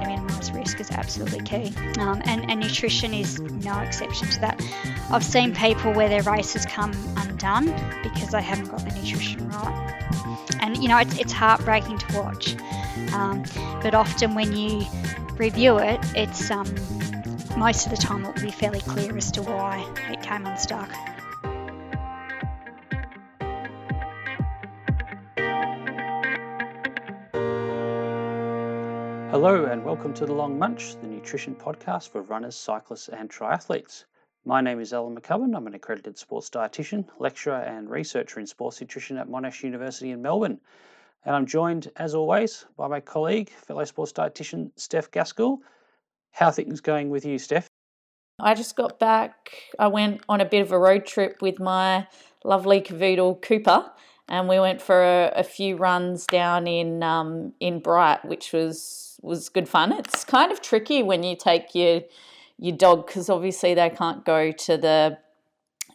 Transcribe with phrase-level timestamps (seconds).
[0.00, 1.72] to minimise risk is absolutely key.
[1.98, 4.62] Um, and, and nutrition is no exception to that.
[5.10, 7.66] I've seen people where their races come undone
[8.02, 10.48] because they haven't got the nutrition right.
[10.60, 12.56] And you know, it's, it's heartbreaking to watch.
[13.12, 13.44] Um,
[13.82, 14.86] but often when you
[15.36, 16.72] review it, it's um,
[17.56, 20.90] most of the time it will be fairly clear as to why it came unstuck.
[29.44, 34.04] Hello, and welcome to The Long Munch, the nutrition podcast for runners, cyclists, and triathletes.
[34.44, 35.56] My name is Alan McCubbin.
[35.56, 40.22] I'm an accredited sports dietitian, lecturer, and researcher in sports nutrition at Monash University in
[40.22, 40.60] Melbourne.
[41.24, 45.58] And I'm joined, as always, by my colleague, fellow sports dietitian, Steph Gaskell.
[46.30, 47.66] How things going with you, Steph?
[48.38, 49.50] I just got back.
[49.76, 52.06] I went on a bit of a road trip with my
[52.44, 53.90] lovely cavoodle Cooper,
[54.32, 59.20] and we went for a, a few runs down in um, in Bright, which was
[59.22, 59.92] was good fun.
[59.92, 62.00] It's kind of tricky when you take your
[62.58, 65.18] your dog because obviously they can't go to the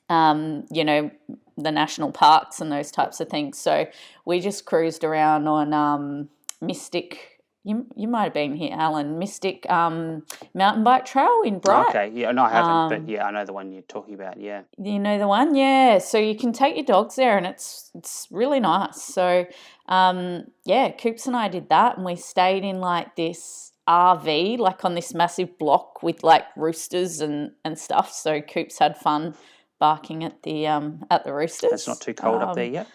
[0.07, 1.09] um, you know
[1.57, 3.57] the national parks and those types of things.
[3.57, 3.87] So
[4.23, 6.29] we just cruised around on um,
[6.61, 7.36] Mystic.
[7.67, 9.19] You, you might have been here, Alan.
[9.19, 10.23] Mystic um,
[10.53, 11.89] mountain bike trail in Bright.
[11.89, 14.39] Okay, yeah, no, I haven't, um, but yeah, I know the one you're talking about.
[14.39, 15.97] Yeah, you know the one, yeah.
[15.97, 19.01] So you can take your dogs there, and it's it's really nice.
[19.01, 19.45] So
[19.89, 24.85] um, yeah, Coops and I did that, and we stayed in like this RV, like
[24.85, 28.13] on this massive block with like roosters and and stuff.
[28.13, 29.35] So Coops had fun
[29.77, 31.73] barking at the um at the roosters.
[31.73, 32.87] It's not too cold um, up there um, yet.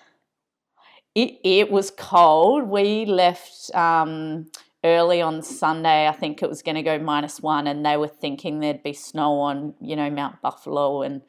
[1.15, 2.69] It it was cold.
[2.69, 4.51] We left um
[4.85, 6.09] early on Sunday.
[6.09, 8.93] I think it was going to go minus one, and they were thinking there'd be
[8.93, 11.23] snow on you know Mount Buffalo and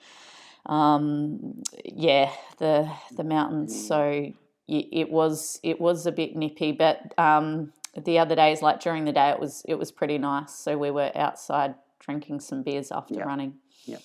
[0.66, 3.88] um yeah the the mountains.
[3.88, 4.34] So
[4.68, 9.12] it was it was a bit nippy, but um, the other days, like during the
[9.12, 10.54] day, it was it was pretty nice.
[10.54, 13.26] So we were outside drinking some beers after yep.
[13.26, 13.56] running.
[13.86, 13.98] Yeah.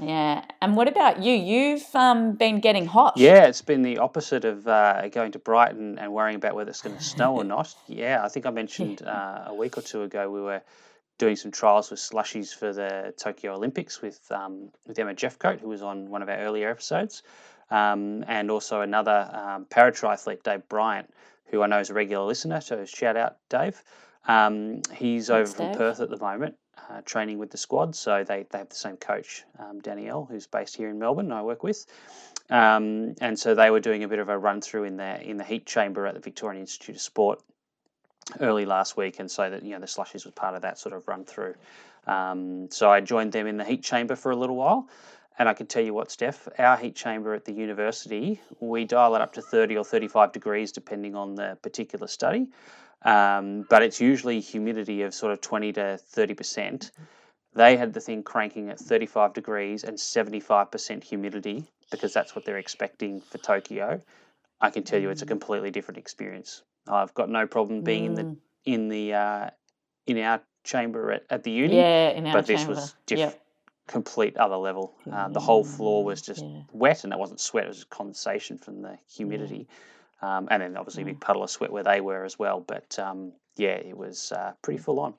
[0.00, 0.44] Yeah.
[0.60, 1.32] And what about you?
[1.32, 3.14] You've um, been getting hot.
[3.16, 6.82] Yeah, it's been the opposite of uh, going to Brighton and worrying about whether it's
[6.82, 7.74] going to snow or not.
[7.86, 10.62] Yeah, I think I mentioned uh, a week or two ago we were
[11.18, 15.68] doing some trials with slushies for the Tokyo Olympics with um, with Emma Jeffcoat, who
[15.68, 17.22] was on one of our earlier episodes
[17.70, 21.12] um, and also another um, paratriathlete, Dave Bryant,
[21.46, 22.60] who I know is a regular listener.
[22.60, 23.82] So shout out, Dave.
[24.26, 25.78] Um, he's Thanks, over from Dave.
[25.78, 26.56] Perth at the moment,
[26.90, 27.94] uh, training with the squad.
[27.94, 31.32] So they, they have the same coach, um, Danielle, who's based here in Melbourne.
[31.32, 31.86] I work with,
[32.50, 35.36] um, and so they were doing a bit of a run through in the in
[35.36, 37.40] the heat chamber at the Victorian Institute of Sport
[38.40, 40.94] early last week, and so that you know the slushies was part of that sort
[40.94, 41.54] of run through.
[42.06, 44.88] Um, so I joined them in the heat chamber for a little while.
[45.38, 49.14] And I can tell you what, Steph, our heat chamber at the university, we dial
[49.16, 52.48] it up to 30 or 35 degrees depending on the particular study.
[53.02, 56.90] Um, but it's usually humidity of sort of 20 to 30%.
[57.54, 62.58] They had the thing cranking at 35 degrees and 75% humidity because that's what they're
[62.58, 64.00] expecting for Tokyo.
[64.60, 65.30] I can tell you it's a mm.
[65.30, 66.62] completely different experience.
[66.88, 68.06] I've got no problem being mm.
[68.06, 68.36] in the mm.
[68.64, 69.50] in the uh,
[70.06, 71.76] in our chamber at, at the uni.
[71.76, 73.34] Yeah, in our but this was different.
[73.34, 73.42] Yep
[73.86, 74.94] complete other level.
[75.10, 76.62] Uh, the whole floor was just yeah.
[76.72, 79.74] wet, and it wasn't sweat; it was condensation from the humidity, yeah.
[80.22, 82.60] Um, and then obviously a big puddle of sweat where they were as well.
[82.60, 85.14] But um, yeah, it was uh, pretty full on.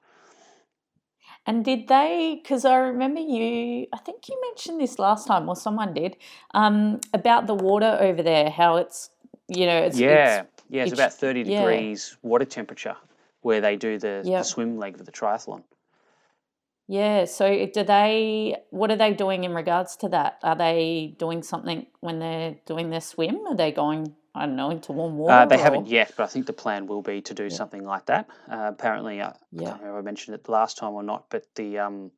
[1.46, 2.40] And did they?
[2.42, 3.88] Because I remember you.
[3.94, 6.18] I think you mentioned this last time, or someone did,
[6.54, 8.50] um, about the water over there.
[8.50, 9.10] How it's
[9.48, 12.98] you know it's yeah it's, yeah it's, it's about thirty degrees water temperature
[13.42, 14.42] where they do the, yep.
[14.42, 15.64] the swim leg of the triathlon.
[16.90, 17.24] Yeah.
[17.24, 18.58] So do they?
[18.72, 20.40] What are they doing in regards to that?
[20.44, 23.40] Are they doing something when they're doing their swim?
[23.48, 24.17] Are they going?
[24.36, 25.34] I don't know into warm water.
[25.34, 25.64] Uh, they or?
[25.64, 27.50] haven't yet, but I think the plan will be to do yeah.
[27.50, 28.30] something like that.
[28.50, 29.68] Uh, apparently, uh, yeah.
[29.68, 32.12] I don't know if I mentioned it last time or not, but the um,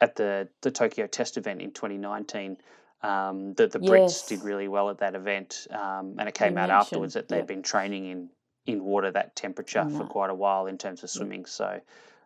[0.00, 2.58] at the the Tokyo Test event in 2019.
[3.02, 4.26] Um, the the Brits yes.
[4.26, 7.38] did really well at that event, um, and it came you out afterwards that they'd
[7.38, 7.48] yep.
[7.48, 8.28] been training in
[8.64, 11.46] in water that temperature for quite a while in terms of swimming.
[11.46, 11.80] So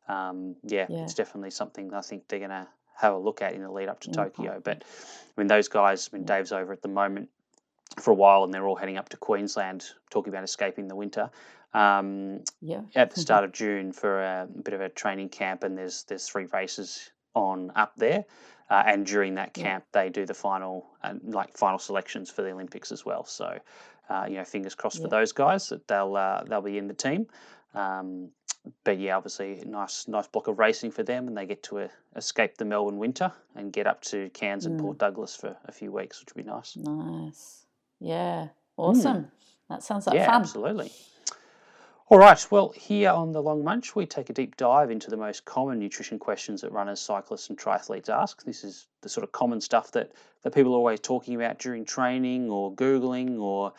[0.09, 3.55] um, yeah, yeah, it's definitely something I think they're going to have a look at
[3.55, 4.23] in the lead up to mm-hmm.
[4.23, 4.61] Tokyo.
[4.63, 7.31] But I mean, those guys, I mean, Dave's over at the moment
[8.01, 11.31] for a while, and they're all heading up to Queensland, talking about escaping the winter.
[11.75, 12.83] Um, yeah.
[12.95, 16.27] At the start of June for a bit of a training camp, and there's there's
[16.29, 18.25] three races on up there.
[18.69, 20.03] Uh, and during that camp, yeah.
[20.03, 23.25] they do the final, uh, like final selections for the Olympics as well.
[23.25, 23.59] So,
[24.09, 25.03] uh, you know, fingers crossed yeah.
[25.03, 27.27] for those guys that they'll uh, they'll be in the team.
[27.75, 28.31] Um,
[28.83, 31.89] but yeah, obviously, nice nice block of racing for them, and they get to uh,
[32.17, 34.83] escape the Melbourne winter and get up to Cairns and mm.
[34.83, 36.77] Port Douglas for a few weeks, which would be nice.
[36.77, 37.66] Nice,
[38.01, 39.17] yeah, awesome.
[39.17, 39.31] Mm.
[39.69, 40.41] That sounds like yeah, fun.
[40.43, 40.93] Absolutely.
[42.09, 45.17] All right, well, here on the Long Munch, we take a deep dive into the
[45.17, 48.45] most common nutrition questions that runners, cyclists, and triathletes ask.
[48.45, 50.13] This is the sort of common stuff that,
[50.43, 53.73] that people are always talking about during training or Googling or,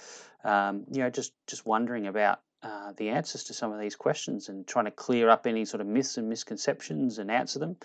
[0.43, 4.49] um, you know, just, just wondering about uh, the answers to some of these questions
[4.49, 7.77] and trying to clear up any sort of myths and misconceptions and answer them.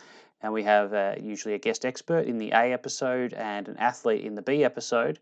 [0.43, 4.25] And we have uh, usually a guest expert in the A episode and an athlete
[4.25, 5.21] in the B episode.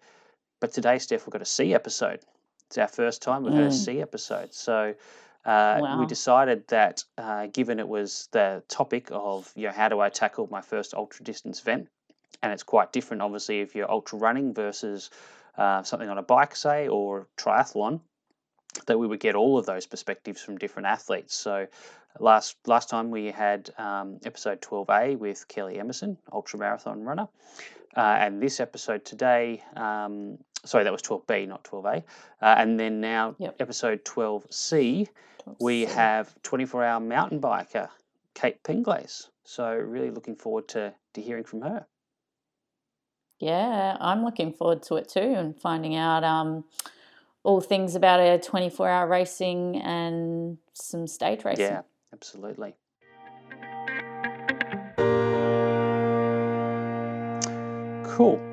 [0.61, 2.21] But today, Steph, we've got a C episode.
[2.67, 3.57] It's our first time we've mm.
[3.57, 4.03] had a mm.
[4.03, 4.55] Episode.
[4.55, 4.95] So
[5.45, 5.99] uh, wow.
[5.99, 10.09] we decided that uh, given it was the topic of, you know, how do I
[10.09, 11.89] tackle my first ultra distance event?
[12.43, 15.11] And it's quite different, obviously, if you're ultra running versus
[15.59, 18.01] uh, something on a bike, say, or triathlon,
[18.87, 21.35] that we would get all of those perspectives from different athletes.
[21.35, 21.67] So
[22.19, 27.29] last last time we had um, episode 12A with Kelly Emerson, ultra marathon runner,
[27.97, 32.05] uh, and this episode today um, sorry, that was 12B, not 12A.
[32.41, 33.57] Uh, and then now, yep.
[33.61, 35.09] episode 12C,
[35.47, 37.89] 12C, we have 24 hour mountain biker,
[38.35, 39.29] Kate Penglase.
[39.45, 41.87] So, really looking forward to, to hearing from her.
[43.41, 46.65] Yeah, I'm looking forward to it too and finding out um,
[47.43, 51.65] all things about a 24 hour racing and some stage racing.
[51.65, 52.75] Yeah, absolutely.
[58.05, 58.50] Cool.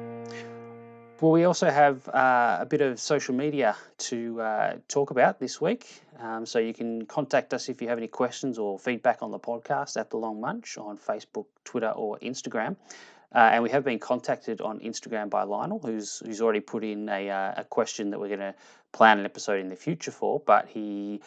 [1.20, 3.76] Well, we also have uh, a bit of social media
[4.10, 6.04] to uh, talk about this week.
[6.20, 9.40] Um, so you can contact us if you have any questions or feedback on the
[9.40, 12.76] podcast at The Long Munch on Facebook, Twitter, or Instagram.
[13.34, 17.10] Uh, and we have been contacted on Instagram by Lionel, who's who's already put in
[17.10, 18.54] a, uh, a question that we're going to
[18.92, 20.40] plan an episode in the future for.
[20.46, 21.20] But he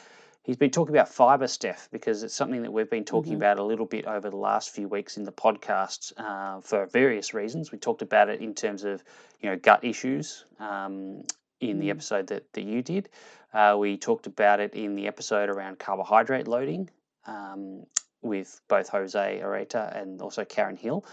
[0.42, 3.42] he's been talking about fiber, Steph, because it's something that we've been talking mm-hmm.
[3.42, 7.34] about a little bit over the last few weeks in the podcast uh, for various
[7.34, 7.70] reasons.
[7.70, 9.02] We talked about it in terms of
[9.40, 11.22] you know gut issues um,
[11.60, 11.90] in the mm.
[11.90, 13.08] episode that, that you did.
[13.52, 16.88] Uh, we talked about it in the episode around carbohydrate loading
[17.26, 17.84] um,
[18.22, 21.04] with both Jose Areta and also Karen Hill.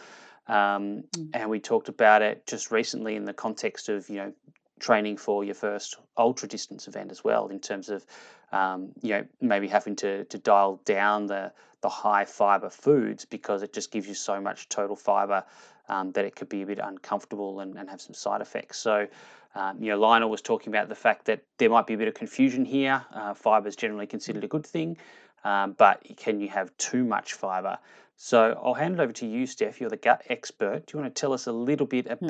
[0.48, 1.30] Um, mm.
[1.34, 4.34] And we talked about it just recently in the context of you know
[4.80, 8.06] training for your first ultra distance event as well in terms of
[8.52, 11.52] um, you know maybe having to, to dial down the
[11.82, 15.44] the high fiber foods because it just gives you so much total fiber
[15.90, 18.80] um, that it could be a bit uncomfortable and, and have some side effects.
[18.80, 19.08] So
[19.56, 22.08] um, you know Lionel was talking about the fact that there might be a bit
[22.08, 23.06] of confusion here.
[23.14, 24.98] Uh, fiber is generally considered a good thing
[25.44, 27.78] um, but can you have too much fiber?
[28.18, 29.80] So I'll hand it over to you Steph.
[29.80, 30.88] You're the gut expert.
[30.88, 32.28] Do you want to tell us a little bit hmm.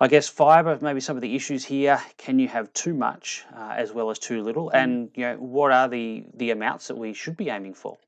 [0.00, 2.00] I guess fiber, maybe some of the issues here.
[2.18, 4.70] Can you have too much uh, as well as too little?
[4.70, 4.82] Mm.
[4.82, 7.98] And you know, what are the the amounts that we should be aiming for?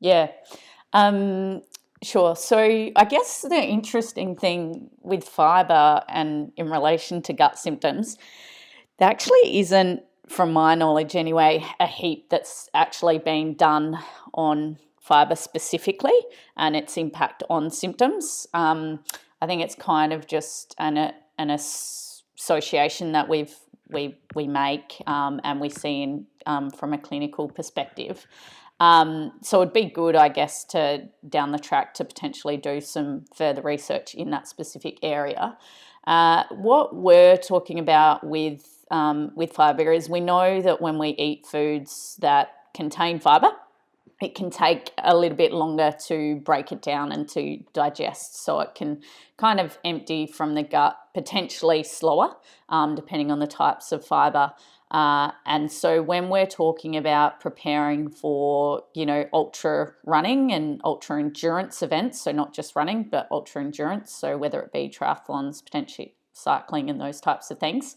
[0.00, 0.28] Yeah,
[0.92, 1.62] um,
[2.02, 2.36] sure.
[2.36, 8.18] So I guess the interesting thing with fiber and in relation to gut symptoms,
[8.98, 13.98] there actually isn't, from my knowledge anyway, a heap that's actually been done
[14.34, 16.18] on fiber specifically
[16.56, 18.46] and its impact on symptoms.
[18.52, 19.00] Um,
[19.44, 23.54] I think it's kind of just an an association that we've
[23.90, 28.26] we we make um, and we see in um, from a clinical perspective.
[28.80, 33.26] Um, so it'd be good, I guess, to down the track to potentially do some
[33.36, 35.58] further research in that specific area.
[36.06, 41.10] Uh, what we're talking about with um, with fibre is we know that when we
[41.10, 43.52] eat foods that contain fibre,
[44.20, 48.44] it can take a little bit longer to break it down and to digest.
[48.44, 49.02] So it can
[49.36, 52.36] kind of empty from the gut potentially slower,
[52.68, 54.52] um, depending on the types of fiber.
[54.90, 61.18] Uh, and so when we're talking about preparing for, you know, ultra running and ultra
[61.18, 66.14] endurance events, so not just running, but ultra endurance, so whether it be triathlons, potentially
[66.32, 67.96] cycling and those types of things,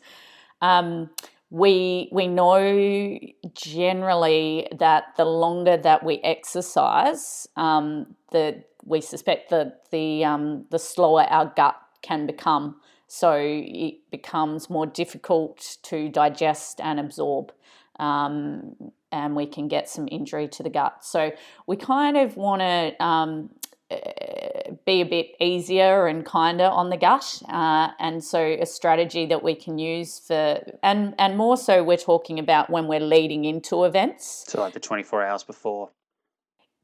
[0.62, 1.12] um,
[1.50, 3.18] we we know
[3.54, 10.80] generally that the longer that we exercise, um, the we suspect that the um, the
[10.80, 12.76] slower our gut can become.
[13.08, 17.54] So it becomes more difficult to digest and absorb,
[18.00, 18.76] um,
[19.14, 21.06] and we can get some injury to the gut.
[21.06, 21.32] So
[21.66, 23.50] we kind of want to um,
[23.90, 27.42] be a bit easier and kinder on the gut.
[27.50, 31.98] Uh, and so a strategy that we can use for, and, and more so we're
[31.98, 34.46] talking about when we're leading into events.
[34.48, 35.90] So like the 24 hours before.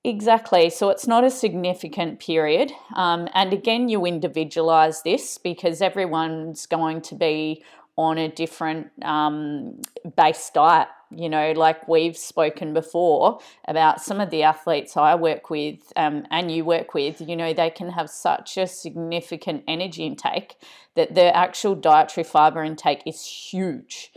[0.06, 0.70] Exactly.
[0.70, 2.72] So it's not a significant period.
[2.96, 7.64] Um, and again, you individualize this because everyone's going to be
[7.96, 9.82] on a different um,
[10.16, 10.88] base diet.
[11.16, 16.26] You know, like we've spoken before about some of the athletes I work with um,
[16.32, 20.56] and you work with, you know, they can have such a significant energy intake
[20.96, 24.12] that their actual dietary fiber intake is huge.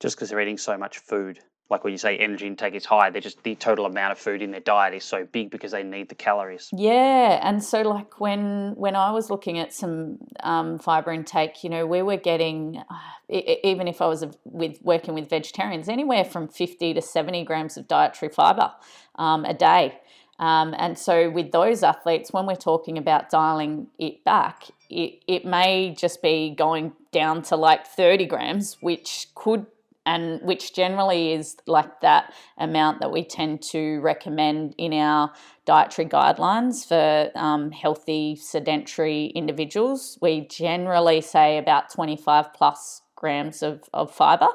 [0.00, 1.38] Just because they're eating so much food.
[1.70, 4.42] Like when you say energy intake is high, they're just the total amount of food
[4.42, 6.68] in their diet is so big because they need the calories.
[6.72, 11.70] Yeah, and so like when when I was looking at some um, fiber intake, you
[11.70, 16.48] know, we were getting uh, even if I was with working with vegetarians, anywhere from
[16.48, 18.72] fifty to seventy grams of dietary fiber
[19.14, 19.98] um, a day.
[20.40, 25.44] Um, and so, with those athletes, when we're talking about dialing it back, it, it
[25.44, 29.66] may just be going down to like 30 grams, which could
[30.06, 35.32] and which generally is like that amount that we tend to recommend in our
[35.66, 40.18] dietary guidelines for um, healthy sedentary individuals.
[40.22, 44.48] We generally say about 25 plus grams of, of fiber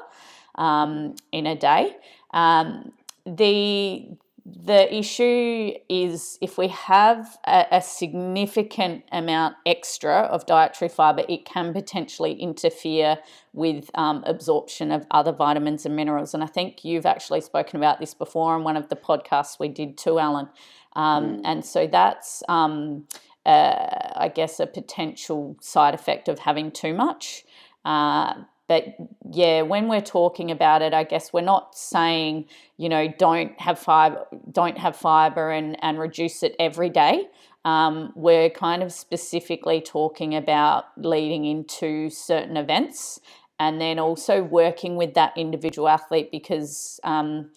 [0.56, 1.96] um, in a day.
[2.32, 2.92] Um,
[3.24, 4.08] the
[4.48, 11.44] the issue is if we have a, a, significant amount extra of dietary fiber, it
[11.44, 13.18] can potentially interfere
[13.52, 16.32] with um, absorption of other vitamins and minerals.
[16.32, 19.68] And I think you've actually spoken about this before on one of the podcasts we
[19.68, 20.48] did too, Alan.
[20.94, 21.40] Um, mm.
[21.44, 23.08] And so that's, um,
[23.44, 27.44] uh, I guess, a potential side effect of having too much.
[27.84, 28.34] Uh,
[28.68, 28.96] but
[29.30, 32.46] yeah, when we're talking about it, I guess we're not saying,
[32.76, 37.28] you know, don't have fiber, don't have fiber and, and reduce it every day.
[37.64, 43.20] Um, we're kind of specifically talking about leading into certain events
[43.58, 47.50] and then also working with that individual athlete because um,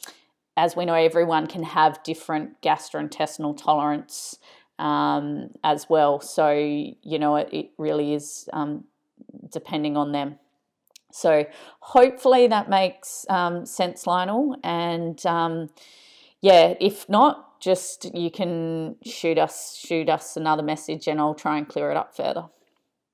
[0.58, 4.40] as we know everyone can have different gastrointestinal tolerance
[4.80, 8.86] um, as well so you know it, it really is um,
[9.52, 10.40] depending on them
[11.12, 11.46] so
[11.80, 14.56] hopefully that makes um, sense, Lionel.
[14.64, 15.70] And um,
[16.42, 21.58] yeah, if not, just you can shoot us shoot us another message, and I'll try
[21.58, 22.46] and clear it up further.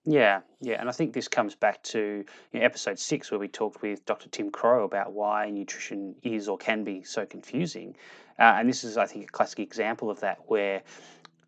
[0.07, 3.47] Yeah, yeah, and I think this comes back to you know, episode six where we
[3.47, 4.29] talked with Dr.
[4.29, 7.95] Tim Crowe about why nutrition is or can be so confusing,
[8.37, 10.83] uh, and this is, I think, a classic example of that where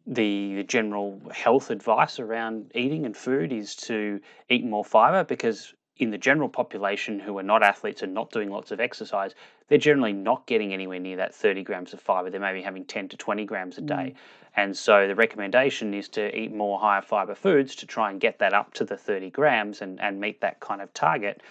[0.07, 5.75] the, the general health advice around eating and food is to eat more fiber because
[5.99, 9.33] in the general population who are not athletes and not doing lots of exercise,
[9.67, 12.29] they're generally not getting anywhere near that 30 grams of fiber.
[12.29, 13.93] They may be having 10 to 20 grams a day.
[13.95, 14.15] Mm.
[14.55, 18.39] And so the recommendation is to eat more higher fiber foods to try and get
[18.39, 21.41] that up to the 30 grams and, and meet that kind of target.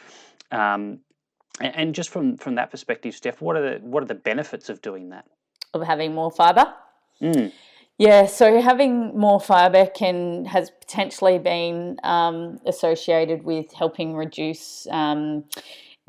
[0.51, 1.01] Um,
[1.61, 4.69] and, and just from, from that perspective, Steph, what are the what are the benefits
[4.69, 5.25] of doing that?
[5.75, 6.73] Of having more fiber?
[7.21, 7.53] Mm.
[7.99, 15.45] Yeah, so having more fibre can has potentially been um, associated with helping reduce um,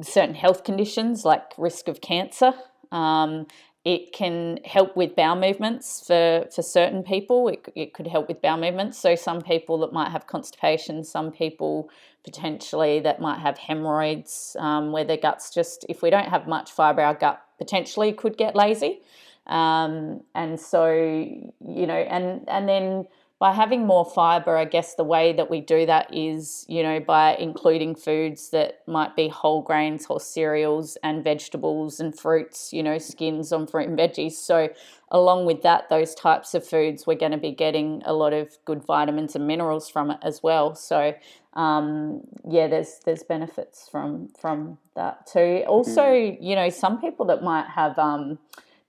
[0.02, 2.54] certain health conditions like risk of cancer.
[2.92, 3.48] Um,
[3.86, 7.48] it can help with bowel movements for, for certain people.
[7.48, 8.98] It, it could help with bowel movements.
[8.98, 11.90] So some people that might have constipation, some people
[12.26, 16.70] potentially that might have hemorrhoids, um, where their guts just if we don't have much
[16.70, 19.00] fibre, our gut potentially could get lazy.
[19.48, 23.08] Um, and so, you know, and and then
[23.40, 27.00] by having more fiber, I guess the way that we do that is, you know,
[27.00, 32.82] by including foods that might be whole grains, or cereals, and vegetables and fruits, you
[32.82, 34.32] know, skins on fruit and veggies.
[34.32, 34.70] So,
[35.12, 38.58] along with that, those types of foods, we're going to be getting a lot of
[38.66, 40.74] good vitamins and minerals from it as well.
[40.74, 41.14] So,
[41.54, 45.64] um, yeah, there's there's benefits from from that too.
[45.68, 46.38] Also, mm.
[46.42, 48.40] you know, some people that might have um,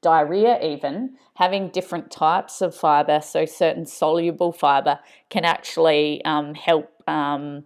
[0.02, 5.00] diarrhea, even having different types of fiber, so certain soluble fiber,
[5.30, 7.64] can actually um, help um,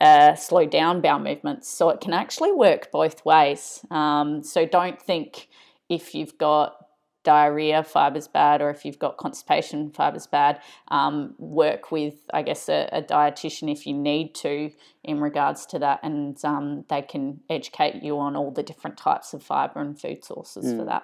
[0.00, 1.68] uh, slow down bowel movements.
[1.68, 3.84] So it can actually work both ways.
[3.90, 5.48] Um, so don't think
[5.88, 6.76] if you've got
[7.22, 10.58] diarrhea fibers bad or if you've got constipation fibers bad
[10.88, 14.70] um, work with i guess a, a, dietitian if you need to
[15.04, 19.34] in regards to that and um, they can educate you on all the different types
[19.34, 20.78] of fiber and food sources mm.
[20.78, 21.02] for that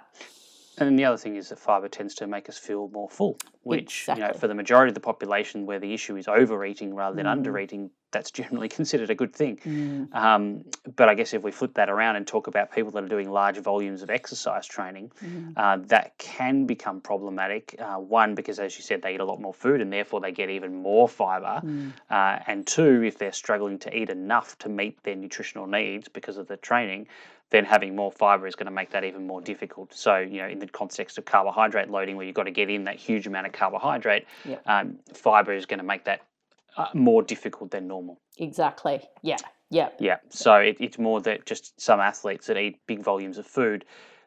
[0.79, 3.39] and then the other thing is that fibre tends to make us feel more full,
[3.63, 4.23] which exactly.
[4.23, 7.25] you know for the majority of the population where the issue is overeating rather than
[7.27, 7.43] mm.
[7.43, 9.57] undereating, that's generally considered a good thing.
[9.57, 10.15] Mm.
[10.15, 10.65] Um,
[10.95, 13.31] but I guess if we flip that around and talk about people that are doing
[13.31, 15.55] large volumes of exercise training, mm.
[15.57, 17.75] uh, that can become problematic.
[17.79, 20.33] Uh, one, because as you said, they eat a lot more food and therefore they
[20.33, 21.63] get even more fibre.
[21.65, 21.93] Mm.
[22.11, 26.37] Uh, and two, if they're struggling to eat enough to meet their nutritional needs because
[26.37, 27.07] of the training,
[27.51, 29.95] then having more fiber is going to make that even more difficult.
[29.95, 32.85] So, you know, in the context of carbohydrate loading, where you've got to get in
[32.85, 34.57] that huge amount of carbohydrate, yeah.
[34.67, 36.23] um, fiber is going to make that
[36.77, 38.19] uh, more difficult than normal.
[38.39, 39.01] Exactly.
[39.23, 39.37] Yeah.
[39.71, 39.91] Yeah.
[39.99, 40.17] Yeah.
[40.29, 43.85] So it, it's more that just some athletes that eat big volumes of food,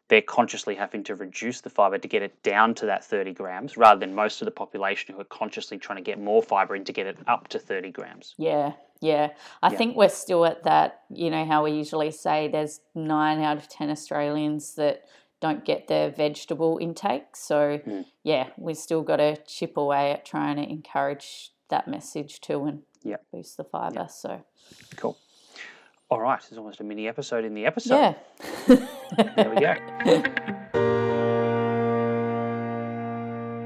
[0.09, 3.77] they're consciously having to reduce the fiber to get it down to that 30 grams
[3.77, 6.83] rather than most of the population who are consciously trying to get more fiber in
[6.83, 8.33] to get it up to 30 grams.
[8.37, 9.29] Yeah, yeah.
[9.61, 9.77] I Yeah.
[9.77, 13.69] think we're still at that, you know, how we usually say there's nine out of
[13.69, 15.05] 10 Australians that
[15.39, 17.35] don't get their vegetable intake.
[17.35, 18.05] So, Mm.
[18.23, 22.81] yeah, we've still got to chip away at trying to encourage that message too and
[23.03, 23.25] Yep.
[23.31, 24.07] boost the fiber.
[24.09, 24.41] So,
[24.97, 25.17] Cool.
[26.11, 28.15] All right, there's almost a mini episode in the episode.
[28.67, 28.75] yeah.
[29.35, 29.75] There we go.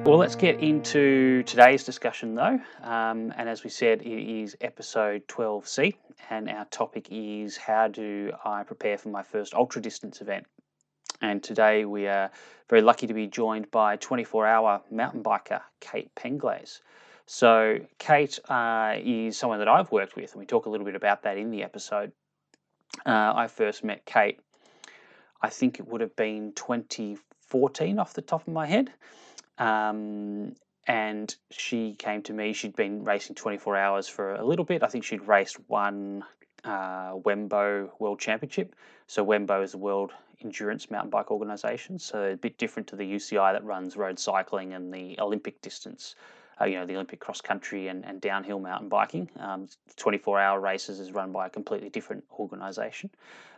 [0.05, 2.59] Well, let's get into today's discussion though.
[2.83, 5.95] Um, and as we said, it is episode 12C,
[6.29, 10.45] and our topic is how do I prepare for my first ultra distance event?
[11.21, 12.29] And today we are
[12.69, 16.81] very lucky to be joined by 24 hour mountain biker Kate Penglase.
[17.25, 20.95] So, Kate uh, is someone that I've worked with, and we talk a little bit
[20.95, 22.11] about that in the episode.
[23.05, 24.39] Uh, I first met Kate,
[25.41, 28.91] I think it would have been 2014 off the top of my head.
[29.57, 30.55] Um,
[30.87, 32.53] and she came to me.
[32.53, 34.83] She'd been racing 24 hours for a little bit.
[34.83, 36.23] I think she'd raced one
[36.63, 38.75] uh, Wembo World Championship.
[39.07, 41.99] So Wembo is the World Endurance Mountain Bike Organisation.
[41.99, 46.15] So a bit different to the UCI that runs road cycling and the Olympic distance.
[46.61, 49.29] Uh, you know, the Olympic cross country and, and downhill mountain biking.
[49.39, 49.67] Um,
[49.97, 53.09] 24 hour races is run by a completely different organisation.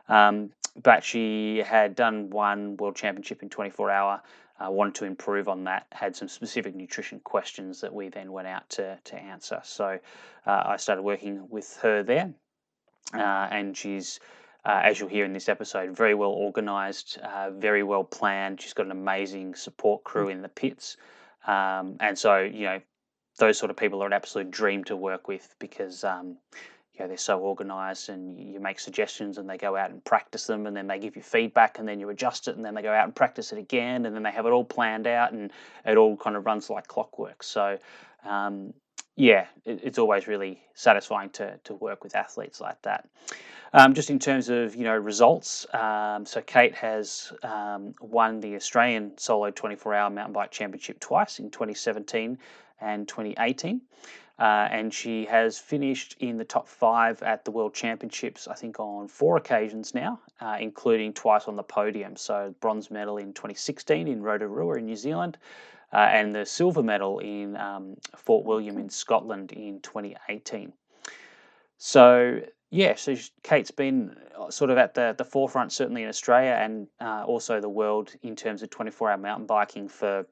[0.07, 4.21] Um, but she had done one world championship in 24 hour,
[4.59, 8.47] uh, wanted to improve on that, had some specific nutrition questions that we then went
[8.47, 9.61] out to, to answer.
[9.63, 9.99] So
[10.45, 12.33] uh, I started working with her there,
[13.13, 14.19] uh, and she's,
[14.65, 18.61] uh, as you'll hear in this episode, very well organized, uh, very well planned.
[18.61, 20.97] She's got an amazing support crew in the pits.
[21.47, 22.81] Um, and so, you know,
[23.37, 26.37] those sort of people are an absolute dream to work with because um,
[26.93, 30.45] you know, they're so organized and you make suggestions and they go out and practice
[30.45, 32.81] them and then they give you feedback and then you adjust it and then they
[32.81, 35.51] go out and practice it again and then they have it all planned out and
[35.85, 37.43] it all kind of runs like clockwork.
[37.43, 37.77] So,
[38.23, 38.73] um,
[39.15, 43.07] yeah, it, it's always really satisfying to, to work with athletes like that.
[43.73, 48.55] Um, just in terms of you know results, um, so Kate has um, won the
[48.55, 52.37] Australian solo 24-hour mountain bike championship twice in 2017
[52.79, 53.81] and 2018.
[54.37, 58.81] Uh, and she has finished in the top five at the World Championships, I think,
[58.81, 62.17] on four occasions now, uh, including twice on the podium.
[62.17, 65.37] So, bronze medal in 2016 in Rotorua in New Zealand,
[65.95, 70.73] uh, and the silver medal in um, Fort William in Scotland in 2018.
[71.77, 74.13] So, yeah, so Kate's been
[74.49, 78.35] sort of at the, the forefront, certainly in Australia and uh, also the world in
[78.35, 80.27] terms of 24 hour mountain biking for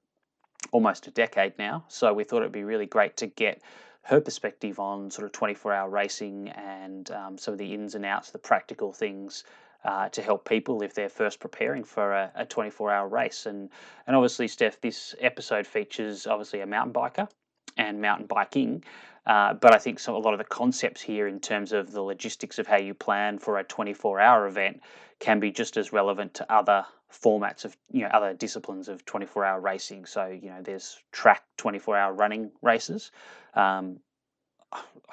[0.73, 1.85] almost a decade now.
[1.87, 3.61] So, we thought it'd be really great to get
[4.01, 8.05] her perspective on sort of 24 hour racing and um, some of the ins and
[8.05, 9.45] outs, the practical things
[9.85, 13.45] uh, to help people if they're first preparing for a, a 24 hour race.
[13.45, 13.69] And,
[14.07, 17.29] and obviously, Steph, this episode features obviously a mountain biker
[17.77, 18.83] and mountain biking.
[19.25, 22.01] Uh, but I think some, a lot of the concepts here in terms of the
[22.01, 24.81] logistics of how you plan for a 24 hour event
[25.19, 29.45] can be just as relevant to other formats of you know other disciplines of 24
[29.45, 33.11] hour racing so you know there's track 24 hour running races
[33.53, 33.99] um,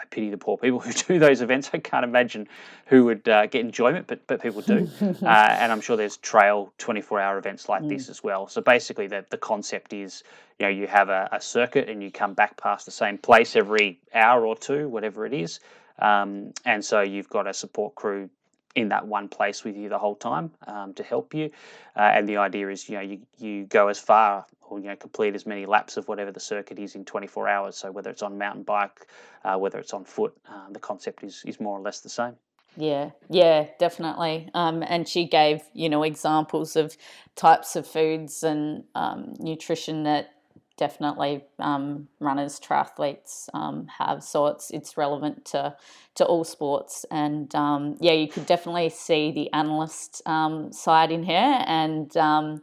[0.00, 1.70] I pity the poor people who do those events.
[1.72, 2.48] I can't imagine
[2.86, 6.72] who would uh, get enjoyment, but but people do, uh, and I'm sure there's trail
[6.78, 8.48] 24-hour events like this as well.
[8.48, 10.22] So basically, the the concept is,
[10.58, 13.56] you know, you have a, a circuit and you come back past the same place
[13.56, 15.60] every hour or two, whatever it is,
[15.98, 18.30] um, and so you've got a support crew
[18.74, 21.50] in that one place with you the whole time um, to help you.
[21.96, 24.96] Uh, and the idea is, you know, you, you go as far or, you know,
[24.96, 27.76] complete as many laps of whatever the circuit is in 24 hours.
[27.76, 29.06] So whether it's on mountain bike,
[29.44, 32.36] uh, whether it's on foot, uh, the concept is, is more or less the same.
[32.76, 34.48] Yeah, yeah, definitely.
[34.54, 36.96] Um, and she gave, you know, examples of
[37.34, 40.34] types of foods and um, nutrition that
[40.80, 44.24] definitely um, runners, triathletes um, have.
[44.24, 45.76] So it's it's relevant to
[46.16, 47.04] to all sports.
[47.10, 52.62] And um, yeah, you could definitely see the analyst um, side in here, and um,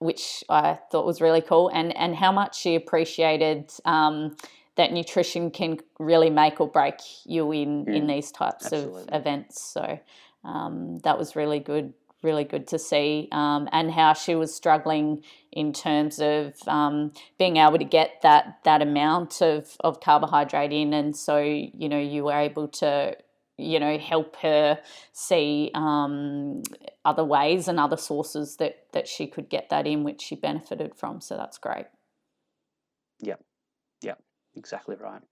[0.00, 1.70] which I thought was really cool.
[1.72, 3.72] And and how much she appreciated.
[3.86, 4.36] Um,
[4.76, 9.02] that nutrition can really make or break you in in these types absolutely.
[9.02, 9.62] of events.
[9.62, 10.00] So
[10.42, 15.24] um, that was really good, really good to see, um, and how she was struggling
[15.52, 20.94] in terms of um, being able to get that that amount of of carbohydrate in,
[20.94, 23.16] and so you know you were able to
[23.58, 24.80] you know help her
[25.12, 26.62] see um,
[27.04, 30.94] other ways and other sources that that she could get that in, which she benefited
[30.96, 31.20] from.
[31.20, 31.86] So that's great.
[33.20, 33.40] Yep.
[34.02, 34.20] Yep.
[34.56, 35.22] Exactly right.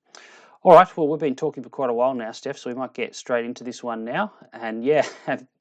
[0.62, 0.96] All right.
[0.96, 3.46] Well, we've been talking for quite a while now, Steph, so we might get straight
[3.46, 4.32] into this one now.
[4.52, 5.06] And yeah,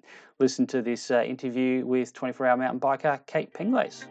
[0.41, 4.05] listen to this uh, interview with 24 hour mountain biker Kate Penglase.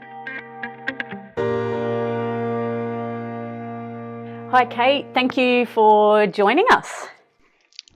[4.51, 5.07] Hi, Kate.
[5.13, 7.09] Thank you for joining us.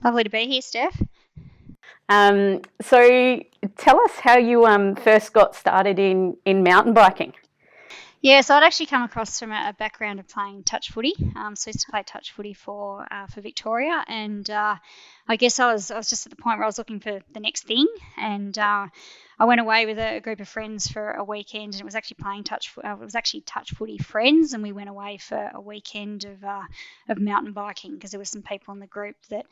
[0.03, 1.01] Lovely to be here, Steph.
[2.07, 3.41] Um, so,
[3.77, 7.33] tell us how you um, first got started in, in mountain biking.
[8.25, 11.13] Yeah, so I'd actually come across from a, background of playing touch footy.
[11.35, 14.77] Um, so I used to play touch footy for uh, for Victoria, and uh,
[15.27, 17.19] I guess I was I was just at the point where I was looking for
[17.35, 17.85] the next thing,
[18.17, 18.87] and uh,
[19.37, 22.17] I went away with a, group of friends for a weekend, and it was actually
[22.19, 22.73] playing touch.
[22.83, 26.43] Uh, it was actually touch footy friends, and we went away for a weekend of
[26.43, 26.63] uh,
[27.07, 29.45] of mountain biking because there were some people in the group that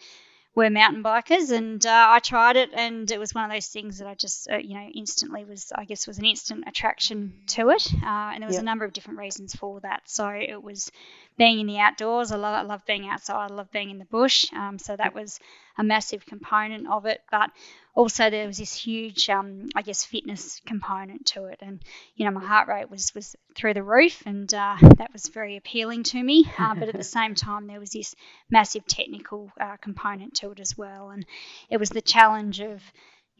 [0.55, 3.97] were mountain bikers, and uh, I tried it, and it was one of those things
[3.97, 7.69] that I just, uh, you know, instantly was, I guess, was an instant attraction to
[7.69, 8.61] it, uh, and there was yep.
[8.61, 10.03] a number of different reasons for that.
[10.05, 10.91] So it was
[11.37, 12.31] being in the outdoors.
[12.31, 13.51] I love, I love being outside.
[13.51, 14.45] I love being in the bush.
[14.53, 15.39] Um, so that was
[15.77, 17.21] a massive component of it.
[17.31, 17.49] But
[17.95, 21.59] also there was this huge, um, I guess, fitness component to it.
[21.61, 21.81] And
[22.15, 25.57] you know, my heart rate was was through the roof, and uh, that was very
[25.57, 26.45] appealing to me.
[26.57, 28.15] Uh, but at the same time, there was this
[28.49, 31.09] massive technical uh, component to it as well.
[31.09, 31.25] And
[31.69, 32.81] it was the challenge of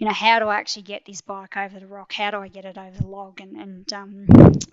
[0.04, 2.12] you know, how do I actually get this bike over the rock?
[2.12, 3.39] How do I get it over the log?
[3.39, 4.26] And, and um,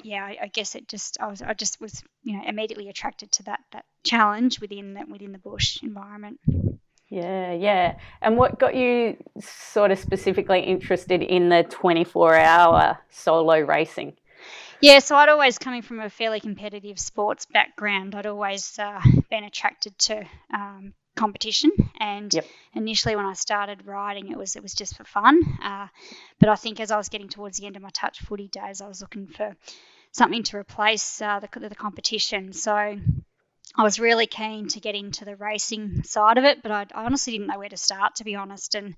[0.03, 3.31] yeah, I, I, guess it just I was I just was you know immediately attracted
[3.31, 6.41] to that that challenge within that within the bush environment.
[7.11, 7.99] Yeah, yeah.
[8.21, 14.15] And what got you sort of specifically interested in the 24 hour solo racing?
[14.81, 18.17] Yeah, so I'd always coming from a fairly competitive sports background.
[18.17, 21.71] I'd always uh, been attracted to um, competition.
[21.99, 22.47] And yep.
[22.75, 25.43] initially, when I started riding, it was it was just for fun.
[25.63, 25.89] Uh,
[26.39, 28.81] but I think as I was getting towards the end of my touch footy days,
[28.81, 29.57] I was looking for
[30.13, 32.53] something to replace uh, the, the competition.
[32.53, 32.73] So
[33.77, 37.05] I was really keen to get into the racing side of it, but I, I
[37.05, 38.75] honestly didn't know where to start, to be honest.
[38.75, 38.97] And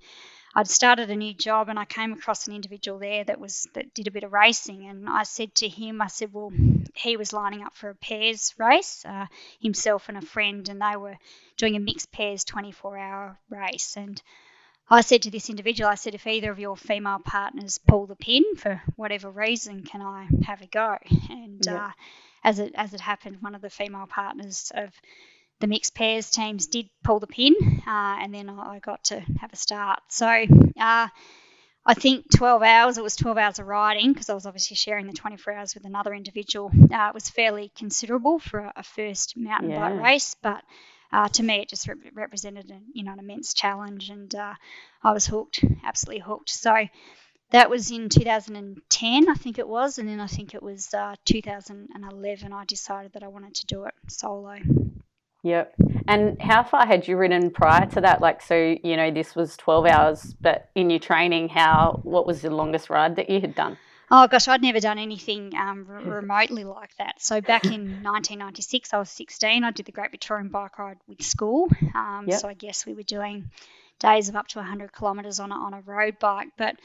[0.55, 3.95] I'd started a new job and I came across an individual there that was that
[3.95, 6.53] did a bit of racing and I said to him I said well
[6.95, 9.27] he was lining up for a pairs race uh,
[9.61, 11.17] himself and a friend and they were
[11.57, 14.21] doing a mixed pairs 24 hour race and
[14.91, 18.17] I said to this individual I said if either of your female partners pull the
[18.17, 20.99] pin for whatever reason can I have a go
[21.31, 21.87] and yeah.
[21.87, 21.91] uh,
[22.45, 24.93] as it as it happened one of the female partners of
[25.63, 27.55] the mixed pairs teams did pull the pin,
[27.87, 30.01] uh, and then I got to have a start.
[30.09, 31.09] So uh,
[31.87, 35.07] I think 12 hours, it was 12 hours of riding because I was obviously sharing
[35.07, 36.73] the 24 hours with another individual.
[36.93, 39.89] Uh, it was fairly considerable for a, a first mountain yeah.
[39.89, 40.65] bike race, but
[41.13, 44.55] uh, to me it just re- represented a, you know, an immense challenge, and uh,
[45.05, 46.51] I was hooked, absolutely hooked.
[46.51, 46.89] So
[47.53, 51.15] that was in 2010, I think it was, and then I think it was uh,
[51.25, 54.57] 2011 I decided that I wanted to do it solo.
[55.43, 55.75] Yep.
[56.07, 58.21] And how far had you ridden prior to that?
[58.21, 62.43] Like, so you know, this was twelve hours, but in your training, how what was
[62.43, 63.77] the longest ride that you had done?
[64.15, 67.23] Oh gosh, I'd never done anything um, remotely like that.
[67.23, 69.65] So back in 1996, I was 16.
[69.65, 71.69] I did the Great Victorian Bike Ride with school.
[71.95, 72.39] Um, yep.
[72.39, 73.51] So I guess we were doing
[74.01, 76.49] days of up to 100 kilometres on a, on a road bike.
[76.59, 76.77] But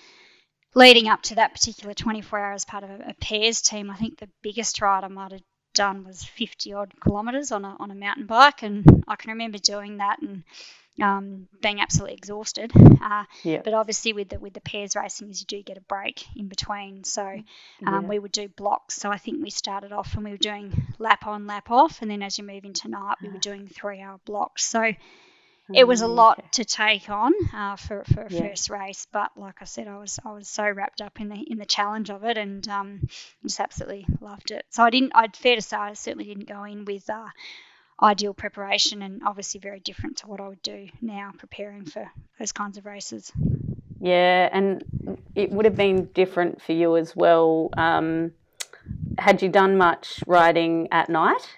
[0.74, 4.20] leading up to that particular 24 hours part of a, a pairs team, I think
[4.20, 5.41] the biggest ride I might have
[5.78, 8.63] done was 50 odd kilometres on a, on a mountain bike.
[8.63, 10.44] And I can remember doing that and
[11.02, 12.72] um, being absolutely exhausted.
[12.76, 13.62] Uh, yeah.
[13.63, 16.48] But obviously, with the with the pairs racing, is you do get a break in
[16.48, 17.04] between.
[17.04, 17.44] So um,
[17.86, 18.00] yeah.
[18.02, 18.96] we would do blocks.
[18.96, 22.10] So I think we started off and we were doing lap on, lap off, and
[22.10, 24.66] then as you move into night, we were doing three hour blocks.
[24.66, 24.92] So
[25.74, 26.48] it was a mm, lot okay.
[26.52, 28.42] to take on uh, for, for a yeah.
[28.42, 31.36] first race, but like I said, I was I was so wrapped up in the
[31.36, 33.08] in the challenge of it, and um,
[33.44, 34.66] just absolutely loved it.
[34.70, 35.12] So I didn't.
[35.16, 37.28] I'd fair to say I certainly didn't go in with uh,
[38.02, 42.52] ideal preparation, and obviously very different to what I would do now preparing for those
[42.52, 43.32] kinds of races.
[44.00, 44.84] Yeah, and
[45.36, 47.70] it would have been different for you as well.
[47.76, 48.32] Um,
[49.18, 51.58] had you done much riding at night?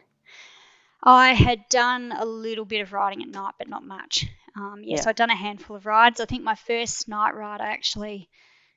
[1.01, 4.25] I had done a little bit of riding at night, but not much.
[4.55, 6.19] Um, yeah, yeah, so I'd done a handful of rides.
[6.19, 8.29] I think my first night ride, I actually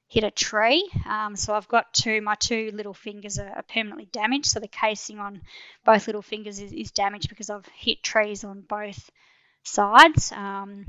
[0.08, 0.88] hit a tree.
[1.08, 4.46] Um, so I've got two, my two little fingers are, are, permanently damaged.
[4.46, 5.40] So the casing on
[5.84, 9.10] both little fingers is, is damaged because I've hit trees on both
[9.64, 10.30] sides.
[10.32, 10.86] Um,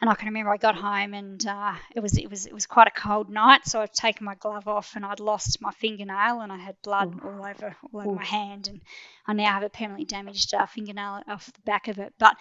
[0.00, 2.66] and I can remember I got home and uh, it was it was it was
[2.66, 6.40] quite a cold night, so I'd taken my glove off and I'd lost my fingernail
[6.40, 7.28] and I had blood Ooh.
[7.28, 8.14] all over all over Ooh.
[8.14, 8.80] my hand and
[9.26, 12.12] I now have a permanently damaged uh, fingernail off the back of it.
[12.18, 12.36] But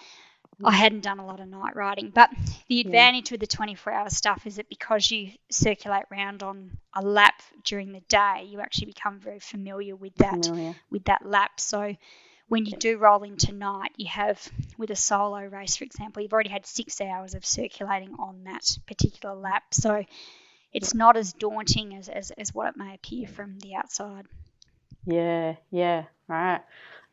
[0.63, 2.11] I hadn't done a lot of night riding.
[2.13, 2.29] But
[2.67, 3.35] the advantage yeah.
[3.35, 7.91] with the 24 hour stuff is that because you circulate round on a lap during
[7.91, 10.75] the day, you actually become very familiar with that familiar.
[10.89, 11.59] with that lap.
[11.59, 11.95] So
[12.47, 14.41] when you do roll into night, you have
[14.77, 18.77] with a solo race, for example, you've already had six hours of circulating on that
[18.86, 19.63] particular lap.
[19.71, 20.05] So
[20.71, 24.25] it's not as daunting as, as, as what it may appear from the outside.
[25.05, 26.62] Yeah, yeah, right.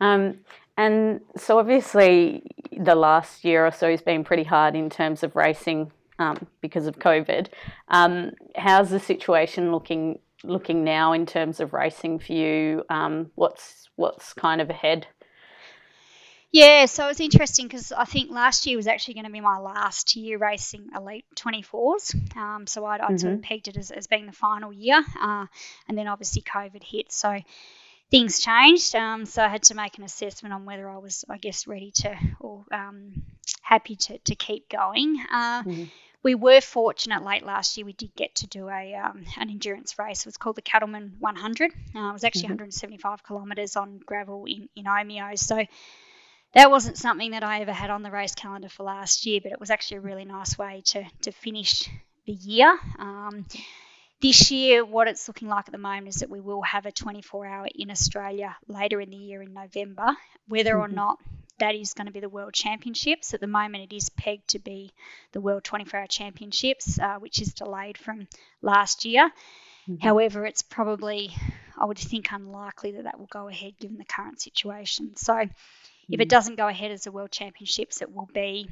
[0.00, 0.38] Um,
[0.76, 2.44] and so obviously
[2.76, 6.86] the last year or so has been pretty hard in terms of racing um, because
[6.86, 7.48] of COVID.
[7.88, 12.82] Um, how's the situation looking looking now in terms of racing for you?
[12.90, 15.06] Um, what's what's kind of ahead?
[16.52, 19.58] Yeah, so it's interesting because I think last year was actually going to be my
[19.58, 22.36] last year racing Elite 24s.
[22.36, 23.16] Um, so I'd, I'd mm-hmm.
[23.16, 23.48] sort of mm-hmm.
[23.48, 25.02] pegged it as, as being the final year.
[25.18, 25.46] Uh,
[25.88, 27.10] and then obviously COVID hit.
[27.10, 27.40] So
[28.10, 28.94] things changed.
[28.94, 31.90] Um, so I had to make an assessment on whether I was, I guess, ready
[32.02, 33.22] to or um,
[33.62, 35.24] happy to, to keep going.
[35.32, 35.84] Uh, mm-hmm.
[36.22, 37.86] We were fortunate late last year.
[37.86, 40.20] We did get to do a um, an endurance race.
[40.20, 41.72] It was called the Cattleman 100.
[41.96, 42.62] Uh, it was actually mm-hmm.
[42.62, 45.36] 175 kilometres on gravel in, in Omeo.
[45.36, 45.64] So
[46.54, 49.52] that wasn't something that I ever had on the race calendar for last year, but
[49.52, 51.88] it was actually a really nice way to, to finish
[52.26, 52.78] the year.
[52.98, 53.46] Um,
[54.20, 56.92] this year, what it's looking like at the moment is that we will have a
[56.92, 60.16] 24 hour in Australia later in the year in November.
[60.46, 60.92] Whether mm-hmm.
[60.92, 61.18] or not
[61.58, 64.58] that is going to be the World Championships, at the moment it is pegged to
[64.58, 64.92] be
[65.32, 68.28] the World 24 Hour Championships, uh, which is delayed from
[68.60, 69.30] last year.
[69.88, 70.06] Mm-hmm.
[70.06, 71.34] However, it's probably,
[71.76, 75.16] I would think, unlikely that that will go ahead given the current situation.
[75.16, 75.46] So,
[76.08, 76.30] if it mm.
[76.30, 78.68] doesn't go ahead as the World Championships, it will be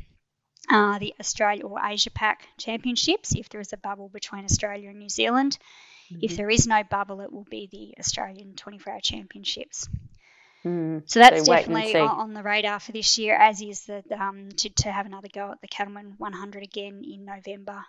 [0.69, 4.99] uh, the Australia or Asia Pac Championships if there is a bubble between Australia and
[4.99, 5.59] New Zealand.
[6.11, 6.21] Mm-hmm.
[6.23, 9.89] If there is no bubble, it will be the Australian 24 Hour Championships.
[10.65, 14.51] Mm, so that's so definitely on the radar for this year, as is the um,
[14.59, 17.83] to, to have another go at the Cattleman 100 again in November.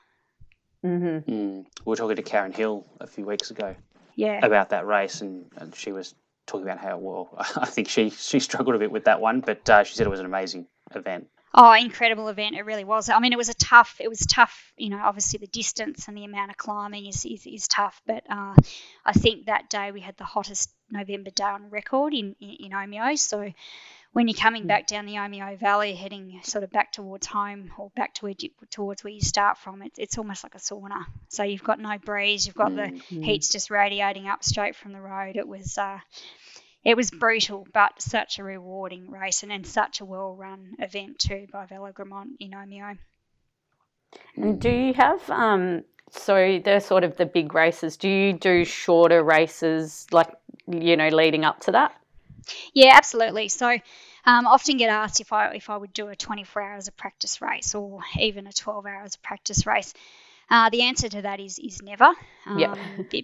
[0.86, 1.32] Mm-hmm.
[1.32, 1.65] Mm.
[1.86, 3.75] We were talking to Karen Hill a few weeks ago
[4.15, 4.39] yeah.
[4.41, 6.15] about that race, and, and she was
[6.51, 9.67] talking about how well I think she she struggled a bit with that one, but
[9.69, 11.27] uh, she said it was an amazing event.
[11.53, 12.55] Oh, incredible event!
[12.55, 13.09] It really was.
[13.09, 13.97] I mean, it was a tough.
[13.99, 14.71] It was tough.
[14.77, 18.01] You know, obviously the distance and the amount of climbing is is, is tough.
[18.05, 18.55] But uh,
[19.05, 22.71] I think that day we had the hottest November day on record in in, in
[22.71, 23.17] Omeo.
[23.17, 23.51] So
[24.13, 24.67] when you're coming hmm.
[24.67, 28.34] back down the Omeo Valley, heading sort of back towards home or back to where
[28.69, 31.06] towards where you start from, it's, it's almost like a sauna.
[31.30, 32.95] So you've got no breeze, you've got mm-hmm.
[32.95, 33.21] the hmm.
[33.21, 35.38] heat's just radiating up straight from the road.
[35.38, 36.00] It was uh,
[36.84, 41.19] it was brutal, but such a rewarding race and, and such a well run event
[41.19, 42.97] too by Velo Gramont in Omeo.
[44.36, 47.95] And do you have um, so they're sort of the big races?
[47.95, 50.30] Do you do shorter races like
[50.67, 51.95] you know leading up to that?
[52.73, 53.47] Yeah, absolutely.
[53.49, 53.77] So
[54.25, 57.41] um, often get asked if I if I would do a 24 hours of practice
[57.41, 59.93] race or even a 12 hours of practice race.
[60.49, 62.12] Uh, the answer to that is is never.
[62.45, 62.75] Um, yeah.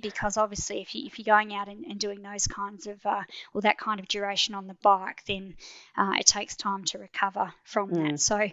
[0.01, 3.23] because obviously, if, you, if you're going out and, and doing those kinds of uh,
[3.53, 5.55] or that kind of duration on the bike, then
[5.97, 8.11] uh, it takes time to recover from mm.
[8.11, 8.21] that.
[8.21, 8.49] So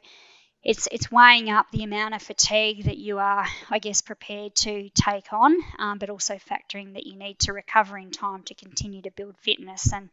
[0.64, 4.88] it's it's weighing up the amount of fatigue that you are, I guess, prepared to
[4.88, 9.03] take on, um, but also factoring that you need to recover in time to continue
[9.03, 9.92] to build fitness.
[9.92, 10.09] And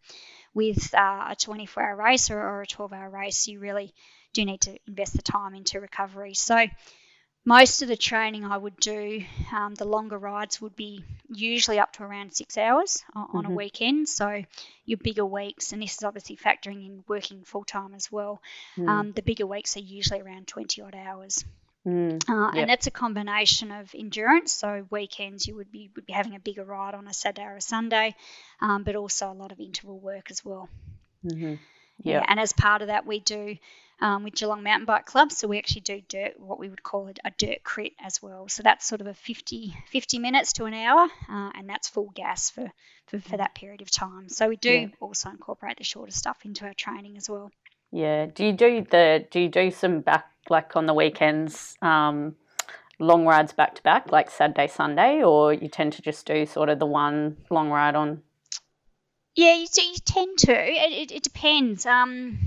[0.54, 3.94] with uh, a 24-hour race or, or a 12-hour race, you really
[4.34, 6.34] do need to invest the time into recovery.
[6.34, 6.68] So
[7.44, 11.94] most of the training I would do, um, the longer rides would be usually up
[11.94, 13.52] to around six hours on, mm-hmm.
[13.52, 14.10] a weekend.
[14.10, 14.44] So
[14.86, 18.42] your bigger weeks, and this is obviously factoring in working full time as well.
[18.78, 18.88] Mm.
[18.88, 21.44] Um, the bigger weeks are usually around 20 odd hours.
[21.88, 22.22] Mm.
[22.30, 22.62] Uh, yep.
[22.62, 24.54] And that's a combination of endurance.
[24.54, 27.58] So weekends you would be would be having a bigger ride on a Saturday or
[27.58, 28.16] a Sunday,
[28.62, 30.70] um, but also a lot of interval work as well.
[31.26, 31.56] Mm-hmm.
[32.04, 32.24] Yeah.
[32.28, 33.58] And as part of that, we do
[34.02, 35.32] um, with Geelong Mountain Bike Club.
[35.32, 38.48] So we actually do dirt, what we would call a dirt crit as well.
[38.50, 42.12] So that's sort of a 50, 50 minutes to an hour, uh, and that's full
[42.14, 42.72] gas for,
[43.08, 44.30] for, for, that period of time.
[44.30, 44.88] So we do yeah.
[45.00, 47.52] also incorporate the shorter stuff into our training as well.
[47.92, 48.26] Yeah.
[48.26, 51.78] Do you do the do you do some back like on the weekends?
[51.82, 52.36] Um,
[53.00, 56.70] long rides back to back, like Saturday, Sunday, or you tend to just do sort
[56.70, 58.22] of the one long ride on?
[59.36, 60.52] Yeah, you, you tend to.
[60.52, 61.86] It, it, it depends.
[61.86, 62.38] Um,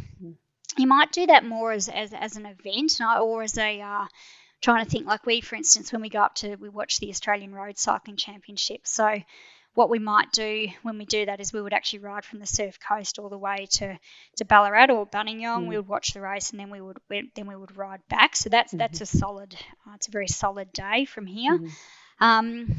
[0.77, 4.07] you might do that more as, as, as an event or as a uh,
[4.65, 7.11] trying to think like we for instance when we go up to we watch the
[7.11, 9.15] australian road cycling championship so
[9.75, 12.47] what we might do when we do that is we would actually ride from the
[12.47, 13.99] surf coast all the way to,
[14.37, 15.65] to Ballarat or Buninyong.
[15.65, 15.67] Mm.
[15.67, 18.37] We would watch the race and then we would then we would ride back.
[18.37, 18.79] So that's mm-hmm.
[18.79, 19.55] that's a solid.
[19.87, 21.59] Uh, it's a very solid day from here.
[21.59, 22.25] Mm-hmm.
[22.25, 22.77] Um,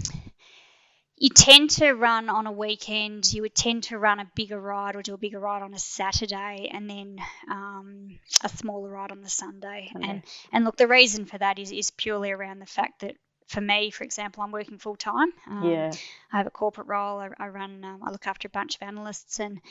[1.18, 4.98] you tend to run on a weekend, you would tend to run a bigger ride
[4.98, 7.18] or do a bigger ride on a Saturday and then
[7.50, 9.92] um, a smaller ride on the Sunday.
[9.96, 10.10] Okay.
[10.10, 13.16] And and look, the reason for that is, is purely around the fact that
[13.48, 15.32] for me, for example, I'm working full time.
[15.50, 15.92] Um, yeah.
[16.34, 17.20] I have a corporate role.
[17.20, 17.84] I, I run.
[17.84, 19.62] Um, I look after a bunch of analysts, and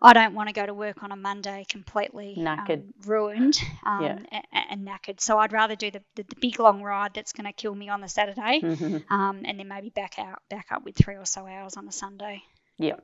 [0.00, 2.80] I don't want to go to work on a Monday completely Knackered.
[2.84, 4.18] um, ruined um, Yeah.
[4.32, 5.20] a- a- and knackered.
[5.20, 7.90] So I'd rather do the, the, the big long ride that's going to kill me
[7.90, 9.04] on the Saturday, Mhm.
[9.10, 11.92] um, and then maybe back out back up with three or so hours on the
[11.92, 12.42] Sunday.
[12.78, 12.96] Yeah.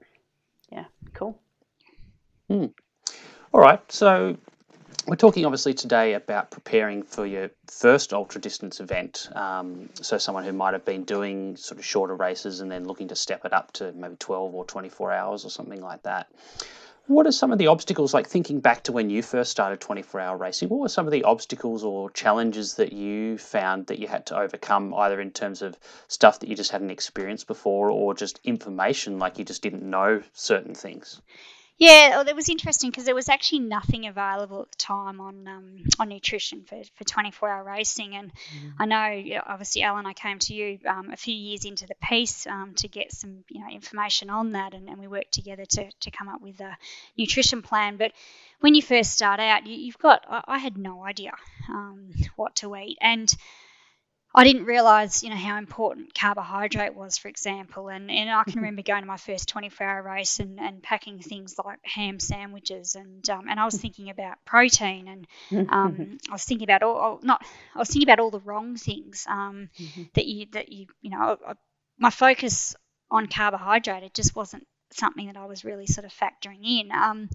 [0.72, 0.84] Yeah.
[1.12, 1.38] Cool.
[2.50, 4.36] All right, so
[5.08, 9.30] we're talking obviously today about preparing for your first ultra distance event.
[9.34, 13.08] Um, so, someone who might have been doing sort of shorter races and then looking
[13.08, 16.30] to step it up to maybe 12 or 24 hours or something like that.
[17.06, 20.20] What are some of the obstacles, like thinking back to when you first started 24
[20.20, 20.68] hour racing?
[20.68, 24.38] What were some of the obstacles or challenges that you found that you had to
[24.38, 29.18] overcome, either in terms of stuff that you just hadn't experienced before or just information,
[29.18, 31.22] like you just didn't know certain things?
[31.78, 35.46] Yeah, well, it was interesting because there was actually nothing available at the time on
[35.46, 38.16] um, on nutrition for, for 24 hour racing.
[38.16, 38.32] And
[38.80, 42.48] I know, obviously, Alan, I came to you um, a few years into the piece
[42.48, 45.88] um, to get some you know information on that, and, and we worked together to,
[46.00, 46.76] to come up with a
[47.16, 47.96] nutrition plan.
[47.96, 48.10] But
[48.58, 51.32] when you first start out, you, you've got I, I had no idea
[51.68, 53.32] um, what to eat, and
[54.34, 57.88] I didn't realise, you know, how important carbohydrate was, for example.
[57.88, 61.18] And, and I can remember going to my first 24 hour race and, and packing
[61.18, 62.94] things like ham sandwiches.
[62.94, 67.20] And um, and I was thinking about protein and um, I was thinking about all,
[67.22, 67.42] not,
[67.74, 69.70] I was thinking about all the wrong things um,
[70.14, 71.54] that you, that you, you know, I,
[71.98, 72.76] my focus
[73.10, 76.92] on carbohydrate, it just wasn't something that I was really sort of factoring in.
[76.92, 77.28] Um,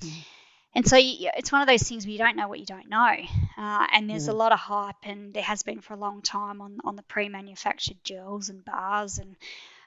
[0.75, 2.89] and so you, it's one of those things where you don't know what you don't
[2.89, 3.15] know.
[3.57, 6.61] Uh, and there's a lot of hype, and there has been for a long time
[6.61, 9.35] on, on the pre manufactured gels and bars and,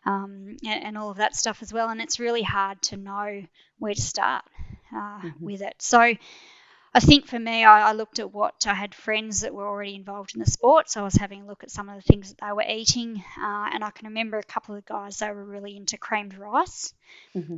[0.05, 1.89] um, and, and all of that stuff as well.
[1.89, 3.43] And it's really hard to know
[3.79, 4.45] where to start
[4.95, 5.75] uh, with it.
[5.79, 5.99] So
[6.95, 9.97] I think for me, I, I looked at what I had friends that were already
[9.97, 10.89] involved in the sport.
[10.89, 13.23] So I was having a look at some of the things that they were eating.
[13.39, 16.95] Uh, and I can remember a couple of guys, they were really into creamed rice.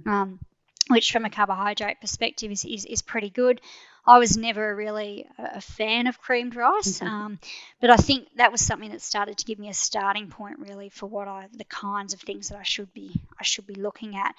[0.08, 0.40] Um,
[0.88, 3.60] which from a carbohydrate perspective is, is, is pretty good.
[4.06, 7.38] I was never really a fan of creamed rice, um,
[7.80, 10.88] but I think that was something that started to give me a starting point really
[10.88, 14.16] for what I the kinds of things that I should be I should be looking
[14.16, 14.34] at.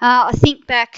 [0.00, 0.96] Uh, I think back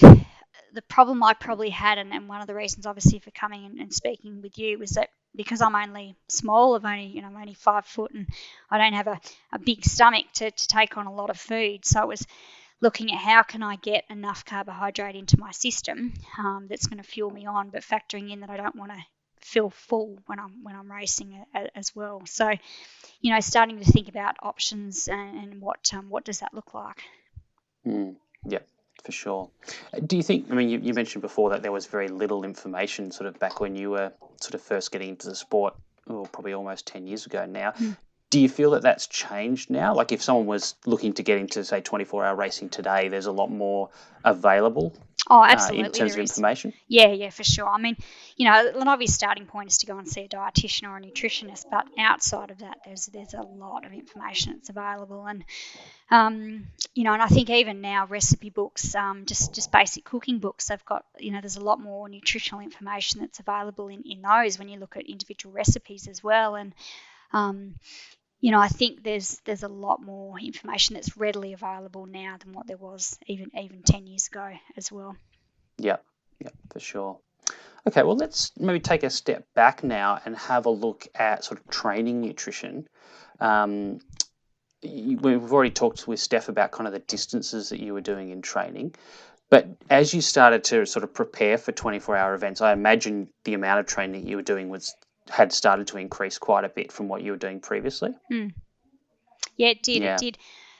[0.73, 3.79] the problem I probably had, and, and one of the reasons obviously for coming and,
[3.79, 7.35] and speaking with you was that because I'm only small, I've only you know I'm
[7.35, 8.27] only five foot, and
[8.69, 9.19] I don't have a,
[9.51, 12.25] a big stomach to, to take on a lot of food, so it was
[12.81, 17.07] looking at how can I get enough carbohydrate into my system um, that's going to
[17.07, 18.97] fuel me on, but factoring in that I don't want to
[19.39, 22.23] feel full when I'm when I'm racing as well.
[22.25, 22.51] So,
[23.21, 26.73] you know, starting to think about options and, and what um, what does that look
[26.73, 27.01] like?
[27.85, 28.15] Mm,
[28.47, 28.59] yeah,
[29.03, 29.49] for sure.
[30.05, 30.47] Do you think?
[30.51, 33.59] I mean, you, you mentioned before that there was very little information, sort of back
[33.59, 34.11] when you were
[34.41, 35.75] sort of first getting into the sport,
[36.07, 37.73] oh, probably almost ten years ago now.
[38.31, 39.93] Do you feel that that's changed now?
[39.93, 43.49] Like, if someone was looking to get into, say, twenty-four-hour racing today, there's a lot
[43.49, 43.89] more
[44.23, 44.93] available
[45.27, 46.31] Oh, uh, in terms there of is.
[46.31, 46.73] information.
[46.87, 47.67] Yeah, yeah, for sure.
[47.67, 47.97] I mean,
[48.35, 51.01] you know, an obvious starting point is to go and see a dietitian or a
[51.01, 55.43] nutritionist, but outside of that, there's there's a lot of information that's available, and
[56.11, 60.37] um, you know, and I think even now recipe books, um, just just basic cooking
[60.39, 64.21] books, they've got you know, there's a lot more nutritional information that's available in in
[64.21, 66.73] those when you look at individual recipes as well, and
[67.33, 67.75] um,
[68.41, 72.53] you know, I think there's there's a lot more information that's readily available now than
[72.53, 75.15] what there was even even ten years ago as well.
[75.77, 75.97] Yeah,
[76.39, 77.19] yeah, for sure.
[77.87, 81.59] Okay, well, let's maybe take a step back now and have a look at sort
[81.59, 82.87] of training nutrition.
[83.39, 83.99] Um,
[84.83, 88.41] we've already talked with Steph about kind of the distances that you were doing in
[88.41, 88.95] training.
[89.49, 93.53] But as you started to sort of prepare for 24 hour events, I imagine the
[93.53, 94.95] amount of training that you were doing was
[95.29, 98.13] had started to increase quite a bit from what you were doing previously.
[99.57, 100.03] Yeah, it did.
[100.03, 100.15] Yeah.
[100.15, 100.37] It did.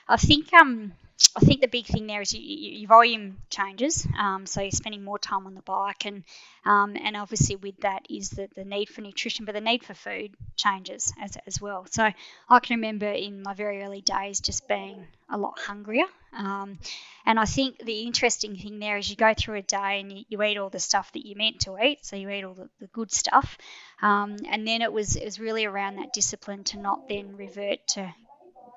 [0.08, 0.94] I think um,
[1.36, 4.08] I think the big thing there is you, you, your volume changes.
[4.18, 6.24] Um, so you're spending more time on the bike, and
[6.66, 9.94] um, and obviously with that is the, the need for nutrition, but the need for
[9.94, 11.86] food changes as, as well.
[11.90, 12.10] So
[12.50, 16.06] I can remember in my very early days just being a lot hungrier.
[16.38, 16.80] Um,
[17.26, 20.26] and I think the interesting thing there is you go through a day and you,
[20.30, 22.06] you eat all the stuff that you meant to eat.
[22.06, 23.58] So you eat all the, the good stuff.
[24.02, 27.86] Um, and then it was it was really around that discipline to not then revert
[27.90, 28.14] to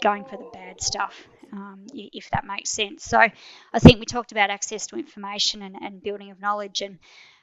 [0.02, 3.04] going for the bad stuff, um, if that makes sense.
[3.04, 6.98] So I think we talked about access to information and, and building of knowledge and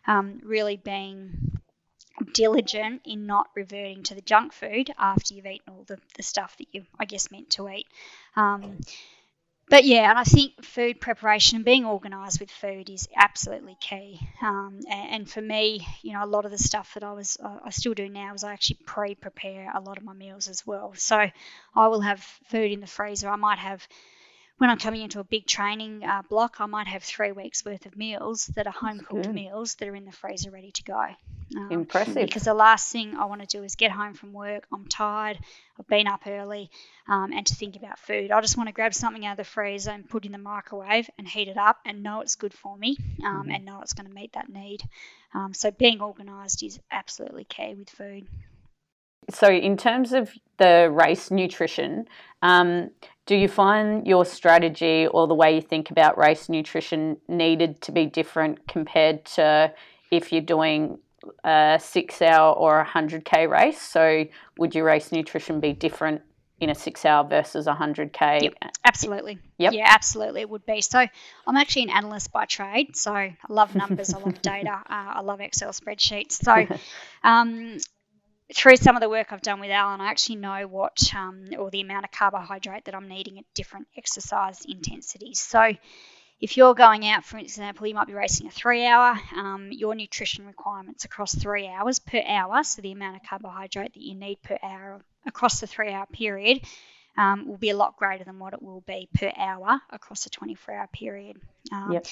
[0.07, 1.59] um, really being
[2.33, 6.55] diligent in not reverting to the junk food after you've eaten all the, the stuff
[6.57, 7.87] that you, I guess, meant to eat.
[8.35, 8.77] Um,
[9.69, 14.19] but yeah, and I think food preparation and being organised with food is absolutely key.
[14.41, 17.37] Um, and, and for me, you know, a lot of the stuff that I was,
[17.43, 20.65] I I still do now is I actually pre-prepare a lot of my meals as
[20.67, 20.93] well.
[20.95, 21.17] So
[21.75, 23.27] I will have food in the freezer.
[23.29, 23.87] I might have
[24.57, 27.85] when I'm coming into a big training uh, block, I might have three weeks worth
[27.85, 31.05] of meals that are home cooked meals that are in the freezer ready to go.
[31.57, 32.15] Um, Impressive.
[32.15, 35.37] Because the last thing I want to do is get home from work, I'm tired,
[35.77, 36.69] I've been up early,
[37.07, 38.31] um, and to think about food.
[38.31, 41.09] I just want to grab something out of the freezer and put in the microwave
[41.17, 43.51] and heat it up and know it's good for me um, mm-hmm.
[43.51, 44.81] and know it's going to meet that need.
[45.33, 48.25] Um, so being organised is absolutely key with food.
[49.29, 52.07] So, in terms of the race nutrition,
[52.41, 52.91] um,
[53.25, 57.91] do you find your strategy or the way you think about race nutrition needed to
[57.91, 59.73] be different compared to
[60.11, 60.99] if you're doing
[61.43, 63.81] a six hour or a 100k race?
[63.81, 64.25] So,
[64.57, 66.21] would your race nutrition be different
[66.59, 68.43] in a six hour versus a 100k?
[68.43, 68.53] Yep,
[68.85, 69.39] absolutely.
[69.57, 69.73] Yep.
[69.73, 70.81] Yeah, absolutely, it would be.
[70.81, 72.95] So, I'm actually an analyst by trade.
[72.95, 76.33] So, I love numbers, I love data, uh, I love Excel spreadsheets.
[76.33, 76.67] So,
[77.23, 77.77] um,
[78.53, 81.71] through some of the work I've done with Alan, I actually know what um, or
[81.71, 85.39] the amount of carbohydrate that I'm needing at different exercise intensities.
[85.39, 85.73] So,
[86.41, 89.95] if you're going out, for example, you might be racing a three hour, um, your
[89.95, 94.41] nutrition requirements across three hours per hour, so the amount of carbohydrate that you need
[94.43, 96.61] per hour across the three hour period,
[97.17, 100.29] um, will be a lot greater than what it will be per hour across a
[100.29, 101.37] 24 hour period.
[101.71, 102.05] Um, yep.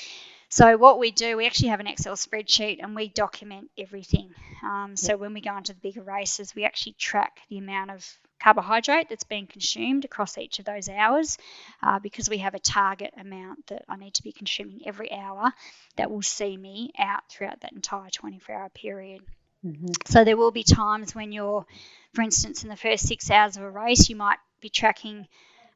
[0.50, 4.30] So what we do, we actually have an Excel spreadsheet and we document everything.
[4.64, 8.08] Um, so when we go into the bigger races, we actually track the amount of
[8.40, 11.38] carbohydrate that's being consumed across each of those hours
[11.82, 15.52] uh, because we have a target amount that I need to be consuming every hour
[15.96, 19.22] that will see me out throughout that entire 24 hour period.
[19.66, 19.94] Mm-hmm.
[20.06, 21.66] So there will be times when you're,
[22.14, 25.28] for instance, in the first six hours of a race, you might be tracking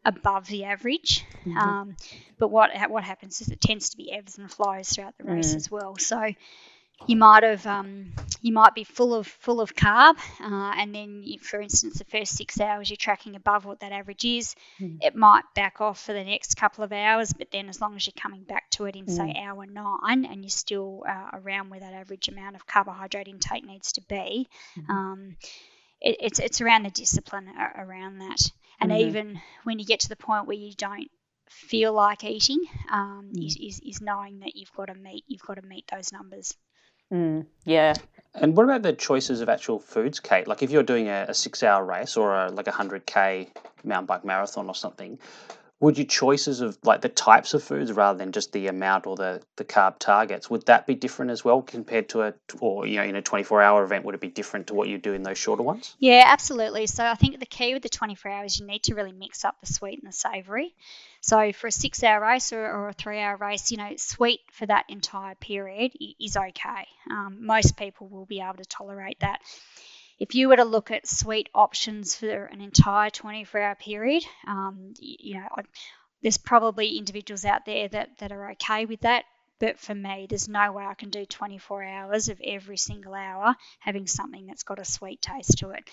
[0.03, 1.25] above the average.
[1.45, 1.57] Mm-hmm.
[1.57, 1.95] Um,
[2.39, 5.53] but what what happens is it tends to be ebbs and flows throughout the race
[5.53, 5.57] mm.
[5.57, 5.97] as well.
[5.97, 6.33] So
[7.05, 11.21] you might have um, you might be full of full of carb, uh, and then
[11.23, 14.55] you, for instance, the first six hours you're tracking above what that average is.
[14.79, 14.97] Mm.
[15.01, 18.07] It might back off for the next couple of hours, but then as long as
[18.07, 19.15] you're coming back to it in mm.
[19.15, 23.65] say hour nine, and you're still uh, around where that average amount of carbohydrate intake
[23.65, 24.47] needs to be.
[24.77, 24.91] Mm-hmm.
[24.91, 25.37] Um,
[26.01, 28.51] it, it's it's around the discipline around that.
[28.79, 29.07] And mm-hmm.
[29.07, 31.09] even when you get to the point where you don't
[31.49, 32.61] feel like eating,
[32.91, 33.45] um, mm.
[33.45, 36.55] is, is, is knowing that you've got to meet you've got to meet those numbers.
[37.11, 37.93] Mm, yeah.
[38.35, 40.47] And what about the choices of actual foods, Kate?
[40.47, 43.49] Like if you're doing a, a six-hour race or a, like a hundred k
[43.83, 45.17] mountain bike marathon or something,
[45.79, 49.15] would your choices of like the types of foods rather than just the amount or
[49.15, 52.97] the, the carb targets would that be different as well compared to a or you
[52.97, 55.23] know in a 24 hour event would it be different to what you do in
[55.23, 55.95] those shorter ones?
[55.99, 56.87] Yeah absolutely.
[56.87, 59.59] So i think the key with the 24 hours you need to really mix up
[59.61, 60.73] the sweet and the savory.
[61.21, 64.39] So for a six hour race or, or a three hour race you know sweet
[64.51, 66.87] for that entire period is okay.
[67.09, 69.41] Um, most people will be able to tolerate that
[70.19, 74.93] if you were to look at sweet options for an entire 24 hour period, um,
[74.99, 75.47] you know,
[76.21, 79.25] there's probably individuals out there that, that are okay with that.
[79.59, 83.55] But for me, there's no way I can do 24 hours of every single hour
[83.79, 85.83] having something that's got a sweet taste to it.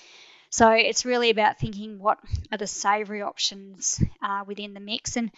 [0.50, 2.18] So it's really about thinking what
[2.52, 5.16] are the savoury options uh, within the mix.
[5.16, 5.30] And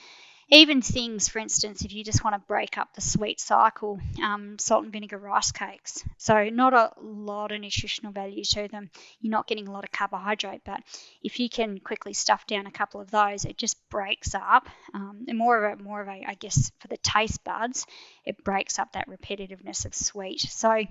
[0.48, 4.58] even things, for instance, if you just want to break up the sweet cycle, um,
[4.60, 6.04] salt and vinegar rice cakes.
[6.18, 8.90] So, not a lot of nutritional value to them.
[9.20, 10.80] You're not getting a lot of carbohydrate, but
[11.22, 14.68] if you can quickly stuff down a couple of those, it just breaks up.
[14.94, 17.84] Um, and more of a, more of a, I guess, for the taste buds,
[18.24, 20.40] it breaks up that repetitiveness of sweet.
[20.40, 20.84] So,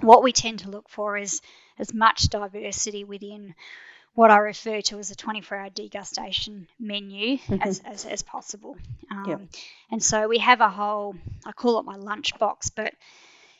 [0.00, 1.42] what we tend to look for is
[1.78, 3.54] as much diversity within
[4.20, 7.62] what I refer to as a 24 hour degustation menu mm-hmm.
[7.62, 8.76] as, as, as, possible.
[9.10, 9.40] Um, yep.
[9.90, 11.14] And so we have a whole,
[11.46, 12.92] I call it my lunch box, but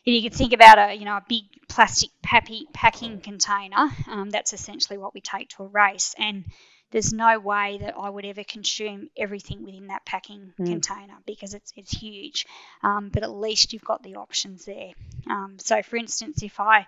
[0.04, 4.28] if you could think about a you know a big plastic pappy, packing container, um,
[4.28, 6.14] that's essentially what we take to a race.
[6.18, 6.44] And
[6.90, 10.66] there's no way that I would ever consume everything within that packing mm.
[10.66, 12.44] container because it's it's huge.
[12.82, 14.92] Um, but at least you've got the options there.
[15.26, 16.86] Um, so, for instance, if I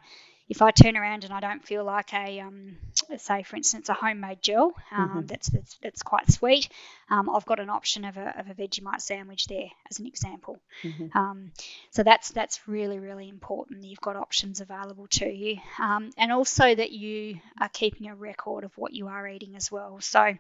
[0.52, 2.76] if I turn around and I don't feel like a, um,
[3.18, 5.26] say for instance, a homemade gel um, mm-hmm.
[5.26, 6.68] that's, that's, that's quite sweet,
[7.10, 10.58] um, I've got an option of a, of a Vegemite sandwich there as an example.
[10.82, 11.16] Mm-hmm.
[11.16, 11.52] Um,
[11.90, 13.84] so that's that's really really important.
[13.84, 18.64] You've got options available to you, um, and also that you are keeping a record
[18.64, 20.00] of what you are eating as well.
[20.00, 20.34] So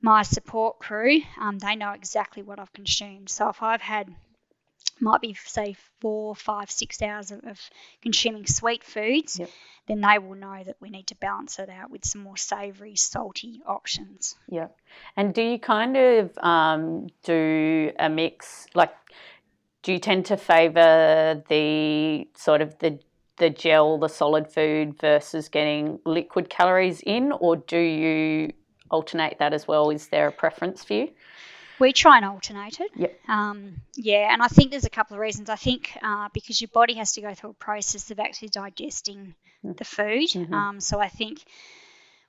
[0.00, 3.28] my support crew, um, they know exactly what I've consumed.
[3.28, 4.08] So if I've had
[5.00, 7.60] might be say four, five, six hours of, of
[8.02, 9.50] consuming sweet foods, yep.
[9.86, 12.96] then they will know that we need to balance it out with some more savoury,
[12.96, 14.36] salty options.
[14.48, 14.68] Yeah.
[15.16, 18.66] And do you kind of um, do a mix?
[18.74, 18.94] Like,
[19.82, 22.98] do you tend to favour the sort of the
[23.38, 28.52] the gel, the solid food versus getting liquid calories in, or do you
[28.90, 29.90] alternate that as well?
[29.90, 31.10] Is there a preference for you?
[31.78, 32.90] We try and alternate it.
[32.96, 33.20] Yep.
[33.28, 35.48] Um, yeah, and I think there's a couple of reasons.
[35.48, 39.34] I think uh, because your body has to go through a process of actually digesting
[39.64, 39.76] Mm.
[39.76, 40.28] the food.
[40.30, 40.52] Mhm.
[40.52, 41.42] Um, so I think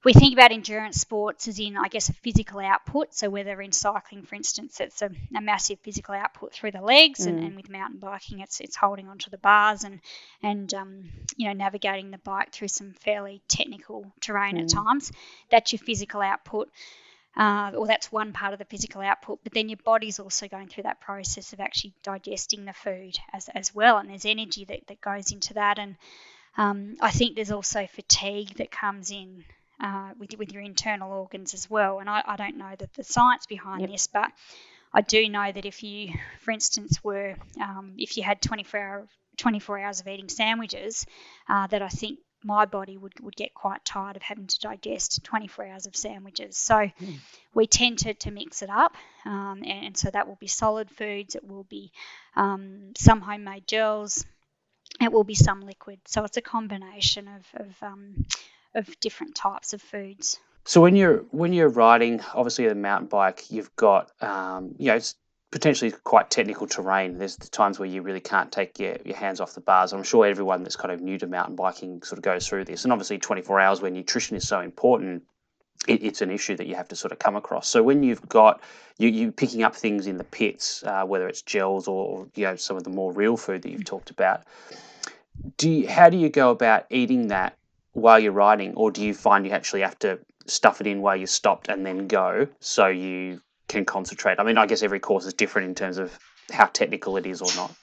[0.04, 3.14] we think about endurance sports as in, I guess, a physical output.
[3.14, 7.26] So whether in cycling, for instance, it's a, a massive physical output through the legs,
[7.28, 7.46] and, Mm.
[7.46, 10.00] and with mountain biking, it's it's holding onto the bars and
[10.42, 14.74] and um, you know navigating the bike through some fairly technical terrain at Mm.
[14.86, 15.12] times.
[15.52, 16.70] That's your physical output.
[17.40, 20.68] Uh, or that's one part of the physical output, but then your body's also going
[20.68, 24.86] through that process of actually digesting the food as, as well, and there's energy that,
[24.88, 25.80] that goes into that.
[25.80, 25.96] And
[26.58, 29.46] um, I think there's also fatigue that comes in
[29.82, 32.00] uh, with, with your internal organs as well.
[32.00, 33.90] And I, I don't know that the science behind Yep.
[33.92, 34.30] this, but
[34.94, 39.08] I do know that if you, for instance, were um, if you had 24 hour
[39.38, 41.06] 24 hours of eating sandwiches,
[41.48, 45.24] uh, that I think my body would, would get quite tired of having to digest
[45.24, 46.58] 24 hours of sandwiches.
[46.58, 46.90] So
[47.54, 50.90] we tend to, to mix it up, um, and, and so that will be solid
[50.90, 51.92] foods, it will be
[52.36, 54.26] um, some homemade gels,
[55.02, 56.00] it will be some liquid.
[56.06, 58.26] So it's a combination of, of, um,
[58.74, 60.40] of different types of foods.
[60.66, 65.00] So when you're when you're riding, obviously a mountain bike, you've got um, you know
[65.52, 67.18] potentially quite technical terrain.
[67.18, 69.94] There's the times where you really can't take your, your hands off the bars.
[69.94, 72.84] I'm sure everyone that's kind of new to mountain biking sort of goes through this.
[72.84, 75.24] And obviously, 24 hours where nutrition is so important,
[75.88, 77.68] it, it's an issue that you have to sort of come across.
[77.68, 78.62] So when you've got
[78.98, 82.56] you you picking up things in the pits, uh, whether it's gels or you know
[82.56, 84.44] some of the more real food that you've talked about,
[85.58, 87.58] do you, how do you go about eating that
[87.94, 91.16] while you're riding, or do you find you actually have to stuff it in while
[91.16, 93.40] you're stopped and then go so you
[93.70, 94.40] can concentrate?
[94.40, 96.18] I mean, I guess every course is different in terms of
[96.52, 97.74] how technical it is or not.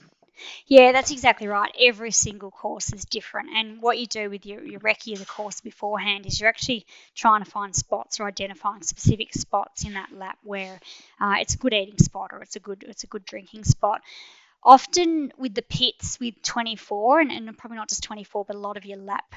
[0.67, 1.75] Yeah, that's exactly right.
[1.81, 3.51] Every single course is different.
[3.55, 6.85] And what you do with your, your recce of the course beforehand is you're actually
[7.15, 10.79] trying to find spots or identifying specific spots in that lap where
[11.21, 14.03] uh, it's a good eating spot or it's a good it's a good drinking spot.
[14.63, 18.77] Often with the pits with 24 and, and probably not just 24 but a lot
[18.77, 19.35] of your lap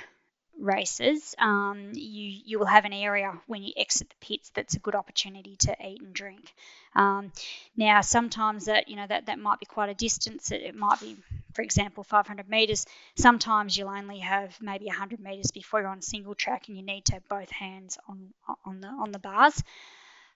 [0.60, 4.80] races, um, you you will have an area when you exit the pits that's a
[4.80, 6.54] good opportunity to eat and drink.
[6.96, 7.32] Um,
[7.76, 10.52] now, sometimes that you know that that might be quite a distance.
[10.52, 11.18] It, it might be,
[11.54, 12.86] for example, 500 meters.
[13.16, 17.06] Sometimes you'll only have maybe 100 meters before you're on single track, and you need
[17.06, 18.34] to have both hands on
[18.66, 19.64] on the on the bars.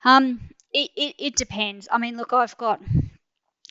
[0.06, 0.42] Um,
[0.74, 1.88] it, it, it depends.
[1.92, 2.82] I mean, look, I've got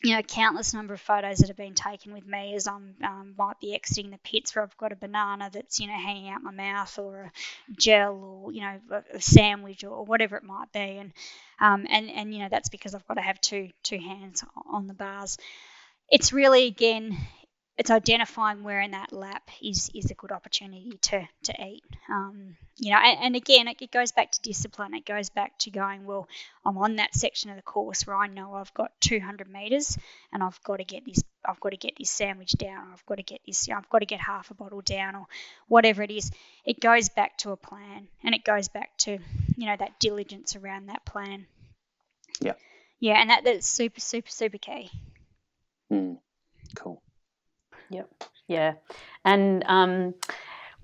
[0.03, 3.35] you know, countless number of photos that have been taken with me as I'm um,
[3.39, 6.43] might be exiting the pits where I've got a banana that's you know hanging out
[6.43, 7.33] my mouth or a
[7.77, 11.13] gel or you know a, a sandwich or whatever it might be, and
[11.61, 14.87] um, and and you know that's because I've got to have two two hands on
[14.89, 15.39] the bars.
[16.11, 17.17] It's really again,
[17.79, 21.85] it's identifying where in that lap is is a good opportunity to to eat.
[22.09, 24.95] Um, you know, and, and again, it, it goes back to discipline.
[24.95, 26.29] It goes back to going well.
[26.67, 29.97] I'm on that section of the course where I know I've got 200 meters
[30.33, 31.23] and I've got to get this.
[31.45, 32.89] I've got to get this sandwich down.
[32.89, 33.67] Or I've got to get this.
[33.67, 35.27] You know, I've got to get half a bottle down, or
[35.69, 36.31] whatever it is.
[36.65, 39.19] It goes back to a plan, and it goes back to
[39.57, 41.47] you know that diligence around that plan.
[42.41, 42.55] Yeah.
[43.01, 44.91] Yeah, and that that's super super super key.
[45.91, 46.19] Mm,
[46.77, 47.03] cool.
[47.93, 48.25] Yep.
[48.49, 48.75] Yeah.
[49.25, 50.15] And um,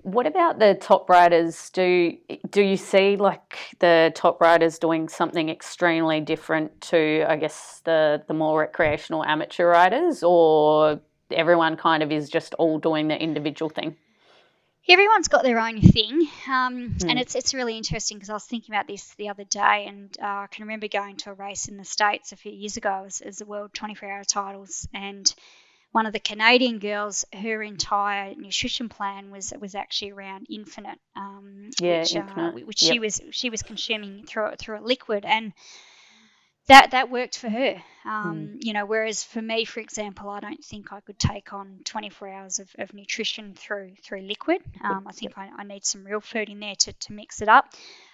[0.01, 1.69] what about the top riders?
[1.71, 2.17] Do
[2.49, 8.23] do you see like the top riders doing something extremely different to, I guess, the
[8.27, 10.99] the more recreational amateur riders, or
[11.31, 13.95] everyone kind of is just all doing the individual thing?
[14.87, 17.09] everyone's got their own thing, um, Hmm.
[17.09, 20.15] and it's it's really interesting because I was thinking about this the other day, and
[20.19, 23.03] uh, I can remember going to a race in the states a few years ago
[23.05, 25.31] as, as the World 24-hour titles, and
[25.91, 31.69] one of the Canadian girls, her entire nutrition plan was was actually around Infinit, um,
[31.79, 32.65] Yeah, which, Uh, Infinit.
[32.65, 35.53] which she was she was consuming through through a liquid, and
[36.67, 37.81] that that worked for her.
[38.05, 41.79] Um, You know, whereas for me, for example, I don't think I could take on
[41.83, 44.61] 24 hours of, of nutrition through through liquid.
[44.83, 47.47] Um, I think I, I need some real food in there to, to mix it
[47.49, 47.65] up.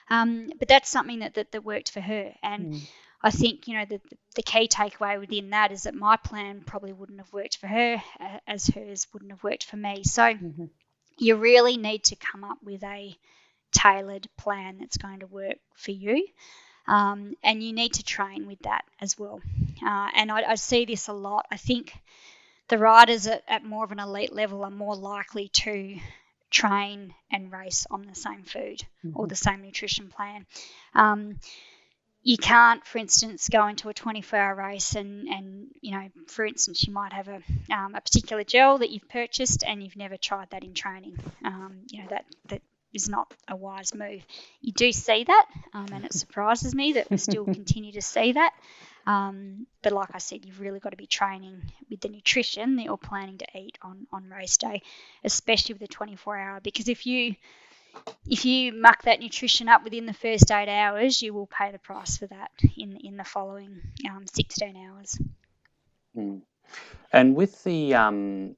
[0.09, 2.33] Um, but that's something that, that, that worked for her.
[2.43, 2.87] And Mm.
[3.25, 3.99] I think, you know, the,
[4.35, 7.99] the key takeaway within that is that my plan probably wouldn't have worked for her
[8.45, 10.03] as hers wouldn't have worked for me.
[10.03, 10.69] So Mhm.
[11.17, 13.17] you really need to come up with a
[13.71, 16.27] tailored plan that's going to work for you.
[16.87, 19.41] Um, and you need to train with that as well.
[19.83, 21.47] Uh, and I, I see this a lot.
[21.49, 21.97] I think
[22.67, 25.97] the riders at, at more of an elite level are more likely to
[26.51, 28.83] train and race on the same food
[29.15, 30.45] or the same nutrition plan.
[30.93, 31.39] Um,
[32.25, 36.83] you can't, for instance, go into a 24-hour race and, and you know, for instance,
[36.83, 37.39] you might have a,
[37.71, 41.19] um, a particular gel that you've purchased and you've never tried that in training.
[41.45, 42.63] Um, you know that that
[42.95, 44.25] is not a wise move.
[44.59, 45.45] You do see that,
[45.75, 48.53] um, and it surprises me that we still continue to see that.
[49.05, 51.61] Um, but like I said, you've really got to be training
[51.91, 54.81] with the nutrition that you're planning to eat on, on race day,
[55.23, 56.59] especially with the 24 hour.
[56.59, 57.35] Because if you
[58.27, 61.79] if you muck that nutrition up within the first eight hours, you will pay the
[61.79, 65.19] price for that in in the following um, 16 hours.
[66.17, 66.41] Mm.
[67.11, 68.55] And with the um,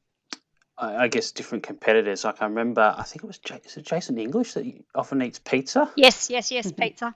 [0.77, 2.23] I guess different competitors.
[2.23, 5.91] Like I remember, I think it was is it Jason English that often eats pizza.
[5.95, 7.15] Yes, yes, yes, pizza.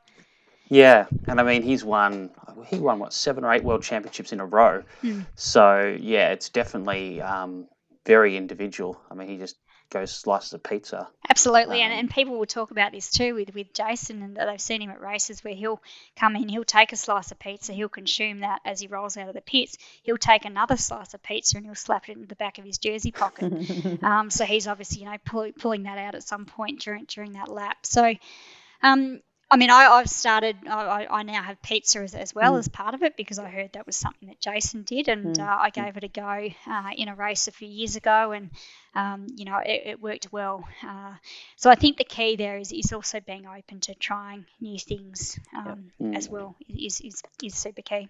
[0.68, 2.32] Yeah, and I mean he's won
[2.68, 4.84] he won what seven or eight world championships in a row.
[5.04, 5.28] Mm.
[5.36, 7.68] So yeah, it's definitely um,
[8.06, 9.00] very individual.
[9.12, 9.58] I mean he just
[9.92, 11.08] goes slices of pizza.
[11.30, 14.60] Absolutely, um, and, and people will talk about this too with, with Jason, and they've
[14.60, 15.82] seen him at races where he'll
[16.16, 19.28] come in, he'll take a slice of pizza, he'll consume that as he rolls out
[19.28, 19.78] of the pits.
[20.04, 22.78] He'll take another slice of pizza and he'll slap it in the back of his
[22.78, 24.04] jersey pocket.
[24.04, 27.34] um, so he's obviously you know pull, pulling that out at some point during during
[27.34, 27.86] that lap.
[27.86, 28.16] So.
[28.84, 29.22] Um,
[29.52, 30.56] I mean, I, have started.
[30.66, 32.60] I, I, now have pizza as, as well mm.
[32.60, 35.46] as part of it because I heard that was something that Jason did, and mm.
[35.46, 38.50] uh, I gave it a go uh, in a race a few years ago, and
[38.96, 40.66] um, you know it, it worked well.
[40.88, 41.16] Uh,
[41.58, 45.38] so I think the key there is, is also being open to trying new things
[45.54, 46.16] um, mm.
[46.16, 48.08] as well is, is is super key.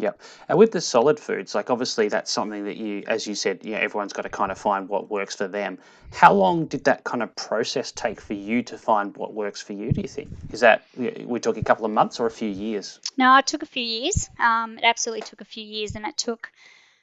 [0.00, 0.12] Yeah,
[0.48, 3.72] and with the solid foods, like obviously that's something that you, as you said, you
[3.72, 5.78] know, everyone's got to kind of find what works for them.
[6.12, 9.74] How long did that kind of process take for you to find what works for
[9.74, 9.92] you?
[9.92, 12.98] Do you think is that we're talking a couple of months or a few years?
[13.18, 14.28] No, it took a few years.
[14.38, 16.50] Um, it absolutely took a few years, and it took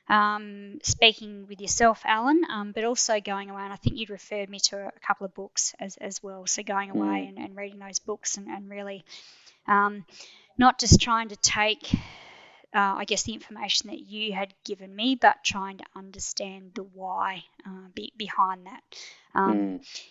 [0.10, 3.62] um, speaking with yourself, Alan, um, but also going away.
[3.62, 6.48] And I think you'd referred me to a couple of books as, as well.
[6.48, 7.30] So going away mm.
[7.30, 9.04] and, and, reading those books and, and really
[9.68, 10.06] um,
[10.58, 11.94] not just trying to take
[12.76, 16.84] uh, I guess, the information that you had given me, but trying to understand the
[16.84, 18.82] why uh, be, behind that.
[19.34, 20.04] Um, mm.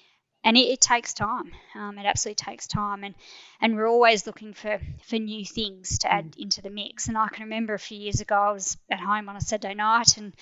[0.42, 1.52] And it, it, takes time.
[1.74, 3.14] Um, it absolutely takes time, and
[3.60, 6.42] and we're always looking for for new things to add mm.
[6.42, 7.08] into the mix.
[7.08, 9.74] And I can remember a few years ago, I was at home on a Saturday
[9.74, 10.32] night, and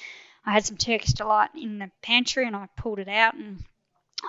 [0.45, 3.65] I had some Turkish delight in the pantry, and I pulled it out and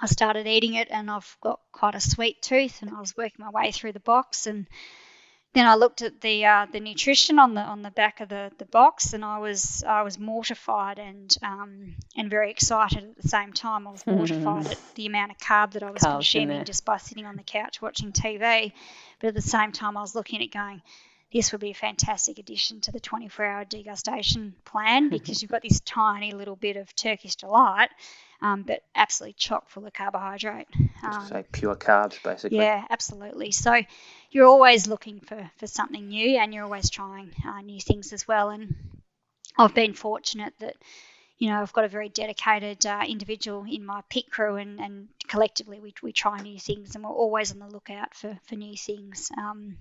[0.01, 3.45] I started eating it, and I've got quite a sweet tooth, and I was working
[3.45, 4.67] my way through the box and
[5.55, 8.51] then I looked at the uh, the nutrition on the on the back of the,
[8.57, 13.29] the box, and I was I was mortified and um, and very excited at the
[13.29, 13.87] same time.
[13.87, 16.97] I was mortified at the amount of carb that I was Carbs consuming just by
[16.97, 18.73] sitting on the couch watching TV,
[19.21, 20.81] but at the same time I was looking at going,
[21.33, 25.61] this would be a fantastic addition to the 24 hour degustation plan because you've got
[25.61, 27.89] this tiny little bit of Turkish delight
[28.41, 30.67] um, but absolutely chock full of carbohydrate.
[31.03, 32.57] Um, so pure carbs, basically.
[32.57, 33.51] Yeah, absolutely.
[33.51, 33.81] So
[34.35, 38.27] you're always looking for, for something new and you're always trying uh, new things as
[38.27, 38.49] well.
[38.49, 38.75] And
[39.57, 40.75] I've been fortunate that,
[41.37, 45.07] you know, I've got a very dedicated uh, individual in my pit crew and, and
[45.29, 48.75] collectively we, we try new things and we're always on the lookout for, for new
[48.75, 49.31] things.
[49.37, 49.77] Um,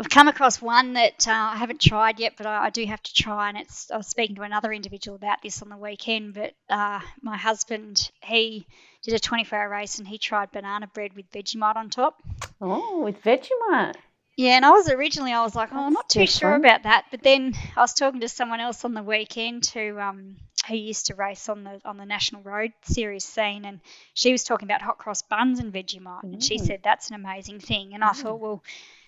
[0.00, 3.02] We've come across one that uh, I haven't tried yet, but I, I, do have
[3.02, 3.50] to try.
[3.50, 6.32] And it's I was speaking to another individual about this on the weekend.
[6.32, 8.66] But uh, my husband, he
[9.02, 12.16] did a 24-hour race and he tried banana bread with Vegemite on top.
[12.62, 13.96] Oh, with Vegemite.
[14.38, 17.04] Yeah, and I was originally I was like, oh, I'm not too sure about that.
[17.10, 20.36] But then I was talking to someone else on the weekend who um,
[20.66, 23.80] who used to race on the on the National Road Series scene, and
[24.14, 26.32] she was talking about hot cross buns and Vegemite, mm.
[26.32, 26.66] and she mm.
[26.66, 27.92] said that's an amazing thing.
[27.92, 28.16] And I mm.
[28.16, 28.62] thought, well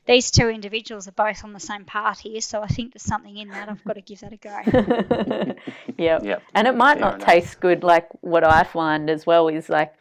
[0.06, 3.36] these two individuals are both on the same path here, so I think there's something
[3.36, 3.68] in that.
[3.68, 5.54] I've got to give that a go.
[5.98, 6.18] yeah.
[6.22, 6.42] Yep.
[6.54, 7.28] And it might Fair not enough.
[7.28, 7.84] taste good.
[7.84, 9.94] Like what I find as well is like,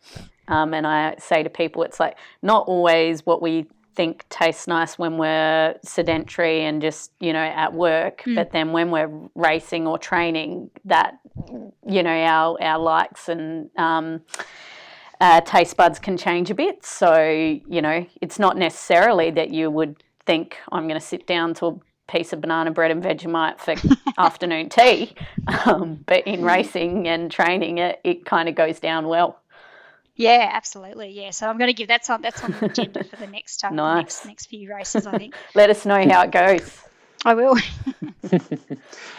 [0.48, 4.98] um, and I say to people, it's like not always what we think tastes nice
[4.98, 8.36] when we're sedentary and just you know at work mm.
[8.36, 11.20] but then when we're racing or training that
[11.86, 14.22] you know our our likes and um,
[15.22, 16.84] uh, taste buds can change a bit.
[16.84, 21.54] So, you know, it's not necessarily that you would think, I'm going to sit down
[21.56, 23.76] to a piece of banana bread and Vegemite for
[24.18, 25.14] afternoon tea.
[25.66, 29.40] Um, but in racing and training, it, it kind of goes down well.
[30.16, 31.12] Yeah, absolutely.
[31.12, 33.58] Yeah, so I'm going to give that on that's on the agenda for the next
[33.58, 33.94] time, nice.
[33.94, 35.08] the next next few races.
[35.08, 35.36] I think.
[35.56, 36.82] Let us know how it goes.
[37.24, 37.56] I will.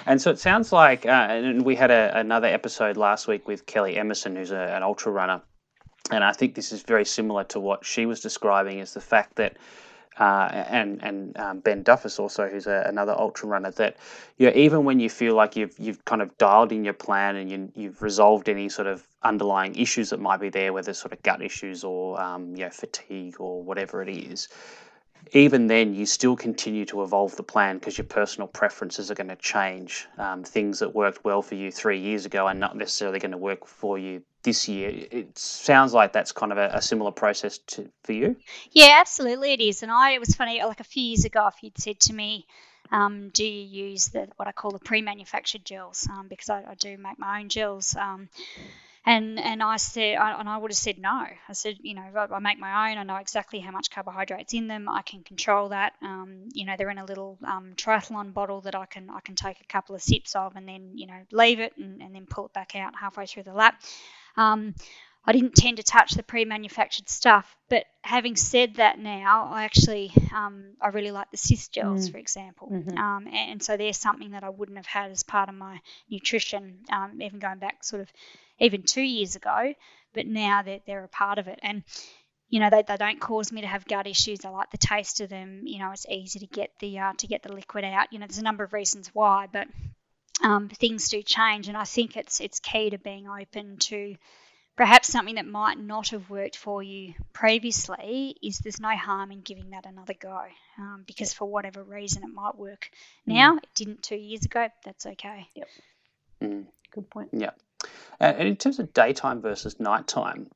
[0.06, 3.64] and so it sounds like, uh, and we had a, another episode last week with
[3.66, 5.40] Kelly Emerson, who's a, an ultra runner,
[6.12, 9.36] and I think this is very similar to what she was describing is the fact
[9.36, 9.56] that
[10.20, 13.96] uh, and and um, Ben Duffus also, who's a, another ultra runner, that
[14.36, 17.36] you know, even when you feel like you've you've kind of dialed in your plan
[17.36, 21.14] and you, you've resolved any sort of underlying issues that might be there, whether sort
[21.14, 24.48] of gut issues or um, you know fatigue or whatever it is,
[25.32, 29.28] even then you still continue to evolve the plan because your personal preferences are going
[29.28, 30.06] to change.
[30.18, 33.38] Um, things that worked well for you three years ago are not necessarily going to
[33.38, 34.90] work for you this year.
[35.10, 38.36] It sounds like that's kind of a, a, similar process to, for you.
[38.72, 39.82] Yeah, absolutely it is.
[39.82, 42.46] And I, it was funny, like a few years ago, if you'd said to me,
[42.90, 46.06] um, do you use the what I call the pre-manufactured gels?
[46.10, 47.96] Um, because I, I, do make my own gels.
[47.96, 48.28] Um,
[49.06, 51.08] and and I said, and I would have said no.
[51.48, 52.98] I said, you know, I, I, make my own.
[52.98, 54.88] I know exactly how much carbohydrates in them.
[54.88, 55.94] I can control that.
[56.02, 59.34] Um, you know, they're in a little um, triathlon bottle that I can I can
[59.34, 62.26] take a couple of sips of and then you know leave it and, and then
[62.26, 63.80] pull it back out halfway through the lap.
[64.36, 64.74] Um,
[65.24, 70.12] I didn't tend to touch the pre-manufactured stuff, but having said that, now I actually
[70.34, 72.12] um, I really like the SiS gels, mm.
[72.12, 72.98] for example, mm-hmm.
[72.98, 75.80] um, and, and, so they're something that I wouldn't have had as part of my
[76.10, 78.12] nutrition, um, even going back sort of
[78.58, 79.74] even two years ago,
[80.12, 81.84] but now they're, they're a part of it, and
[82.48, 84.44] you know they, they don't cause me to have gut issues.
[84.44, 85.62] I like the taste of them.
[85.64, 88.12] You know, it's easy to get the uh, to get the liquid out.
[88.12, 89.68] You know, there's a number of reasons why, but
[90.42, 94.16] um, things do change, and I think it's it's key to being open to
[94.76, 99.40] perhaps something that might not have worked for you previously is there's no harm in
[99.40, 100.42] giving that another go
[100.78, 102.90] um, because for whatever reason it might work
[103.28, 103.34] mm.
[103.34, 105.68] now it didn't two years ago that's okay yep
[106.42, 106.64] mm.
[106.90, 107.50] good point yeah
[108.18, 110.48] and in terms of daytime versus nighttime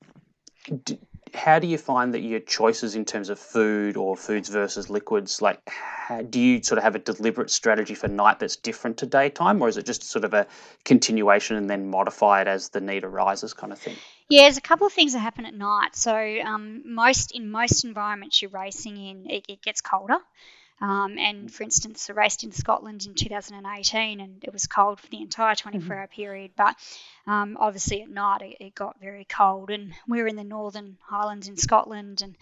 [0.85, 0.99] do,
[1.35, 5.43] how do you find that your choices in terms of food or foods versus liquids
[5.43, 9.07] like how, do you sort of have a deliberate strategy for night that's different to
[9.07, 10.47] daytime or is it just sort of a
[10.85, 13.97] continuation and then modify it as the need arises kind of thing?
[14.29, 15.97] Yeah there's a couple of things that happen at night.
[15.97, 20.18] So um, most in most environments you're racing in it, it gets colder
[20.81, 25.09] um, and for instance, I raced in Scotland in 2018 and it was cold for
[25.09, 26.12] the entire 24 hour mm-hmm.
[26.12, 26.51] period.
[26.57, 26.77] But
[27.27, 29.70] um, obviously at night it, it, got very cold.
[29.70, 32.37] And we were in the Northern Highlands in Scotland and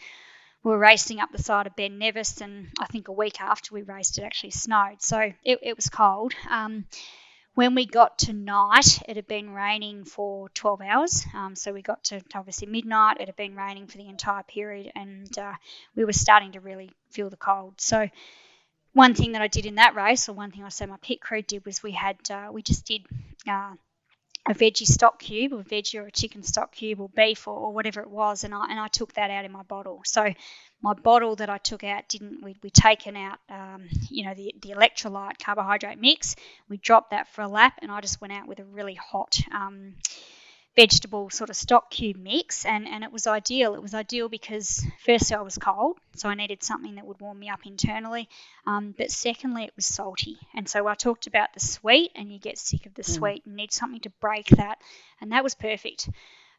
[0.64, 2.41] we were racing up the side of Ben Nevis.
[2.41, 5.01] And I think a week after we raced, it actually snowed.
[5.01, 6.35] So it, it was cold.
[6.51, 6.87] Um,
[7.55, 11.24] when we got to night, it had been raining for 12 hours.
[11.34, 13.18] Um, so we got to obviously midnight.
[13.20, 15.55] It had been raining for the entire period, and uh,
[15.94, 17.80] we were starting to really feel the cold.
[17.80, 18.09] So
[18.92, 21.20] one thing that I did in that race, or one thing I say my pit
[21.20, 23.02] crew did, was we had uh, we just did
[23.48, 23.74] uh,
[24.46, 27.72] a veggie stock cube, or veggie or a chicken stock cube, or beef, or, or
[27.72, 30.02] whatever it was, and I and I took that out in my bottle.
[30.05, 30.32] So
[30.85, 34.55] my bottle that I took out didn't we we taken out um, you know the
[34.61, 36.37] the electrolyte carbohydrate mix.
[36.68, 39.41] We dropped that for a lap, and I just went out with a really hot.
[39.51, 39.95] Um,
[40.76, 43.76] vegetable sort of stock cube mix and, and it was ideal.
[43.76, 47.39] It was ideal because firstly I was cold, so I needed something that would warm
[47.39, 48.28] me up internally.
[48.66, 50.37] Um, but secondly it was salty.
[50.53, 53.14] And so I talked about the sweet and you get sick of the mm.
[53.14, 54.78] sweet and need something to break that.
[55.20, 56.11] And that was perfect.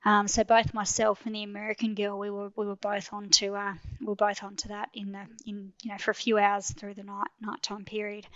[0.05, 3.73] Um, so both myself and the American girl, we were we were both onto uh,
[3.99, 6.93] we were both onto that in the in you know for a few hours through
[6.93, 8.27] the night nighttime period.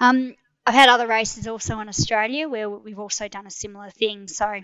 [0.00, 0.34] Um,
[0.66, 4.28] I've had other races also in Australia where we've also done a similar thing.
[4.28, 4.60] So,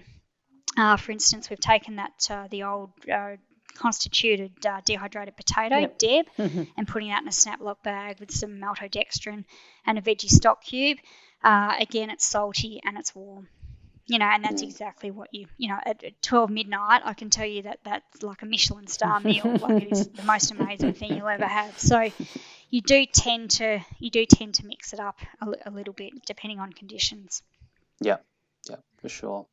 [0.78, 3.36] uh, for instance, we've taken that uh, the old uh,
[3.74, 5.98] constituted uh, dehydrated potato, yep.
[5.98, 6.62] Deb, mm-hmm.
[6.76, 9.44] and putting that in a snaplock bag with some maltodextrin
[9.86, 10.98] and a veggie stock cube.
[11.42, 13.48] Uh, again, it's salty and it's warm
[14.07, 17.46] you know, and that's exactly what you, you know, at 12 midnight, I can tell
[17.46, 19.44] you that that's like a Michelin star meal.
[19.61, 21.78] like it is the most amazing thing you'll ever have.
[21.78, 22.11] So
[22.70, 26.12] you do tend to, you do tend to mix it up a, a little bit
[26.26, 27.42] depending on conditions.
[28.00, 28.18] Yeah,
[28.68, 29.46] yeah, for sure.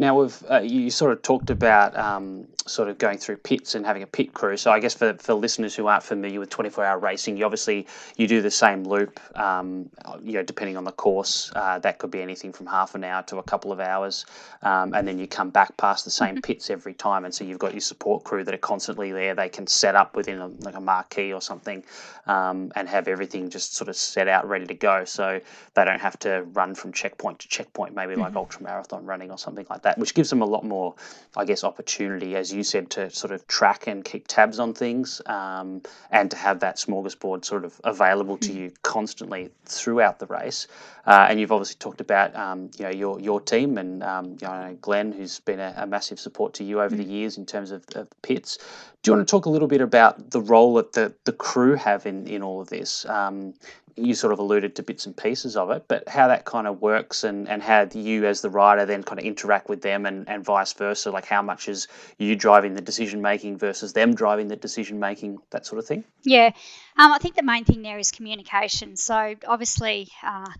[0.00, 3.84] Now, we've uh, you sort of talked about um, sort of going through pits and
[3.84, 4.56] having a pit crew.
[4.56, 7.86] So, I guess for, for listeners who aren't familiar with 24 hour racing, you obviously
[8.16, 9.20] you do the same loop.
[9.38, 9.90] Um,
[10.22, 13.22] you know, depending on the course, uh, that could be anything from half an hour
[13.24, 14.24] to a couple of hours,
[14.62, 16.40] um, and then you come back past the same mm-hmm.
[16.40, 17.26] pits every time.
[17.26, 19.34] And so you've got your support crew that are constantly there.
[19.34, 21.84] They can set up within a, like a marquee or something,
[22.26, 25.04] um, and have everything just sort of set out ready to go.
[25.04, 25.42] So
[25.74, 28.38] they don't have to run from checkpoint to checkpoint, maybe like mm-hmm.
[28.38, 30.94] ultra marathon running or something like that that, which gives them a lot more,
[31.36, 35.20] I guess, opportunity, as you said, to sort of track and keep tabs on things,
[35.26, 35.82] um,
[36.12, 40.68] and to have that smorgasbord sort of available to you constantly throughout the race.
[41.06, 44.46] Uh, and you've obviously talked about, um, you know, your your team and um, you
[44.46, 47.72] know, Glenn, who's been a, a, massive support to you over the years in terms
[47.72, 48.58] of, of pits.
[49.02, 51.74] Do you want to talk a little bit about the role that the, the crew
[51.74, 53.06] have in, in all of this?
[53.06, 53.54] Um,
[53.96, 56.80] you sort of alluded to bits and pieces of it, but how that kind of
[56.80, 60.28] works and, and how you as the rider then kind of interact with them and,
[60.28, 61.88] and vice versa, like how much is
[62.18, 66.04] you driving the decision making versus them driving the decision making, that sort of thing?
[66.22, 66.50] Yeah,
[66.96, 68.96] um, I think the main thing there is communication.
[68.96, 70.50] So obviously, uh,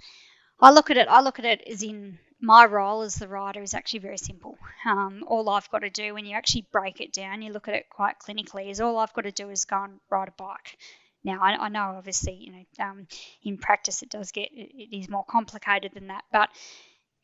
[0.61, 1.09] I look at it.
[1.09, 4.57] I look at it as in my role as the rider is actually very simple.
[4.87, 7.75] Um, all I've got to do when you actually break it down, you look at
[7.75, 10.79] it quite clinically, is all I've got to do is go and ride a bike.
[11.25, 13.07] Now, I, I know obviously, you know, um,
[13.43, 16.25] in practice it does get, it, it is more complicated than that.
[16.33, 16.49] But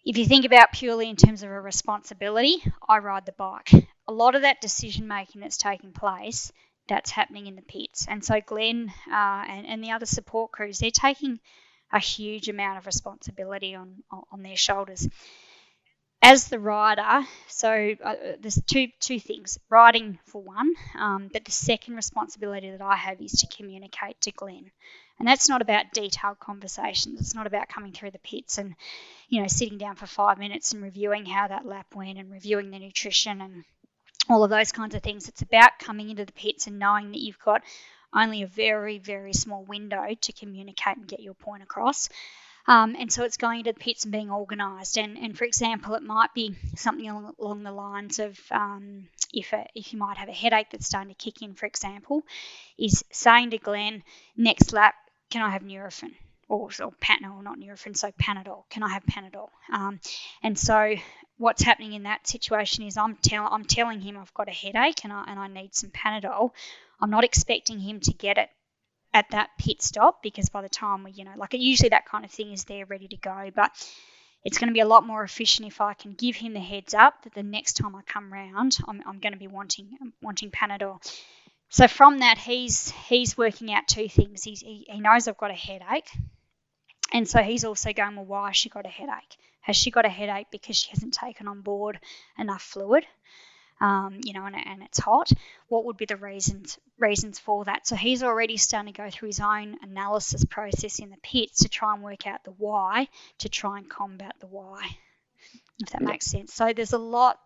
[0.04, 3.72] if you think about purely in terms of a responsibility, I ride the bike.
[4.08, 6.52] A lot of that decision making that's taking place
[6.88, 8.06] that's happening in the pits.
[8.08, 11.40] And so Glenn uh, and, and the other support crews, they're taking
[11.92, 15.08] a huge amount of responsibility on, on their shoulders.
[16.22, 21.52] As the rider, so uh, there's two two things: riding for one, um, but the
[21.52, 24.72] second responsibility that I have is to communicate to Glenn,
[25.18, 27.20] and that's not about detailed conversations.
[27.20, 28.74] It's not about coming through the pits and,
[29.28, 32.70] you know, sitting down for five minutes and reviewing how that lap went and reviewing
[32.70, 33.64] the nutrition and
[34.28, 35.28] all of those kinds of things.
[35.28, 37.62] It's about coming into the pits and knowing that you've got
[38.12, 42.08] only a very, very small window to communicate and get your point across.
[42.68, 44.98] Um, and so it's going to the pits and being organised.
[44.98, 49.66] And, and for example, it might be something along, the lines of um, if, a,
[49.74, 52.22] if you might have a headache that's starting to kick in, for example,
[52.78, 54.02] is saying to Glenn,
[54.36, 54.94] next lap,
[55.30, 56.12] can I have Nurofen?
[56.48, 58.64] Or, or Panadol, not Nurofen, so Panadol.
[58.70, 59.48] Can I have Panadol?
[59.72, 59.98] Um,
[60.44, 60.94] and so
[61.38, 65.02] what's happening in that situation is I'm, tell, I'm telling him I've got a headache
[65.02, 66.50] and I, and I need some Panadol.
[67.00, 68.48] I'm not expecting him to get it
[69.16, 72.22] at that pit stop because by the time we, you know, like usually that kind
[72.22, 73.50] of thing is there ready to go.
[73.54, 73.70] But
[74.44, 76.92] it's going to be a lot more efficient if I can give him the heads
[76.92, 80.12] up that the next time I come round, I'm, I'm going to be wanting um,
[80.20, 81.00] wanting Panadol.
[81.70, 84.44] So from that, he's he's working out two things.
[84.44, 86.10] He's, he, he knows I've got a headache,
[87.14, 89.36] and so he's also going, well, why has she got a headache?
[89.62, 91.98] Has she got a headache because she hasn't taken on board
[92.38, 93.06] enough fluid?
[93.78, 95.30] Um, you know, and, and it's hot.
[95.68, 97.86] What would be the reasons reasons for that?
[97.86, 101.68] So he's already starting to go through his own analysis process in the pits to
[101.68, 103.08] try and work out the why,
[103.40, 104.82] to try and combat the why,
[105.80, 106.54] if that makes sense.
[106.54, 107.38] So there's a lot.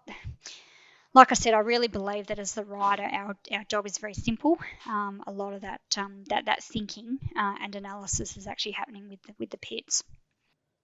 [1.13, 4.15] Like I said, I really believe that as the rider, our, our job is very
[4.15, 4.57] simple.
[4.87, 9.09] Um, a lot of that um, that that thinking uh, and analysis is actually happening
[9.09, 10.05] with the, with the pits.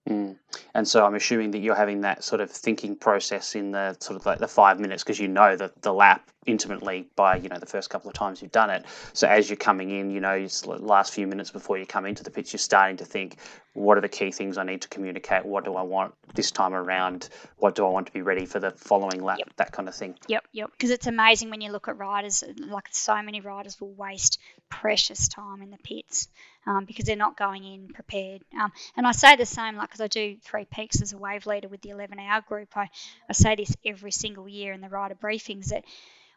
[0.07, 0.37] Mm.
[0.73, 4.19] And so I'm assuming that you're having that sort of thinking process in the sort
[4.19, 7.59] of like the five minutes because you know the, the lap intimately by you know
[7.59, 8.85] the first couple of times you've done it.
[9.13, 12.31] So as you're coming in, you know, last few minutes before you come into the
[12.31, 13.37] pitch, you're starting to think,
[13.73, 15.45] what are the key things I need to communicate?
[15.45, 17.29] What do I want this time around?
[17.57, 19.37] What do I want to be ready for the following lap?
[19.39, 19.49] Yep.
[19.57, 20.15] That kind of thing.
[20.27, 20.71] Yep, yep.
[20.71, 24.39] Because it's amazing when you look at riders, like so many riders will waste
[24.69, 26.27] precious time in the pits
[26.65, 28.41] um, because they're not going in prepared.
[28.59, 31.45] Um, and I say the same, like, because I do three peaks as a wave
[31.45, 32.75] leader with the 11 hour group.
[32.75, 32.89] I,
[33.29, 35.85] I say this every single year in the rider briefings that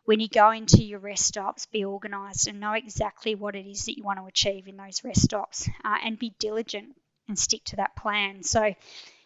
[0.05, 3.85] when you go into your rest stops, be organised and know exactly what it is
[3.85, 6.97] that you want to achieve in those rest stops uh, and be diligent
[7.29, 8.43] and stick to that plan.
[8.43, 8.75] So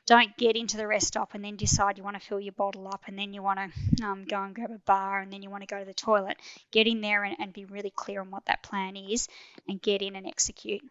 [0.06, 2.86] don't get into the rest stop and then decide you want to fill your bottle
[2.88, 5.48] up and then you want to um, go and grab a bar and then you
[5.48, 6.36] want to go to the toilet.
[6.70, 9.28] Get in there and, and be really clear on what that plan is
[9.68, 10.82] and get in and execute.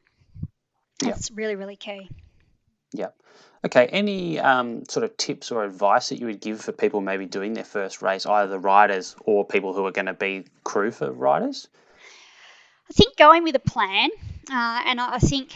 [0.99, 1.37] That's yep.
[1.37, 2.09] really, really key.
[2.93, 3.09] Yeah.
[3.65, 3.87] Okay.
[3.87, 7.53] Any um, sort of tips or advice that you would give for people maybe doing
[7.53, 11.11] their first race, either the riders or people who are going to be crew for
[11.11, 11.67] riders?
[12.89, 14.09] I think going with a plan,
[14.51, 15.55] uh, and I think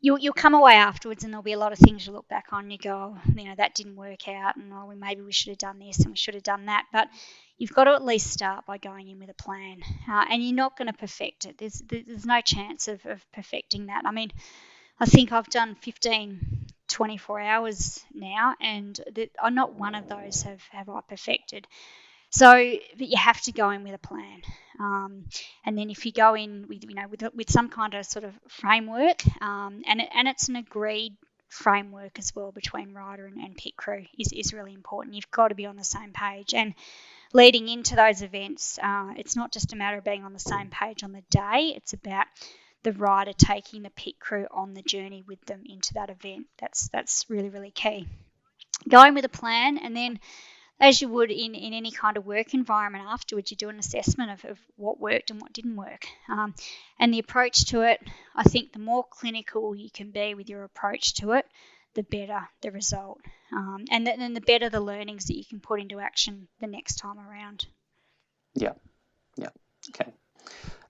[0.00, 2.46] you'll, you'll come away afterwards and there'll be a lot of things you look back
[2.52, 2.70] on.
[2.70, 5.78] You go, you know, that didn't work out, and oh, maybe we should have done
[5.78, 6.84] this and we should have done that.
[6.92, 7.08] But
[7.56, 10.54] you've got to at least start by going in with a plan, uh, and you're
[10.54, 11.58] not going to perfect it.
[11.58, 14.02] There's there's no chance of, of perfecting that.
[14.04, 14.30] I mean,
[15.00, 20.62] I think I've done 15, 24 hours now, and the, not one of those have
[20.72, 21.66] have I perfected.
[22.30, 22.52] So,
[22.98, 24.42] but you have to go in with a plan.
[24.78, 25.24] Um,
[25.64, 28.24] and then if you go in with you know with with some kind of sort
[28.24, 31.16] of framework, um, and it, and it's an agreed
[31.48, 35.14] framework as well between rider and, and pit crew is, is really important.
[35.14, 36.54] You've got to be on the same page.
[36.54, 36.74] And
[37.32, 40.68] leading into those events, uh, it's not just a matter of being on the same
[40.70, 41.72] page on the day.
[41.74, 42.26] It's about
[42.82, 46.46] the rider taking the pit crew on the journey with them into that event.
[46.58, 48.06] That's that's really really key.
[48.88, 50.20] Going with a plan and then
[50.80, 54.30] as you would in, in any kind of work environment afterwards, you do an assessment
[54.30, 56.06] of, of what worked and what didn't work.
[56.28, 56.54] Um,
[57.00, 58.00] and the approach to it,
[58.36, 61.46] I think the more clinical you can be with your approach to it,
[61.94, 63.20] the better the result.
[63.52, 66.96] Um, and then the better the learnings that you can put into action the next
[66.96, 67.66] time around.
[68.54, 68.74] Yeah,
[69.36, 69.50] yeah,
[69.90, 70.12] okay.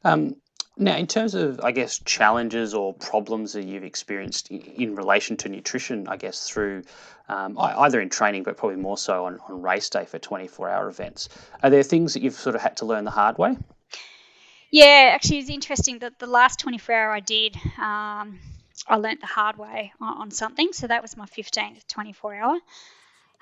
[0.04, 0.36] Um,
[0.80, 5.48] now, in terms of, I guess, challenges or problems that you've experienced in relation to
[5.48, 6.84] nutrition, I guess, through
[7.28, 10.88] um, either in training, but probably more so on, on race day for 24 hour
[10.88, 11.28] events,
[11.62, 13.56] are there things that you've sort of had to learn the hard way?
[14.70, 18.38] Yeah, actually, it's interesting that the last 24 hour I did, um,
[18.86, 20.72] I learnt the hard way on, on, something.
[20.72, 22.58] So that was my 15th 24 hour.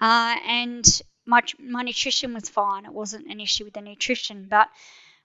[0.01, 2.87] Uh, and my, my nutrition was fine.
[2.87, 4.69] It wasn't an issue with the nutrition, but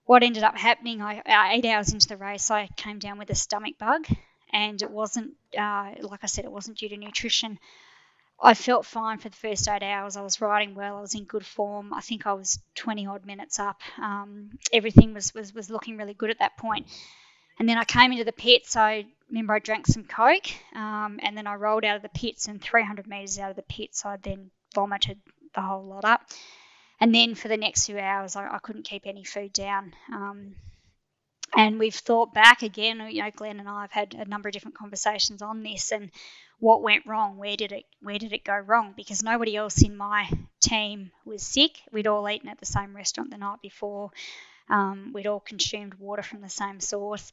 [0.06, 1.22] what ended up happening, I,
[1.54, 4.06] eight hours into the race, I came down with a stomach bug,
[4.52, 7.60] and it wasn't, uh, like I said, it wasn't due to nutrition.
[8.43, 10.18] I felt fine for the first eight hours.
[10.18, 10.97] I was riding well.
[10.97, 11.93] I was in good form.
[11.93, 13.80] I think I was 20 odd minutes up.
[13.99, 16.88] Um, everything was, was, was looking really good at that point.
[17.60, 18.76] And then I came into the pits.
[18.76, 22.47] I remember I drank some Coke um, and then I rolled out of the pits
[22.47, 25.20] and 300 metres out of the pits, I then vomited
[25.54, 26.22] the whole lot up.
[27.02, 29.93] And then for the next few hours, I, I couldn't keep any food down.
[30.14, 30.56] Um,
[31.56, 34.54] and we've thought back again, you know, Glenn and I have had a number of
[34.54, 36.10] different conversations on this and
[36.60, 38.93] what went wrong, where did it where did it go wrong?
[38.95, 40.30] Because nobody else in my
[40.62, 41.72] team was sick.
[41.91, 44.12] We'd all eaten at the same restaurant the night before.
[44.70, 47.32] Um, we'd all consumed water from the same source.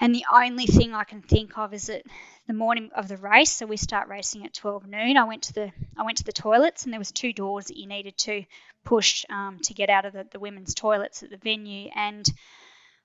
[0.00, 2.02] And the only thing I can think of is that
[2.46, 5.16] the morning of the race, so we start racing at 12 noon.
[5.16, 7.76] I went to the I went to the toilets, and there was two doors that
[7.76, 8.44] you needed to
[8.84, 11.90] push um, to get out of the, the women's toilets at the venue.
[11.94, 12.28] And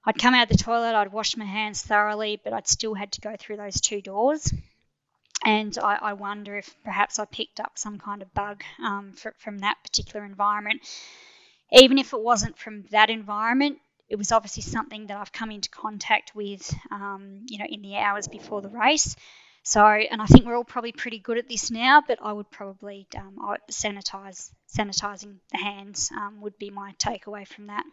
[0.06, 3.12] I'd come out of the toilet, I'd washed my hands thoroughly, but I'd still had
[3.14, 4.52] to go through those two doors.
[5.46, 9.34] And I, I wonder if perhaps I picked up some kind of bug um, for,
[9.38, 10.82] from that particular environment.
[11.72, 13.80] Even if it wasn't from that environment,
[14.10, 17.97] it was obviously something that I've come into contact with, um, you know, in the
[17.97, 19.16] hours before the race.
[19.64, 22.49] So, and I think we're all probably pretty good at this now, but I would
[22.49, 27.84] probably um, I would sanitize, sanitizing the hands um, would be my takeaway from that.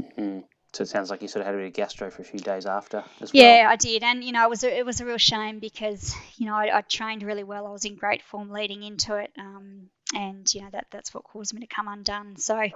[0.00, 0.40] Mm-hmm.
[0.72, 2.38] So it sounds like you sort of had a bit of gastro for a few
[2.38, 3.42] days after as well.
[3.42, 6.14] Yeah, I did, and you know, it was a, it was a real shame because
[6.36, 7.66] you know I, I trained really well.
[7.66, 11.24] I was in great form leading into it, um, and you know that that's what
[11.24, 12.36] caused me to come undone.
[12.36, 12.68] So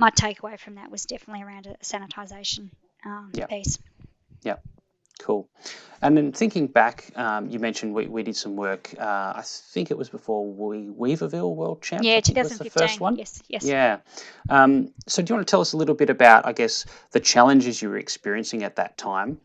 [0.00, 2.70] my takeaway from that was definitely around a sanitisation
[3.04, 3.48] um, yep.
[3.48, 3.78] piece.
[4.42, 4.56] Yeah.
[5.20, 5.46] Cool.
[6.00, 8.94] And then thinking back, um, you mentioned we, we did some work.
[8.98, 12.02] Uh, I think it was before we Weaverville World Champ.
[12.02, 12.64] Yeah, 2015.
[12.64, 13.16] the first one.
[13.16, 13.64] Yes, yes.
[13.64, 13.98] Yeah.
[14.48, 17.20] Um, so do you want to tell us a little bit about, I guess, the
[17.20, 19.38] challenges you were experiencing at that time,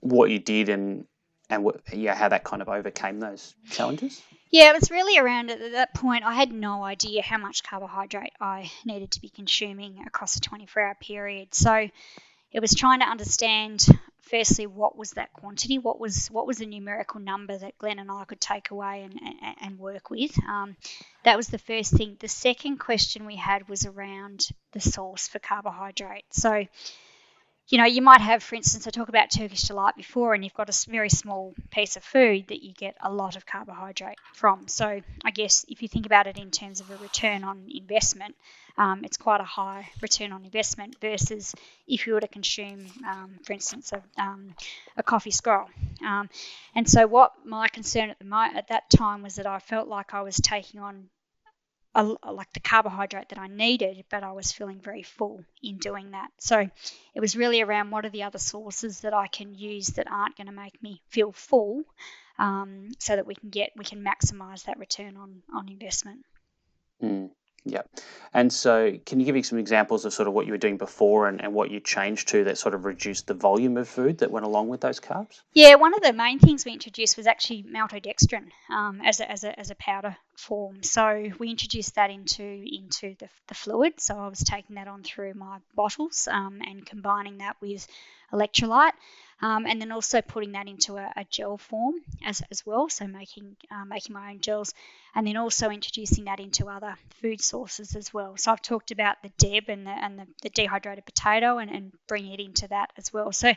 [0.00, 1.06] what you did, and
[1.48, 4.20] and what, yeah, how that kind of overcame those challenges?
[4.50, 6.24] Yeah, it was really around at that point.
[6.24, 10.82] I had no idea how much carbohydrate I needed to be consuming across a 24
[10.82, 11.54] hour period.
[11.54, 11.88] So
[12.52, 13.86] it was trying to understand
[14.22, 18.10] firstly what was that quantity what was what was the numerical number that glenn and
[18.10, 20.76] i could take away and, and, and work with um,
[21.22, 25.38] that was the first thing the second question we had was around the source for
[25.38, 26.66] carbohydrate so
[27.68, 30.54] you know, you might have, for instance, I talk about Turkish delight before, and you've
[30.54, 34.68] got a very small piece of food that you get a lot of carbohydrate from.
[34.68, 38.36] So I guess if you think about it in terms of a return on investment,
[38.78, 41.54] um, it's quite a high return on investment versus
[41.88, 44.54] if you were to consume, um, for instance, a, um,
[44.96, 45.66] a coffee scroll.
[46.06, 46.28] Um,
[46.74, 49.88] and so what my concern at the mo- at that time was that I felt
[49.88, 51.08] like I was taking on
[52.02, 56.30] like the carbohydrate that I needed, but I was feeling very full in doing that.
[56.38, 56.68] So
[57.14, 60.36] it was really around what are the other sources that I can use that aren't
[60.36, 61.84] going to make me feel full,
[62.38, 66.24] um, so that we can get we can maximize that return on on investment.
[67.02, 67.30] Mm.
[67.66, 67.82] Yeah.
[68.32, 70.76] And so, can you give me some examples of sort of what you were doing
[70.76, 74.18] before and, and what you changed to that sort of reduced the volume of food
[74.18, 75.40] that went along with those carbs?
[75.52, 79.42] Yeah, one of the main things we introduced was actually maltodextrin um, as, a, as,
[79.42, 80.82] a, as a powder form.
[80.82, 84.00] So we introduced that into into the, the fluid.
[84.00, 87.86] So I was taking that on through my bottles um, and combining that with
[88.32, 88.92] electrolyte
[89.42, 93.06] um, and then also putting that into a, a, gel form as, as well, so
[93.06, 94.72] making uh, making my own gels,
[95.14, 98.36] and then also introducing that into other food sources as well.
[98.36, 101.92] So I've talked about the DEB and the, and the, the dehydrated potato, and, and
[102.06, 103.30] bringing it into that as well.
[103.32, 103.52] So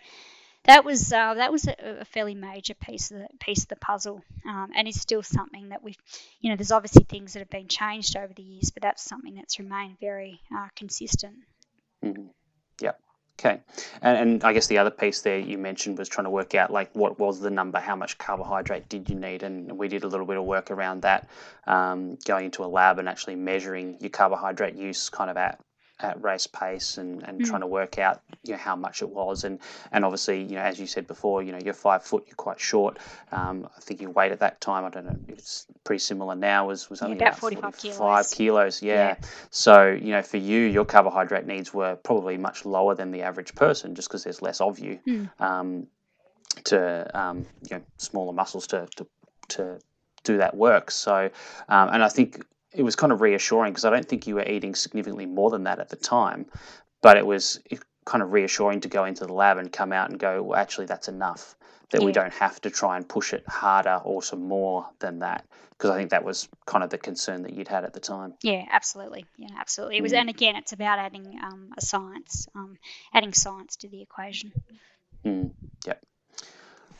[0.65, 3.77] that was uh, that was a, a, fairly major piece of the piece of the
[3.77, 5.97] puzzle, um, and is still something that we've,
[6.41, 9.35] you know, there's obviously things that have been changed over the years, but that's something
[9.35, 11.35] that's remained very uh, consistent.
[12.03, 12.27] Mm-hmm.
[12.81, 12.99] Yep.
[13.39, 13.61] Okay,
[14.01, 16.73] and, and I guess the other piece there you mentioned was trying to work out
[16.73, 20.07] like what was the number, how much carbohydrate did you need, and we did a
[20.07, 21.29] little bit of work around that,
[21.65, 25.57] um, going into a lab and actually measuring your carbohydrate use kind of at
[26.01, 27.45] at race pace and, and mm.
[27.45, 29.59] trying to work out you know how much it was and
[29.91, 32.59] and obviously you know as you said before you know you're five foot you're quite
[32.59, 32.97] short
[33.31, 36.67] um, I think your weight at that time I don't know it's pretty similar now
[36.67, 38.93] was was only yeah, about, 45, 45 kilos, kilos yeah.
[38.93, 39.15] yeah.
[39.49, 43.53] so you know for you your carbohydrate needs were probably much lower than the average
[43.55, 45.29] person just because there's less of you mm.
[45.41, 45.87] um,
[46.63, 49.07] to um, you know smaller muscles to to,
[49.49, 49.79] to
[50.23, 51.29] do that work so
[51.67, 52.45] um, and I think
[52.79, 55.65] it was kind of reassuring because I don't think you were eating significantly more than
[55.65, 56.45] that at the time,
[57.01, 57.59] but it was
[58.05, 60.85] kind of reassuring to go into the lab and come out and go, well, actually,
[60.85, 61.57] that's enough.
[61.91, 62.05] That yeah.
[62.05, 65.89] we don't have to try and push it harder or some more than that, because
[65.89, 68.35] I think that was kind of the concern that you'd had at the time.
[68.43, 69.25] Yeah, absolutely.
[69.37, 69.97] Yeah, absolutely.
[69.97, 70.19] It was, mm.
[70.19, 72.77] and again, it's about adding um, a science, um,
[73.13, 74.53] adding science to the equation.
[75.25, 75.51] Mm.
[75.85, 76.01] Yep.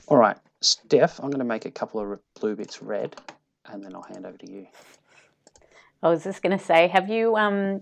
[0.08, 3.16] All right, Steph, I'm going to make a couple of blue bits red
[3.66, 4.68] and then I'll hand over to you.
[6.02, 7.82] I was just going to say, have you, um,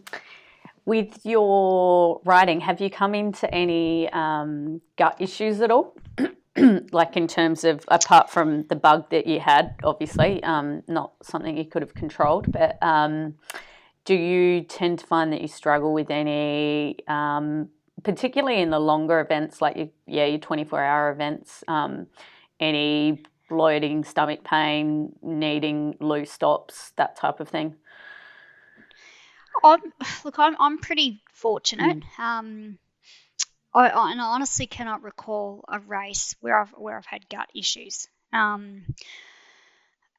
[0.86, 5.95] with your writing, have you come into any um, gut issues at all?
[6.91, 11.55] like in terms of apart from the bug that you had, obviously, um, not something
[11.55, 13.36] you could have controlled, but um,
[14.05, 17.70] do you tend to find that you struggle with any, um,
[18.03, 22.07] particularly in the longer events, like your, yeah, your 24 hour events, um,
[22.59, 27.76] any bloating, stomach pain, needing loose stops, that type of thing?
[29.63, 29.81] I'm,
[30.23, 32.03] look, I'm, I'm pretty fortunate.
[32.17, 32.19] Mm.
[32.19, 32.79] Um,
[33.73, 37.49] I, I, and I honestly cannot recall a race where I've where I've had gut
[37.55, 38.07] issues.
[38.33, 38.83] Um,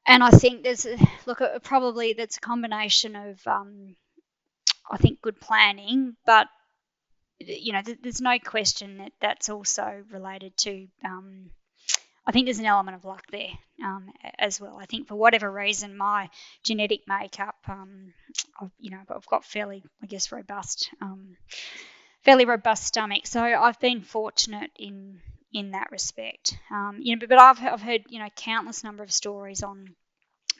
[0.05, 3.95] and I think there's a, look probably that's a combination of um,
[4.89, 6.47] I think good planning, but
[7.39, 11.51] you know th- there's no question that that's also related to um,
[12.29, 13.49] I think there's an element of luck there
[13.83, 14.77] um, as well.
[14.79, 16.29] I think for whatever reason, my
[16.63, 18.13] genetic makeup, um,
[18.61, 21.37] I've, you know, I've got fairly, I guess, robust, um,
[22.21, 23.25] fairly robust stomach.
[23.25, 25.21] So I've been fortunate in
[25.51, 26.55] in that respect.
[26.69, 29.95] Um, you know, but, but I've I've heard you know countless number of stories on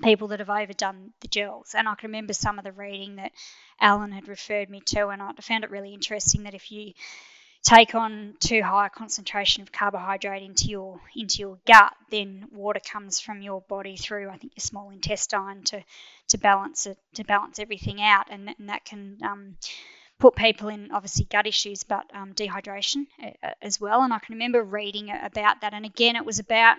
[0.02, 3.32] people that have overdone the gels, and I can remember some of the reading that
[3.80, 6.94] Alan had referred me to, and I found it really interesting that if you
[7.64, 12.80] take on too high a concentration of carbohydrate into your into your gut, then water
[12.80, 15.84] comes from your body through I think your small intestine to
[16.30, 19.58] to balance it to balance everything out, and, and that can um,
[20.20, 24.02] put people in obviously gut issues, but um, dehydration uh, as well.
[24.04, 26.78] And I can remember reading about that, and again it was about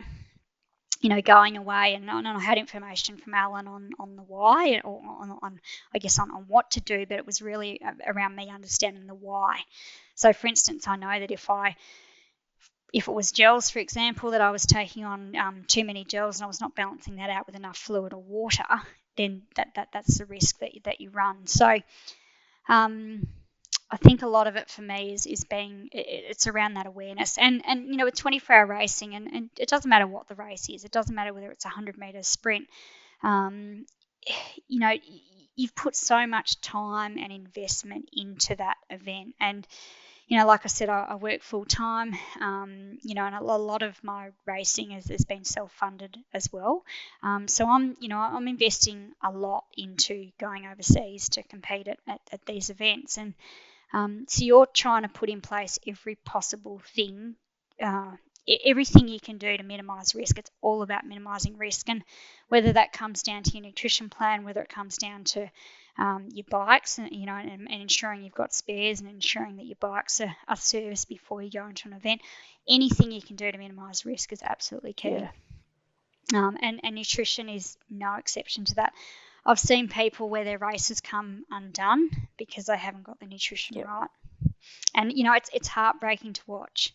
[1.01, 4.81] you know, going away and, and I had information from Alan on, on the why
[4.85, 5.61] or on, on
[5.95, 9.15] I guess on, on what to do, but it was really around me understanding the
[9.15, 9.61] why.
[10.15, 11.77] So, for instance, I know that if I
[12.93, 16.39] if it was gels, for example, that I was taking on um, too many gels
[16.39, 18.65] and I was not balancing that out with enough fluid or water,
[19.17, 21.47] then that, that that's the risk that that you run.
[21.47, 21.79] So,
[22.69, 23.27] um,
[23.91, 27.37] I think a lot of it for me is is being it's around that awareness.
[27.39, 30.35] And and you know with 24 hour racing and, and it doesn't matter what the
[30.35, 32.69] race is it doesn't matter whether it's a 100 meter sprint
[33.23, 33.87] um,
[34.69, 34.93] you know
[35.57, 39.35] you've put so much time and investment into that event.
[39.41, 39.67] And
[40.29, 43.43] you know like I said I, I work full time um, you know and a,
[43.43, 46.85] lot of my racing has, has been self funded as well.
[47.25, 51.99] Um, so I'm you know I'm investing a lot into going overseas to compete at,
[52.07, 53.19] at, at these events.
[53.19, 53.35] And
[53.93, 57.35] um, so you're trying to put in place every possible thing,
[57.83, 58.13] uh,
[58.65, 60.39] everything you can do to minimize risk.
[60.39, 62.03] It's all about minimizing risk, and
[62.49, 65.51] whether that comes down to your nutrition plan, whether it comes down to
[65.99, 69.67] um, your bikes, and you know, and, and, ensuring you've got spares, and ensuring that
[69.67, 72.21] your bikes are, are serviced before you go into an event.
[72.69, 75.11] Anything you can do to minimize risk is absolutely key.
[75.11, 75.31] Yeah.
[76.33, 78.93] Um, and, and nutrition is no exception to that.
[79.45, 83.87] I've seen people where their races come undone because they haven't got the nutrition yep.
[83.87, 84.11] right.
[84.95, 86.93] And you know, it's it's heartbreaking to watch.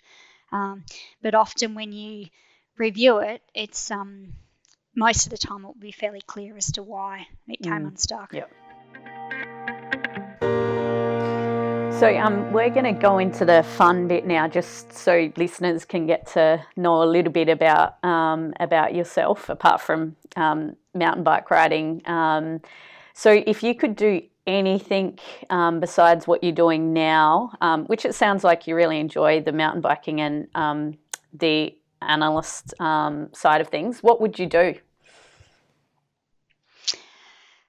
[0.51, 0.83] Um,
[1.21, 2.27] but often when you
[2.77, 4.33] review it, it's um,
[4.95, 7.87] most of the time it will be fairly clear as to why it came mm.
[7.87, 8.33] unstuck.
[8.33, 8.51] Yep.
[11.99, 16.05] So um, we're going to go into the fun bit now, just so listeners can
[16.05, 21.51] get to know a little bit about um, about yourself, apart from um, mountain bike
[21.51, 22.01] riding.
[22.05, 22.61] Um,
[23.13, 25.17] so if you could do anything
[25.49, 29.51] um, besides what you're doing now, um, which it sounds like you really enjoy the
[29.51, 30.47] mountain biking and
[31.33, 34.75] the analyst side of things, what would you do?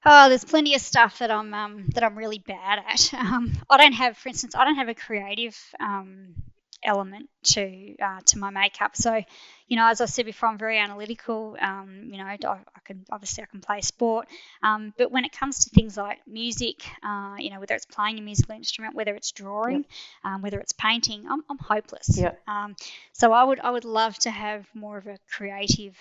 [0.09, 3.13] Oh, there's plenty of stuff that I'm um, that I'm really bad at.
[3.27, 6.35] Um, I don't have, for instance, I don't have a creative um,
[6.83, 8.97] element to uh, to my makeup.
[8.97, 9.23] So,
[9.69, 11.57] you know, as I said before, I'm very analytical.
[11.61, 14.29] Um, you know, I, I, can obviously I can play sport,
[14.63, 18.19] um, but when it comes to things like music, uh, you know, whether it's playing
[18.19, 19.85] a musical instrument, whether it's drawing, yep.
[20.25, 22.19] um, whether it's painting, I'm, I'm hopeless.
[22.19, 22.41] Yep.
[22.47, 22.77] Um,
[23.13, 25.97] so I would I would love to have more of a creative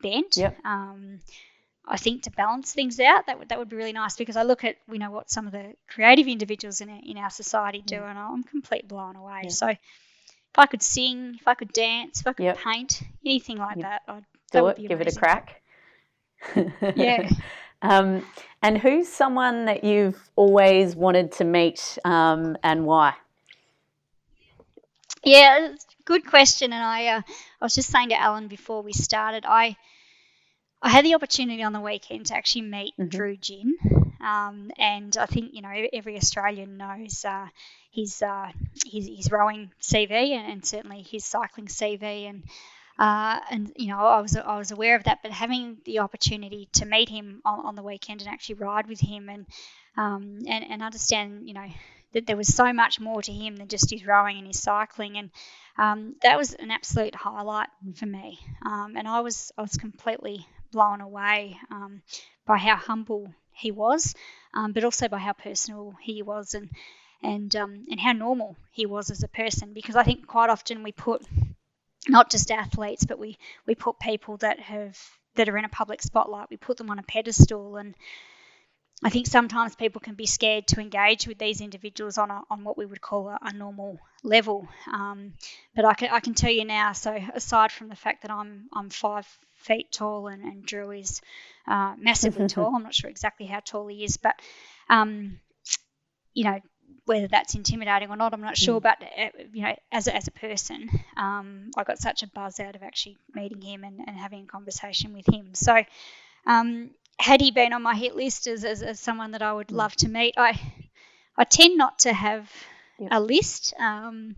[0.00, 0.36] bent.
[0.36, 0.56] Yep.
[0.64, 1.20] Um,
[1.86, 4.44] I think to balance things out, that would that would be really nice because I
[4.44, 7.82] look at you know what some of the creative individuals in our, in our society
[7.84, 9.40] do, and I'm completely blown away.
[9.44, 9.50] Yeah.
[9.50, 9.74] So
[10.52, 12.58] if I could sing, if I could dance, if I could yep.
[12.58, 14.88] paint, anything like that, I'd do it.
[14.88, 15.62] Give it a crack.
[16.96, 17.30] yeah.
[17.82, 18.26] Um,
[18.60, 23.14] and who's someone that you've always wanted to meet, um, and why?
[25.24, 26.72] Yeah, good question.
[26.74, 27.22] And I, uh,
[27.60, 29.78] I was just saying to Alan before we started, I
[30.82, 33.08] I had the opportunity on the weekend to actually meet mm-hmm.
[33.08, 33.76] Drew Ginn.
[34.22, 37.46] Um, and I think, you know, every Australian knows uh,
[37.90, 38.50] his, uh,
[38.86, 42.28] his, his rowing CV and, and, certainly his cycling CV.
[42.28, 42.44] And
[42.98, 46.68] Uh, and you know, I was I was aware of that, but having the opportunity
[46.74, 49.46] to meet him on, on the weekend and actually ride with him and
[49.96, 51.66] um, and and understand, you know,
[52.12, 55.16] that there was so much more to him than just his rowing and his cycling,
[55.16, 55.30] and
[55.78, 58.38] um, that was an absolute highlight for me.
[58.66, 62.02] Um, and I was I was completely blown away um,
[62.46, 64.14] by how humble he was,
[64.54, 66.70] um, but also by how personal he was and
[67.22, 69.72] and um, and how normal he was as a person.
[69.74, 71.22] Because I think quite often we put
[72.08, 74.98] not just athletes, but we we put people that have
[75.34, 76.50] that are in a public spotlight.
[76.50, 77.94] We put them on a pedestal, and
[79.02, 82.64] I think sometimes people can be scared to engage with these individuals on a, on
[82.64, 84.68] what we would call a, a normal level.
[84.92, 85.34] Um,
[85.74, 86.92] but I can I can tell you now.
[86.92, 89.26] So aside from the fact that I'm I'm five
[89.60, 91.20] feet tall and, and Drew is
[91.66, 94.34] uh, massively tall, I'm not sure exactly how tall he is, but
[94.88, 95.38] um,
[96.34, 96.60] you know
[97.04, 98.80] whether that's intimidating or not, I'm not sure.
[98.80, 98.82] Mm.
[98.82, 102.60] But uh, you know, as a, as a person, um, I got such a buzz
[102.60, 105.54] out of actually meeting him and, and having a conversation with him.
[105.54, 105.82] So,
[106.46, 109.72] um, had he been on my hit list as, as, as, someone that I would
[109.72, 110.60] love to meet, I
[111.36, 112.50] I tend not to have
[112.98, 113.08] yep.
[113.12, 113.74] a list.
[113.78, 114.36] Um,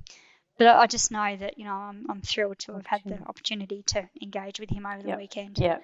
[0.63, 3.83] but I just know that you know I'm, I'm thrilled to have had the opportunity
[3.89, 5.19] to engage with him over the yep.
[5.19, 5.59] weekend.
[5.59, 5.79] Yeah.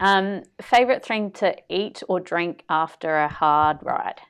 [0.00, 4.20] Um, favorite thing to eat or drink after a hard ride?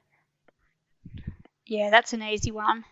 [1.66, 2.84] Yeah, that's an easy one.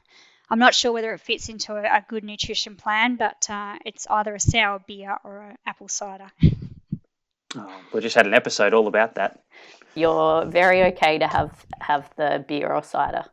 [0.48, 4.06] I'm not sure whether it fits into a, a good nutrition plan, but uh, it's
[4.08, 6.30] either a sour beer or an apple cider.
[7.56, 9.42] Oh, we just had an episode all about that.
[9.96, 13.24] You're very okay to have have the beer or cider.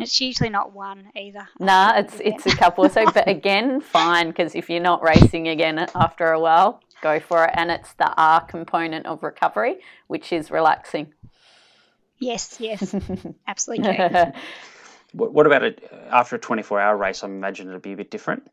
[0.00, 1.46] And it's usually not one either.
[1.58, 2.88] Nah, it's it's a couple.
[2.88, 7.44] So, but again, fine because if you're not racing again after a while, go for
[7.44, 7.50] it.
[7.52, 11.12] And it's the R component of recovery, which is relaxing.
[12.18, 12.94] Yes, yes,
[13.46, 13.94] absolutely.
[15.12, 17.22] what, what about it after a 24 hour race?
[17.22, 18.50] I imagine it'll be a bit different.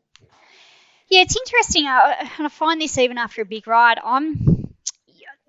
[1.08, 1.86] Yeah, it's interesting.
[1.86, 3.98] I, and I find this even after a big ride.
[4.04, 4.57] I'm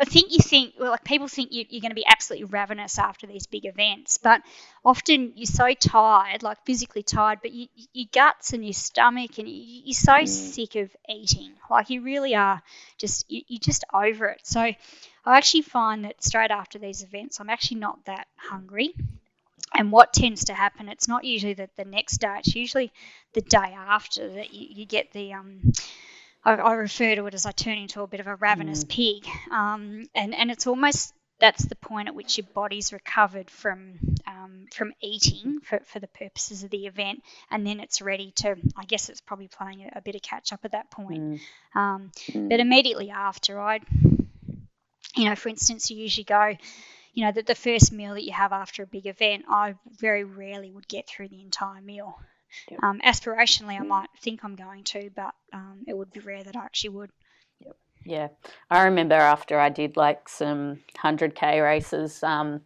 [0.02, 2.98] I think you think, well, like people think you, are going to be absolutely ravenous
[2.98, 4.42] after these big events, but
[4.86, 9.50] often you're so tired, like physically tired, but you, your guts and your stomach, and
[9.50, 10.28] you, are so mm.
[10.28, 11.52] sick of eating.
[11.70, 12.62] Like you really are
[12.98, 14.40] just, you, you're just over it.
[14.44, 14.76] So I
[15.26, 18.94] actually find that straight after these events, I'm actually not that hungry.
[19.74, 22.94] And what tends to happen, it's not usually the, the next day, it's usually
[23.34, 25.74] the day after that you, you get the, um,
[26.50, 28.90] I, I, refer to it as I turn into a bit of a ravenous mm.
[28.90, 34.00] pig, um, and and it's almost that's the point at which your body's recovered from
[34.26, 37.22] um, from eating for, for the purposes of the event,
[37.52, 38.56] and then it's ready to.
[38.76, 41.22] I guess it's probably playing a, a bit of catch up at that point.
[41.22, 41.40] Mm.
[41.76, 42.50] Um, mm.
[42.50, 43.84] But immediately after, I'd,
[45.16, 46.56] you know, for instance, you usually go.
[47.14, 50.24] You know, that the first meal that you have after a big event, I very
[50.24, 52.16] rarely would get through the entire meal.
[52.70, 52.84] Yep.
[52.84, 56.56] Um, aspirationally, I might think I'm going to, but um, it would be rare that
[56.56, 57.12] I actually would.
[57.60, 57.76] Yep.
[58.06, 58.28] Yeah,
[58.70, 62.62] I remember after I did like some 100k races, um,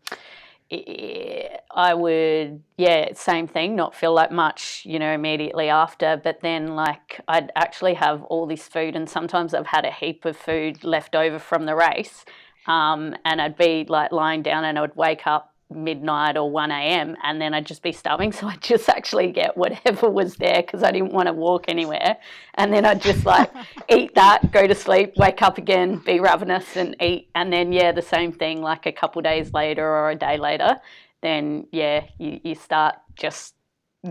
[0.71, 6.19] I would, yeah, same thing, not feel like much, you know, immediately after.
[6.23, 10.25] But then, like, I'd actually have all this food, and sometimes I've had a heap
[10.25, 12.25] of food left over from the race.
[12.65, 16.71] Um, and I'd be like lying down and I would wake up midnight or 1
[16.71, 17.15] a.m.
[17.23, 18.31] and then I'd just be starving.
[18.43, 22.17] So I'd just actually get whatever was there because I didn't want to walk anywhere.
[22.55, 23.51] And then I'd just like
[23.89, 27.29] eat that, go to sleep, wake up again, be ravenous and eat.
[27.35, 30.77] And then, yeah, the same thing like a couple days later or a day later,
[31.21, 33.53] then, yeah, you, you start just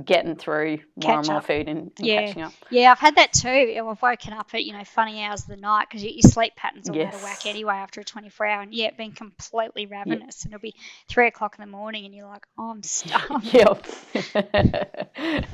[0.05, 1.47] getting through more and more up.
[1.47, 2.27] food and, and, yeah.
[2.27, 2.53] catching up.
[2.71, 3.77] Yeah, I've had that too.
[3.79, 6.89] I've woken up at you know funny hours of the night because your sleep patterns
[6.89, 7.15] are all yes.
[7.15, 10.63] out of whack anyway after a 24 hour, and yeah, being completely ravenous, and it'll
[10.63, 10.75] be
[11.09, 13.41] three o'clock in the morning, and you're like, oh, I'm starving.
[13.53, 13.87] Yep.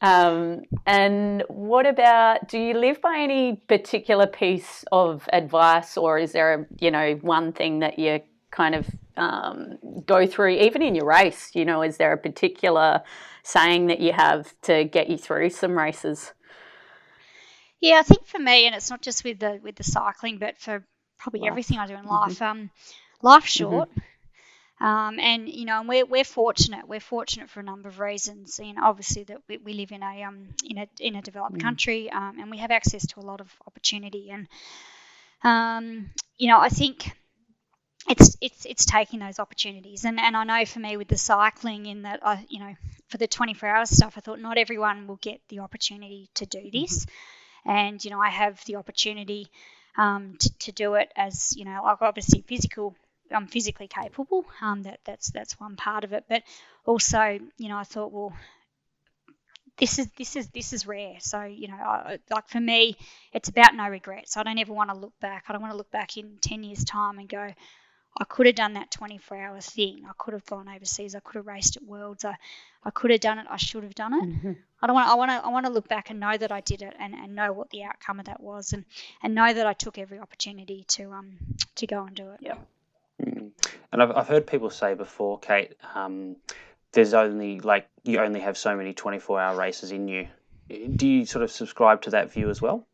[0.00, 2.48] um, and what about?
[2.48, 7.14] Do you live by any particular piece of advice, or is there a you know
[7.22, 11.50] one thing that you kind of um, go through, even in your race?
[11.54, 13.02] You know, is there a particular
[13.44, 16.32] saying that you have to get you through some races?
[17.80, 20.58] Yeah, I think for me, and it's not just with the with the cycling, but
[20.58, 20.84] for
[21.18, 21.50] probably life.
[21.50, 22.08] everything I do in mm-hmm.
[22.08, 22.38] life.
[22.38, 22.44] Mm-hmm.
[22.44, 22.70] Um,
[23.22, 23.90] life short.
[23.90, 24.00] Mm-hmm.
[24.80, 26.88] Um, and you know, and we're, we're fortunate.
[26.88, 28.58] We're fortunate for a number of reasons.
[28.62, 31.56] You know, obviously that we, we live in a um in a in a developed
[31.56, 31.62] mm.
[31.62, 34.30] country, um, and we have access to a lot of opportunity.
[34.30, 34.48] And
[35.44, 37.12] um, you know, I think
[38.08, 40.04] it's it's it's taking those opportunities.
[40.04, 42.74] And and I know for me with the cycling, in that I you know
[43.08, 46.70] for the 24 hour stuff, I thought not everyone will get the opportunity to do
[46.72, 47.06] this.
[47.66, 49.48] And, you know, I have the opportunity
[49.96, 52.94] um, to, to do it as, you know, like obviously physical
[53.30, 54.44] I'm physically capable.
[54.60, 56.42] Um, that that's that's one part of it, but
[56.84, 58.32] also, you know, I thought, well,
[59.78, 61.16] this is this is this is rare.
[61.20, 62.96] So you know, I, like for me,
[63.32, 64.36] it's about no regrets.
[64.36, 65.44] I don't ever want to look back.
[65.48, 67.50] I don't want to look back in ten years' time and go,
[68.16, 70.04] I could have done that 24 hour thing.
[70.08, 71.14] I could have gone overseas.
[71.14, 72.24] I could have raced at Worlds.
[72.24, 72.36] I,
[72.84, 73.46] I could have done it.
[73.50, 74.24] I should have done it.
[74.24, 74.52] Mm-hmm.
[74.80, 75.08] I don't want.
[75.08, 75.46] I want to.
[75.46, 77.70] I want to look back and know that I did it, and, and know what
[77.70, 78.84] the outcome of that was, and,
[79.22, 81.36] and know that I took every opportunity to um
[81.76, 82.38] to go and do it.
[82.40, 82.56] Yeah.
[83.22, 83.50] Mm.
[83.92, 86.36] And I've, I've heard people say before, Kate, um,
[86.92, 90.28] there's only like you only have so many 24 hour races in you.
[90.68, 92.86] Do you sort of subscribe to that view as well?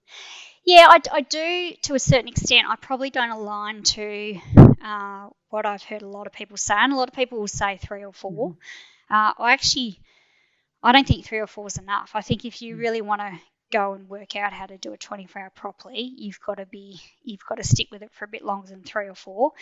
[0.64, 2.66] Yeah, I, I do to a certain extent.
[2.68, 4.38] I probably don't align to
[4.82, 7.48] uh, what I've heard a lot of people say, and a lot of people will
[7.48, 9.14] say three or 4 Mm-hmm.
[9.14, 10.00] Uh, I actually,
[10.82, 12.12] I don't think three or four is enough.
[12.14, 12.80] I think if you Mm.
[12.80, 13.38] really want to
[13.72, 17.00] go and work out how to do a 24 hour properly, you've got to be,
[17.22, 19.52] you've got to stick with it for a bit longer than three or four.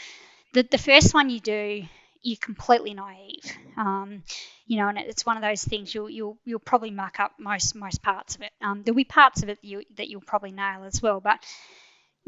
[0.53, 1.85] The the first one you do,
[2.23, 3.45] you're completely naive.
[3.77, 4.23] Um,
[4.67, 7.75] you know, and it's one of those things you'll you'll you'll probably muck up most
[7.75, 8.53] most parts of it.
[8.61, 11.39] Um, there'll be parts of it that you that you'll probably nail as well, but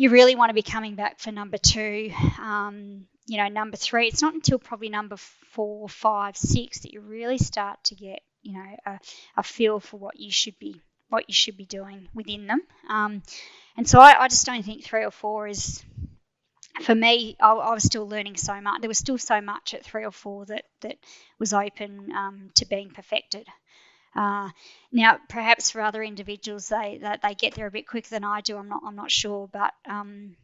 [0.01, 2.11] you really want to be coming back for number two.
[2.41, 4.09] Um, you know, number three.
[4.09, 8.55] It's not until probably number four, five, six that you really start to get you
[8.55, 8.99] know a,
[9.37, 12.63] a feel for what you should be what you should be doing within them.
[12.89, 13.23] Um,
[13.77, 15.85] and so I, I just don't think three or four is
[16.81, 18.81] for me, I, I, was still learning so much.
[18.81, 20.97] There was still so much at three or four that that
[21.39, 23.47] was open um, to being perfected.
[24.15, 24.51] Uh,
[24.93, 28.41] now, perhaps for other individuals, they that they get there a bit quicker than I
[28.41, 28.57] do.
[28.57, 30.37] I'm not I'm not sure, but um,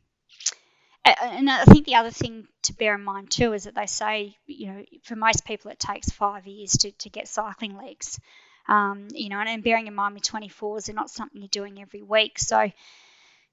[1.04, 4.36] and I think the other thing to bear in mind too is that they say
[4.46, 8.20] you know for most people it takes five years to, to get cycling legs.
[8.68, 11.80] Um, you know, and, and bearing in mind with 24s, they're not something you're doing
[11.80, 12.68] every week, so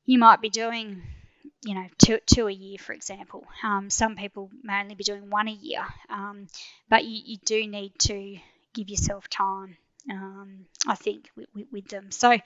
[0.06, 1.04] you might be doing
[1.66, 3.46] you know, two, two a year, for example.
[3.64, 6.48] Um, some people may only be doing one a year, um,
[6.90, 8.38] but you, you do need to
[8.74, 9.78] give yourself time,
[10.10, 12.12] um, I think, with, with, with, them.
[12.12, 12.38] So,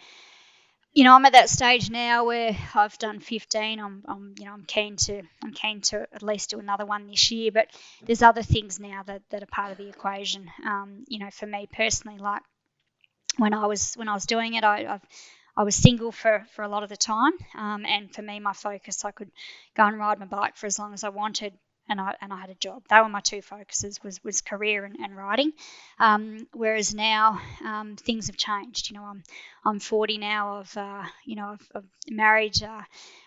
[0.93, 3.79] you know, I'm at that stage now where I've done 15.
[3.79, 7.07] I'm, I'm, you know, I'm keen to, I'm keen to at least do another one
[7.07, 7.51] this year.
[7.51, 7.67] But
[8.05, 10.49] there's other things now that, that are part of the equation.
[10.65, 12.41] Um, you know, for me personally, like
[13.38, 15.01] when I was when I was doing it, I, I've
[15.57, 18.53] I was single for, for a lot of the time, um, and for me, my
[18.53, 19.31] focus, I could
[19.75, 21.51] go and ride my bike for as long as I wanted,
[21.89, 22.84] and I and I had a job.
[22.89, 25.53] They were my two focuses was was career and, and riding.
[25.99, 28.89] Um, whereas now um, things have changed.
[28.89, 29.23] You know, I'm
[29.65, 30.59] I'm 40 now.
[30.59, 32.81] I've uh, you know I've, I've married uh,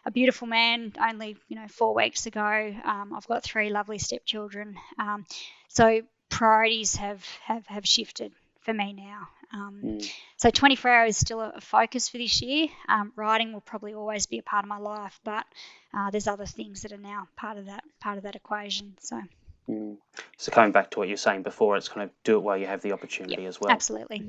[0.04, 2.74] a beautiful man only you know four weeks ago.
[2.84, 4.76] Um, I've got three lovely stepchildren.
[4.98, 5.26] Um,
[5.68, 8.32] so priorities have, have have shifted
[8.70, 9.28] for me now.
[9.52, 10.12] Um, mm.
[10.36, 12.68] So 24 hours is still a, focus for this year.
[12.88, 15.44] Um, riding will probably always be a part of my life, but
[15.92, 18.94] uh, there's other things that are now part of that part of that equation.
[19.00, 19.20] So.
[19.68, 19.96] Mm.
[20.36, 22.66] So coming back to what you're saying before, it's kind of do it while you
[22.66, 23.70] have the opportunity yep, as well.
[23.70, 24.28] Absolutely.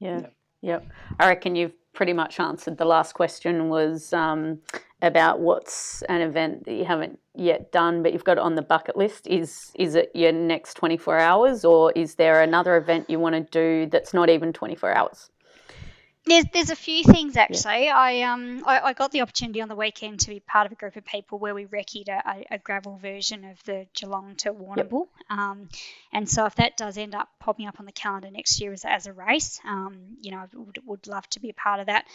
[0.00, 0.20] Yeah.
[0.20, 0.32] Yep.
[0.62, 0.86] yep.
[1.18, 4.60] I reckon you've pretty much answered the last question was um,
[5.02, 8.62] about what's an event that you haven't yet done but you've got it on the
[8.62, 13.20] bucket list is is it your next 24 hours or is there another event you
[13.20, 15.30] want to do that's not even 24 hours
[16.26, 17.84] there's there's a few things actually.
[17.84, 17.96] Yeah.
[17.96, 20.74] I um I, I, got the opportunity on the weekend to be part of a
[20.74, 25.06] group of people where we recce'd a, a gravel version of the Geelong to Warrnambool.
[25.30, 25.38] Yep.
[25.38, 25.68] Um,
[26.12, 28.84] and so if that does end up popping up on the calendar next year as,
[28.84, 31.86] as a race, um, you know, I would, would love to be a part of
[31.86, 32.06] that.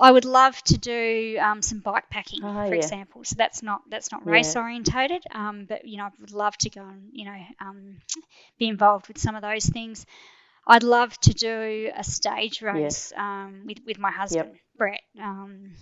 [0.00, 2.80] I would love to do um, some bike packing, oh, for yeah.
[2.80, 3.22] example.
[3.24, 4.62] So that's not that's not race yeah.
[4.62, 7.98] orientated, um, but you know I would love to go and you know um,
[8.58, 10.06] be involved with some of those things.
[10.66, 13.44] I'd love to do a stage race yeah.
[13.44, 14.60] um, with with my husband yep.
[14.76, 15.00] Brett.
[15.20, 15.72] Um,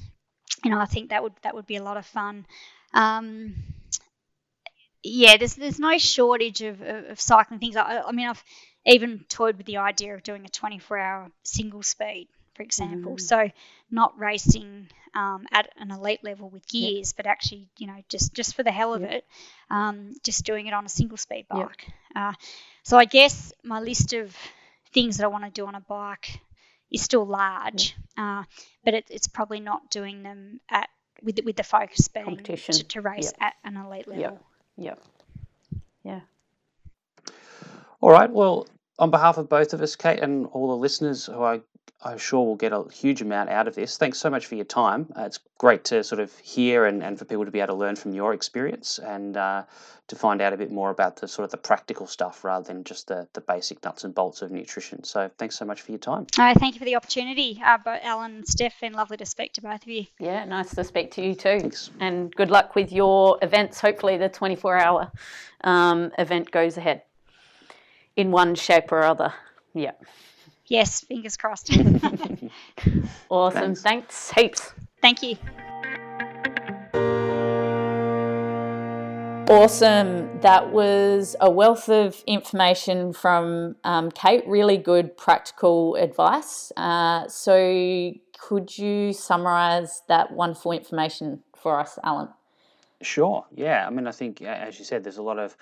[0.65, 2.47] you know, I think that would that would be a lot of fun.
[2.95, 3.55] Um,
[5.03, 7.77] yeah, there's there's no shortage of, of, of cycling things.
[7.77, 8.43] I, I, mean, I've
[8.86, 12.28] even toyed with the idea of doing a 24-hour single speed,
[12.59, 13.12] for example.
[13.12, 13.20] Mm.
[13.20, 13.51] So
[13.89, 17.16] not racing um, at an elite level with gears, yep.
[17.16, 19.12] but actually, you know, just just for the hell of yep.
[19.12, 19.24] it,
[19.70, 21.86] um, just doing it on a single speed bike.
[21.86, 21.94] Yep.
[22.16, 22.32] Uh,
[22.82, 24.36] so I guess my list of
[24.93, 26.40] things that I want to do on a bike
[26.90, 28.40] is still large, yeah.
[28.40, 28.44] uh,
[28.85, 30.89] but it, it's probably not doing them at
[31.22, 32.74] with the, with the focus being Competition.
[32.74, 34.40] To, to race at an elite level.
[34.76, 35.01] Yep.
[36.02, 36.20] Yeah.
[38.01, 38.30] All right.
[38.30, 38.66] Well,
[38.98, 41.60] on behalf of both of us, Kate, and all the listeners who I
[42.05, 43.97] I'm sure we'll get a huge amount out of this.
[43.97, 45.12] Thanks so much for your time.
[45.16, 47.79] Uh, it's great to sort of hear and, and for people to be able to
[47.79, 49.65] learn from your experience and uh,
[50.07, 52.85] to find out a bit more about the sort of the practical stuff rather than
[52.85, 55.03] just the, the basic nuts and bolts of nutrition.
[55.03, 56.29] So thanks so much for your time.
[56.39, 57.61] Uh, thank you for the opportunity.
[57.65, 60.07] Uh, but Alan and Steph, been lovely to speak to both of you.
[60.20, 61.59] Yeah, nice to speak to you too.
[61.59, 61.91] Thanks.
[61.99, 63.81] And good luck with your events.
[63.81, 65.11] Hopefully the 24 hour
[65.65, 67.03] um, event goes ahead
[68.15, 69.35] in one shape or other.
[69.75, 69.93] Yeah.
[70.69, 71.70] Yes, fingers crossed.
[73.31, 73.74] awesome.
[73.74, 73.82] Thanks.
[73.82, 74.73] Thanks heaps.
[75.01, 75.36] Thank you.
[79.51, 80.40] Awesome.
[80.40, 84.45] That was a wealth of information from um, Kate.
[84.47, 86.70] Really good practical advice.
[86.77, 92.28] Uh, so, could you summarize that wonderful information for us, Alan?
[93.01, 93.47] Sure.
[93.55, 93.86] Yeah.
[93.86, 95.57] I mean, I think, as you said, there's a lot of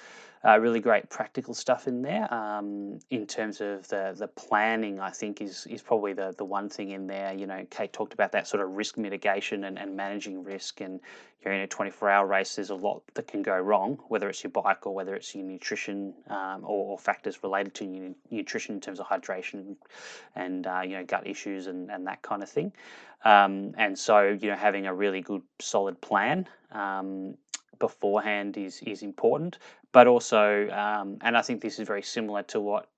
[0.46, 2.32] uh, really great practical stuff in there.
[2.32, 6.68] Um, in terms of the the planning, I think is is probably the the one
[6.68, 7.34] thing in there.
[7.34, 10.80] You know, Kate talked about that sort of risk mitigation and, and managing risk.
[10.80, 11.00] And
[11.46, 14.42] you're in a 24 hour race, there's a lot that can go wrong, whether it's
[14.42, 18.74] your bike or whether it's your nutrition um, or, or, factors related to your nutrition
[18.74, 19.76] in terms of hydration
[20.34, 22.72] and uh, you know gut issues and, and that kind of thing.
[23.24, 27.36] Um, and so you know having a really good solid plan um,
[27.78, 29.58] beforehand is is important,
[29.92, 32.88] but also, um, and I think this is very similar to what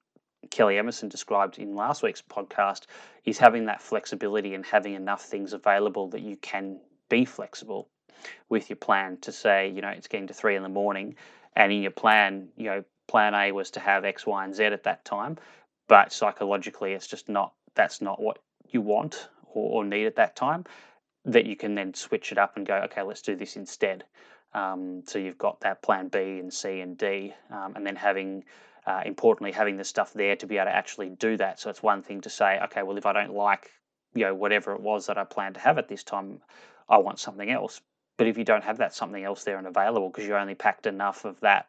[0.50, 2.86] Kelly Emerson described in last week's podcast,
[3.24, 7.88] is having that flexibility and having enough things available that you can be flexible
[8.48, 11.14] with your plan to say, you know, it's getting to three in the morning,
[11.56, 14.64] and in your plan, you know, plan A was to have X, Y, and Z
[14.64, 15.38] at that time,
[15.88, 18.38] but psychologically, it's just not that's not what
[18.70, 20.64] you want or, or need at that time.
[21.24, 24.04] That you can then switch it up and go, okay, let's do this instead.
[24.54, 28.44] Um, so you've got that plan B and C and D, um, and then having,
[28.86, 31.60] uh, importantly, having the stuff there to be able to actually do that.
[31.60, 33.70] So it's one thing to say, okay, well, if I don't like,
[34.14, 36.40] you know, whatever it was that I planned to have at this time,
[36.88, 37.80] I want something else.
[38.16, 40.86] But if you don't have that something else there and available because you only packed
[40.86, 41.68] enough of that,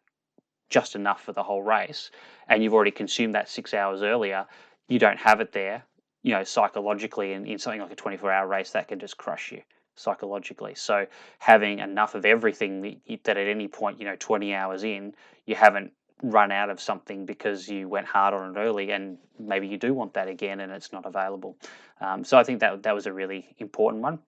[0.70, 2.12] just enough for the whole race,
[2.48, 4.46] and you've already consumed that six hours earlier,
[4.88, 5.84] you don't have it there.
[6.24, 9.52] You know, psychologically, in, in something like a 24 hour race, that can just crush
[9.52, 9.62] you
[10.00, 10.76] psychologically.
[10.76, 11.06] So
[11.40, 12.82] having enough of everything
[13.24, 15.14] that, at any point, you know, 20 hours in,
[15.46, 19.68] you haven't run out of something because you went hard on it early and maybe
[19.68, 21.56] you do want that again and it's not available.
[22.02, 24.20] Um, so I think that that was a really important one.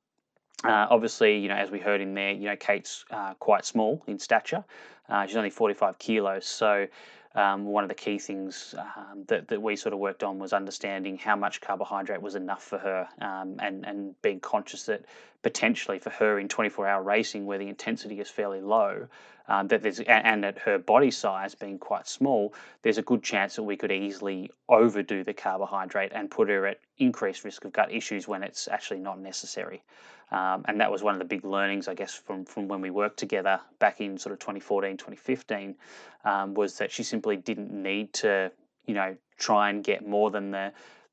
[0.64, 4.03] Uh, obviously, you know, as we heard in there, you know, Kate's uh, quite small
[4.07, 4.64] in stature.
[5.10, 6.45] Uh, she's only 45 kilos.
[6.45, 6.88] So
[7.35, 10.53] um, one of the key things um, that, that we sort of worked on was
[10.53, 15.06] understanding how much carbohydrate was enough for her um, and, and being conscious that
[15.43, 19.07] potentially for her in 24 hour racing where the intensity is fairly low
[19.47, 22.53] um, that there's and at her body size being quite small
[22.84, 26.80] there's a good chance that we could easily overdo the carbohydrate and put her at
[26.97, 29.81] increased risk of gut issues when it's actually not necessary.
[30.31, 32.89] Um, and that was one of the big learnings, I guess, from, from when we
[32.89, 35.76] worked together back in sort of 2014, 2015,
[36.23, 38.49] um, was that she simply didn't need to,
[38.85, 40.72] you know, try and get more than the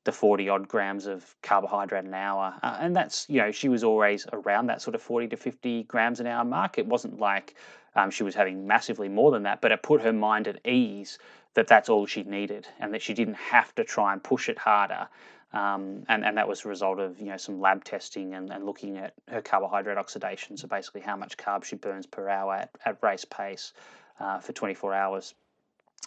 [0.09, 2.55] the 40 odd grams of carbohydrate an hour.
[2.63, 5.83] Uh, and that's, you know, she was always around that sort of 40 to 50
[5.83, 6.79] grams an hour mark.
[6.79, 7.53] It wasn't like
[7.95, 11.19] um, she was having massively more than that, but it put her mind at ease
[11.53, 14.57] that that's all she needed and that she didn't have to try and push it
[14.57, 15.07] harder
[15.51, 18.65] um, and, and that was a result of you know some lab testing and, and
[18.65, 22.69] looking at her carbohydrate oxidation, so basically how much carbs she burns per hour at,
[22.85, 23.73] at race pace
[24.19, 25.33] uh, for 24 hours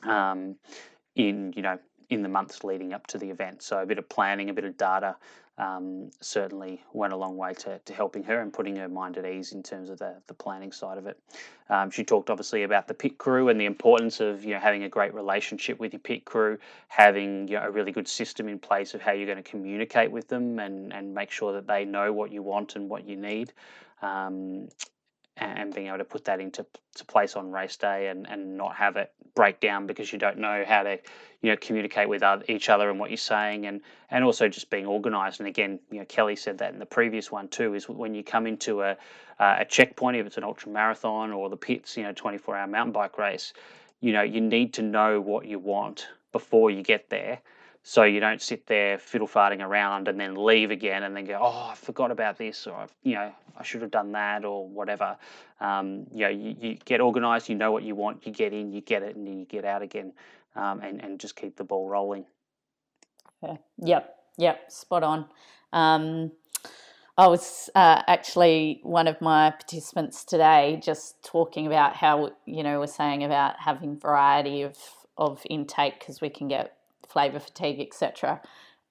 [0.05, 0.55] um,
[1.17, 1.77] in you know
[2.11, 3.63] in the months leading up to the event.
[3.63, 5.17] So a bit of planning, a bit of data,
[5.59, 9.27] um, certainly went a long way to, to helping her and putting her mind at
[9.27, 11.19] ease in terms of the, the planning side of it.
[11.69, 14.85] Um, she talked obviously about the pit crew and the importance of you know having
[14.85, 16.59] a great relationship with your pit crew,
[16.89, 20.11] having you know, a really good system in place of how you're going to communicate
[20.11, 23.17] with them and, and make sure that they know what you want and what you
[23.17, 23.53] need.
[24.01, 24.69] Um,
[25.37, 26.65] and being able to put that into
[26.95, 30.37] to place on race day and, and not have it break down because you don't
[30.37, 30.99] know how to
[31.41, 33.67] you know communicate with other, each other and what you're saying.
[33.67, 33.81] And
[34.11, 35.41] and also just being organized.
[35.41, 38.23] And again you know Kelly said that in the previous one too is when you
[38.23, 38.97] come into a
[39.39, 42.93] a checkpoint if it's an ultra marathon or the pits you know 24 hour mountain
[42.93, 43.53] bike race
[44.01, 47.41] you know you need to know what you want before you get there
[47.85, 51.39] so you don't sit there fiddle farting around and then leave again and then go,
[51.41, 55.17] oh, I forgot about this, or you know, I should have done that, or whatever.
[55.61, 58.73] Um, you know, you, you, get organised, you know what you want, you get in,
[58.73, 60.13] you get it, and then you get out again,
[60.55, 62.25] um, and and just keep the ball rolling.
[63.43, 63.57] Yeah.
[63.79, 64.17] Yep.
[64.39, 64.71] Yep.
[64.71, 65.27] Spot on.
[65.73, 66.33] Um,
[67.19, 72.79] I was uh, actually one of my participants today, just talking about how you know
[72.79, 74.79] we're saying about having variety of
[75.19, 76.77] of intake because we can get
[77.13, 78.41] flavour fatigue, etc.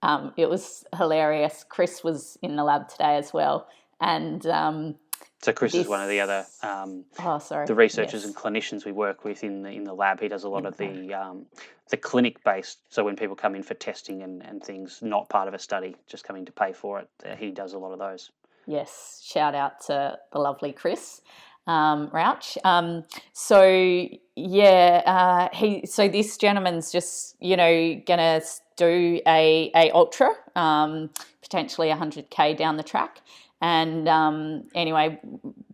[0.02, 1.66] Um, it was hilarious.
[1.68, 3.68] Chris was in the lab today as well,
[4.00, 4.96] and um,
[5.42, 5.82] so Chris this...
[5.82, 7.66] is one of the other um, oh, sorry.
[7.66, 8.26] the researchers yes.
[8.26, 10.20] and clinicians we work with in the in the lab.
[10.20, 10.88] He does a lot okay.
[10.88, 11.46] of the um,
[11.90, 12.80] the clinic based.
[12.90, 15.96] So when people come in for testing and, and things, not part of a study,
[16.08, 18.32] just coming to pay for it, uh, he does a lot of those.
[18.68, 21.22] Yes, shout out to the lovely Chris.
[21.68, 22.58] Um, Rauch.
[22.64, 25.86] Um, so yeah, uh, he.
[25.86, 28.42] So this gentleman's just you know gonna
[28.78, 31.10] do a a ultra, um,
[31.42, 33.22] potentially hundred k down the track,
[33.62, 35.20] and um, anyway,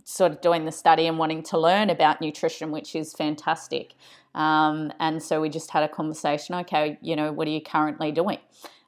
[0.03, 3.93] sort of doing the study and wanting to learn about nutrition, which is fantastic.
[4.35, 6.55] Um, and so we just had a conversation.
[6.55, 8.39] Okay, you know, what are you currently doing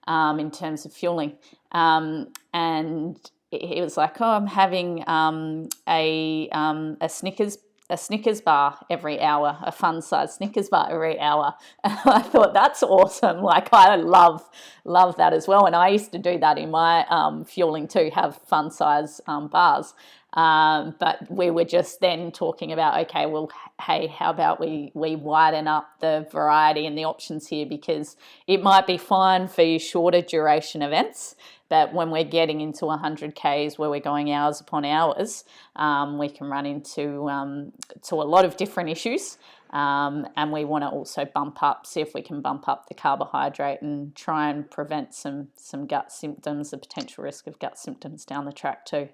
[0.07, 1.37] um, in terms of fueling?
[1.71, 3.17] Um, and
[3.51, 7.57] he was like, "Oh, I'm having um, a um, a Snickers
[7.91, 12.53] a Snickers bar every hour, a fun size Snickers bar every hour." And I thought
[12.53, 13.41] that's awesome.
[13.41, 14.47] Like I love
[14.85, 15.65] love that as well.
[15.65, 19.47] And I used to do that in my um, fueling too, have fun size um,
[19.47, 19.93] bars.
[20.33, 23.49] Um, but we were just then talking about, okay, well,
[23.81, 28.15] hey, how about we we widen up the variety and the options here because
[28.45, 31.35] it might be fine for your shorter duration events,
[31.69, 36.27] but when we're getting into 100 k's where we're going hours upon hours, um, we
[36.27, 37.71] can run into um,
[38.03, 39.37] to a lot of different issues.
[39.69, 42.95] Um, and we want to also bump up, see if we can bump up the
[42.95, 48.25] carbohydrate and try and prevent some some gut symptoms, the potential risk of gut symptoms
[48.25, 49.09] down the track too.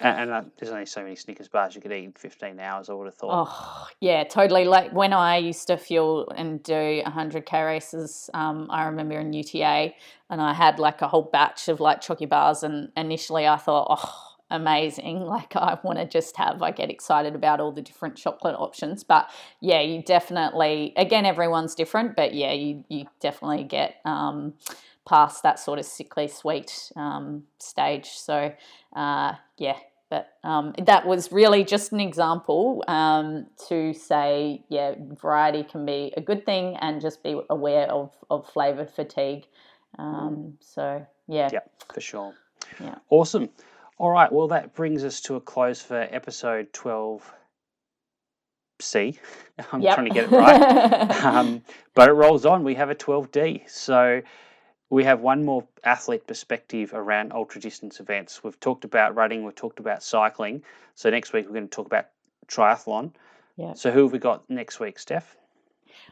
[0.00, 2.88] And, and uh, there's only so many Snickers bars you could eat in 15 hours,
[2.88, 3.48] I would have thought.
[3.48, 4.64] Oh, yeah, totally.
[4.64, 9.92] Like when I used to fuel and do 100k races, um, I remember in UTA,
[10.30, 12.62] and I had like a whole batch of like chocky bars.
[12.62, 15.20] And initially I thought, oh, amazing.
[15.34, 19.02] Like I want to just have, I get excited about all the different chocolate options.
[19.02, 19.30] But
[19.60, 24.54] yeah, you definitely, again, everyone's different, but yeah, you, you definitely get um,
[25.06, 28.08] past that sort of sickly sweet um, stage.
[28.08, 28.52] So
[28.94, 29.76] uh, yeah,
[30.10, 36.12] but um, that was really just an example um, to say, yeah, variety can be
[36.16, 39.46] a good thing and just be aware of, of flavour fatigue.
[39.98, 41.48] Um, so, yeah.
[41.52, 41.60] Yeah,
[41.92, 42.34] for sure.
[42.80, 42.96] Yeah.
[43.10, 43.48] Awesome.
[43.98, 44.30] All right.
[44.30, 47.22] Well, that brings us to a close for episode 12C.
[49.72, 49.94] I'm Yep.
[49.94, 51.24] trying to get it right.
[51.24, 51.62] um,
[51.94, 52.62] but it rolls on.
[52.62, 53.68] We have a 12D.
[53.70, 54.20] So
[54.94, 58.44] we have one more athlete perspective around ultra distance events.
[58.44, 60.62] We've talked about running, we've talked about cycling.
[60.94, 62.06] So next week we're going to talk about
[62.46, 63.12] triathlon.
[63.56, 63.72] Yeah.
[63.74, 65.36] So who have we got next week, Steph?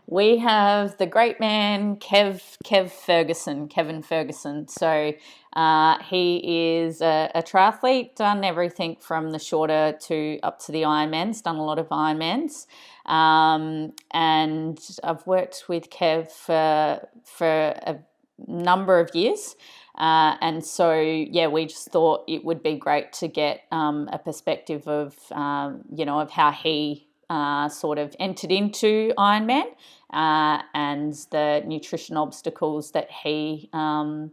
[0.09, 4.67] We have the great man Kev Kev Ferguson, Kevin Ferguson.
[4.67, 5.13] So
[5.53, 10.83] uh, he is a, a triathlete, done everything from the shorter to up to the
[10.83, 12.67] Ironmans, done a lot of Ironmans.
[13.07, 17.99] Um, and I've worked with Kev for for a
[18.47, 19.56] number of years.
[19.98, 24.19] Uh, and so, yeah, we just thought it would be great to get um, a
[24.19, 29.66] perspective of, um, you know, of how he uh, sort of entered into Ironman
[30.12, 34.32] uh, and the nutrition obstacles that he um,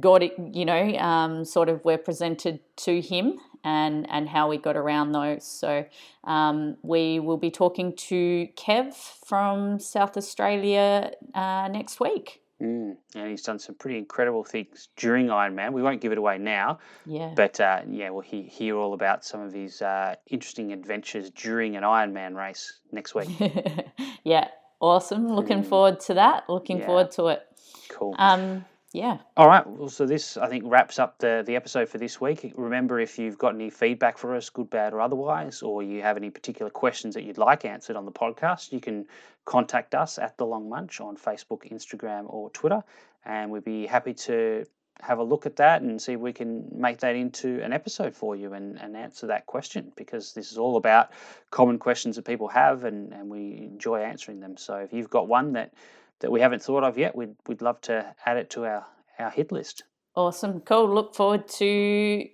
[0.00, 4.58] got, it, you know, um, sort of were presented to him and, and how we
[4.58, 5.44] got around those.
[5.44, 5.86] So
[6.24, 12.42] um, we will be talking to Kev from South Australia uh, next week.
[12.60, 15.72] Mm, and he's done some pretty incredible things during Ironman.
[15.72, 17.32] We won't give it away now, Yeah.
[17.36, 21.76] but uh, yeah, we'll he- hear all about some of his uh, interesting adventures during
[21.76, 23.28] an Ironman race next week.
[24.24, 24.48] yeah,
[24.80, 25.28] awesome.
[25.28, 26.48] Looking forward to that.
[26.48, 26.86] Looking Yeah.
[26.86, 27.46] forward to it.
[27.90, 28.16] Cool.
[28.18, 29.18] Um, yeah.
[29.36, 29.66] All right.
[29.66, 32.52] Well, so this I think wraps up the the episode for this week.
[32.56, 36.16] Remember, if you've got any feedback for us, good, bad, or otherwise, or you have
[36.16, 39.06] any particular questions that you'd like answered on the podcast, you can
[39.44, 42.82] contact us at the Long Munch on Facebook, Instagram, or Twitter,
[43.26, 44.64] and we'd be happy to
[45.00, 48.16] have a look at that and see if we can make that into an episode
[48.16, 51.10] for you and, and answer that question because this is all about
[51.50, 54.56] common questions that people have and, and we enjoy answering them.
[54.56, 55.72] So if you've got one that
[56.20, 58.86] that we haven't thought of yet, we'd, we'd love to add it to our,
[59.18, 59.84] our hit list.
[60.14, 60.60] Awesome.
[60.60, 60.92] Cool.
[60.92, 62.24] Look forward to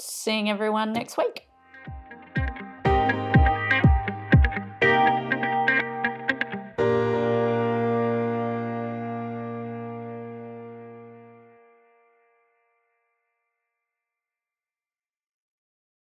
[0.00, 1.48] seeing everyone next week.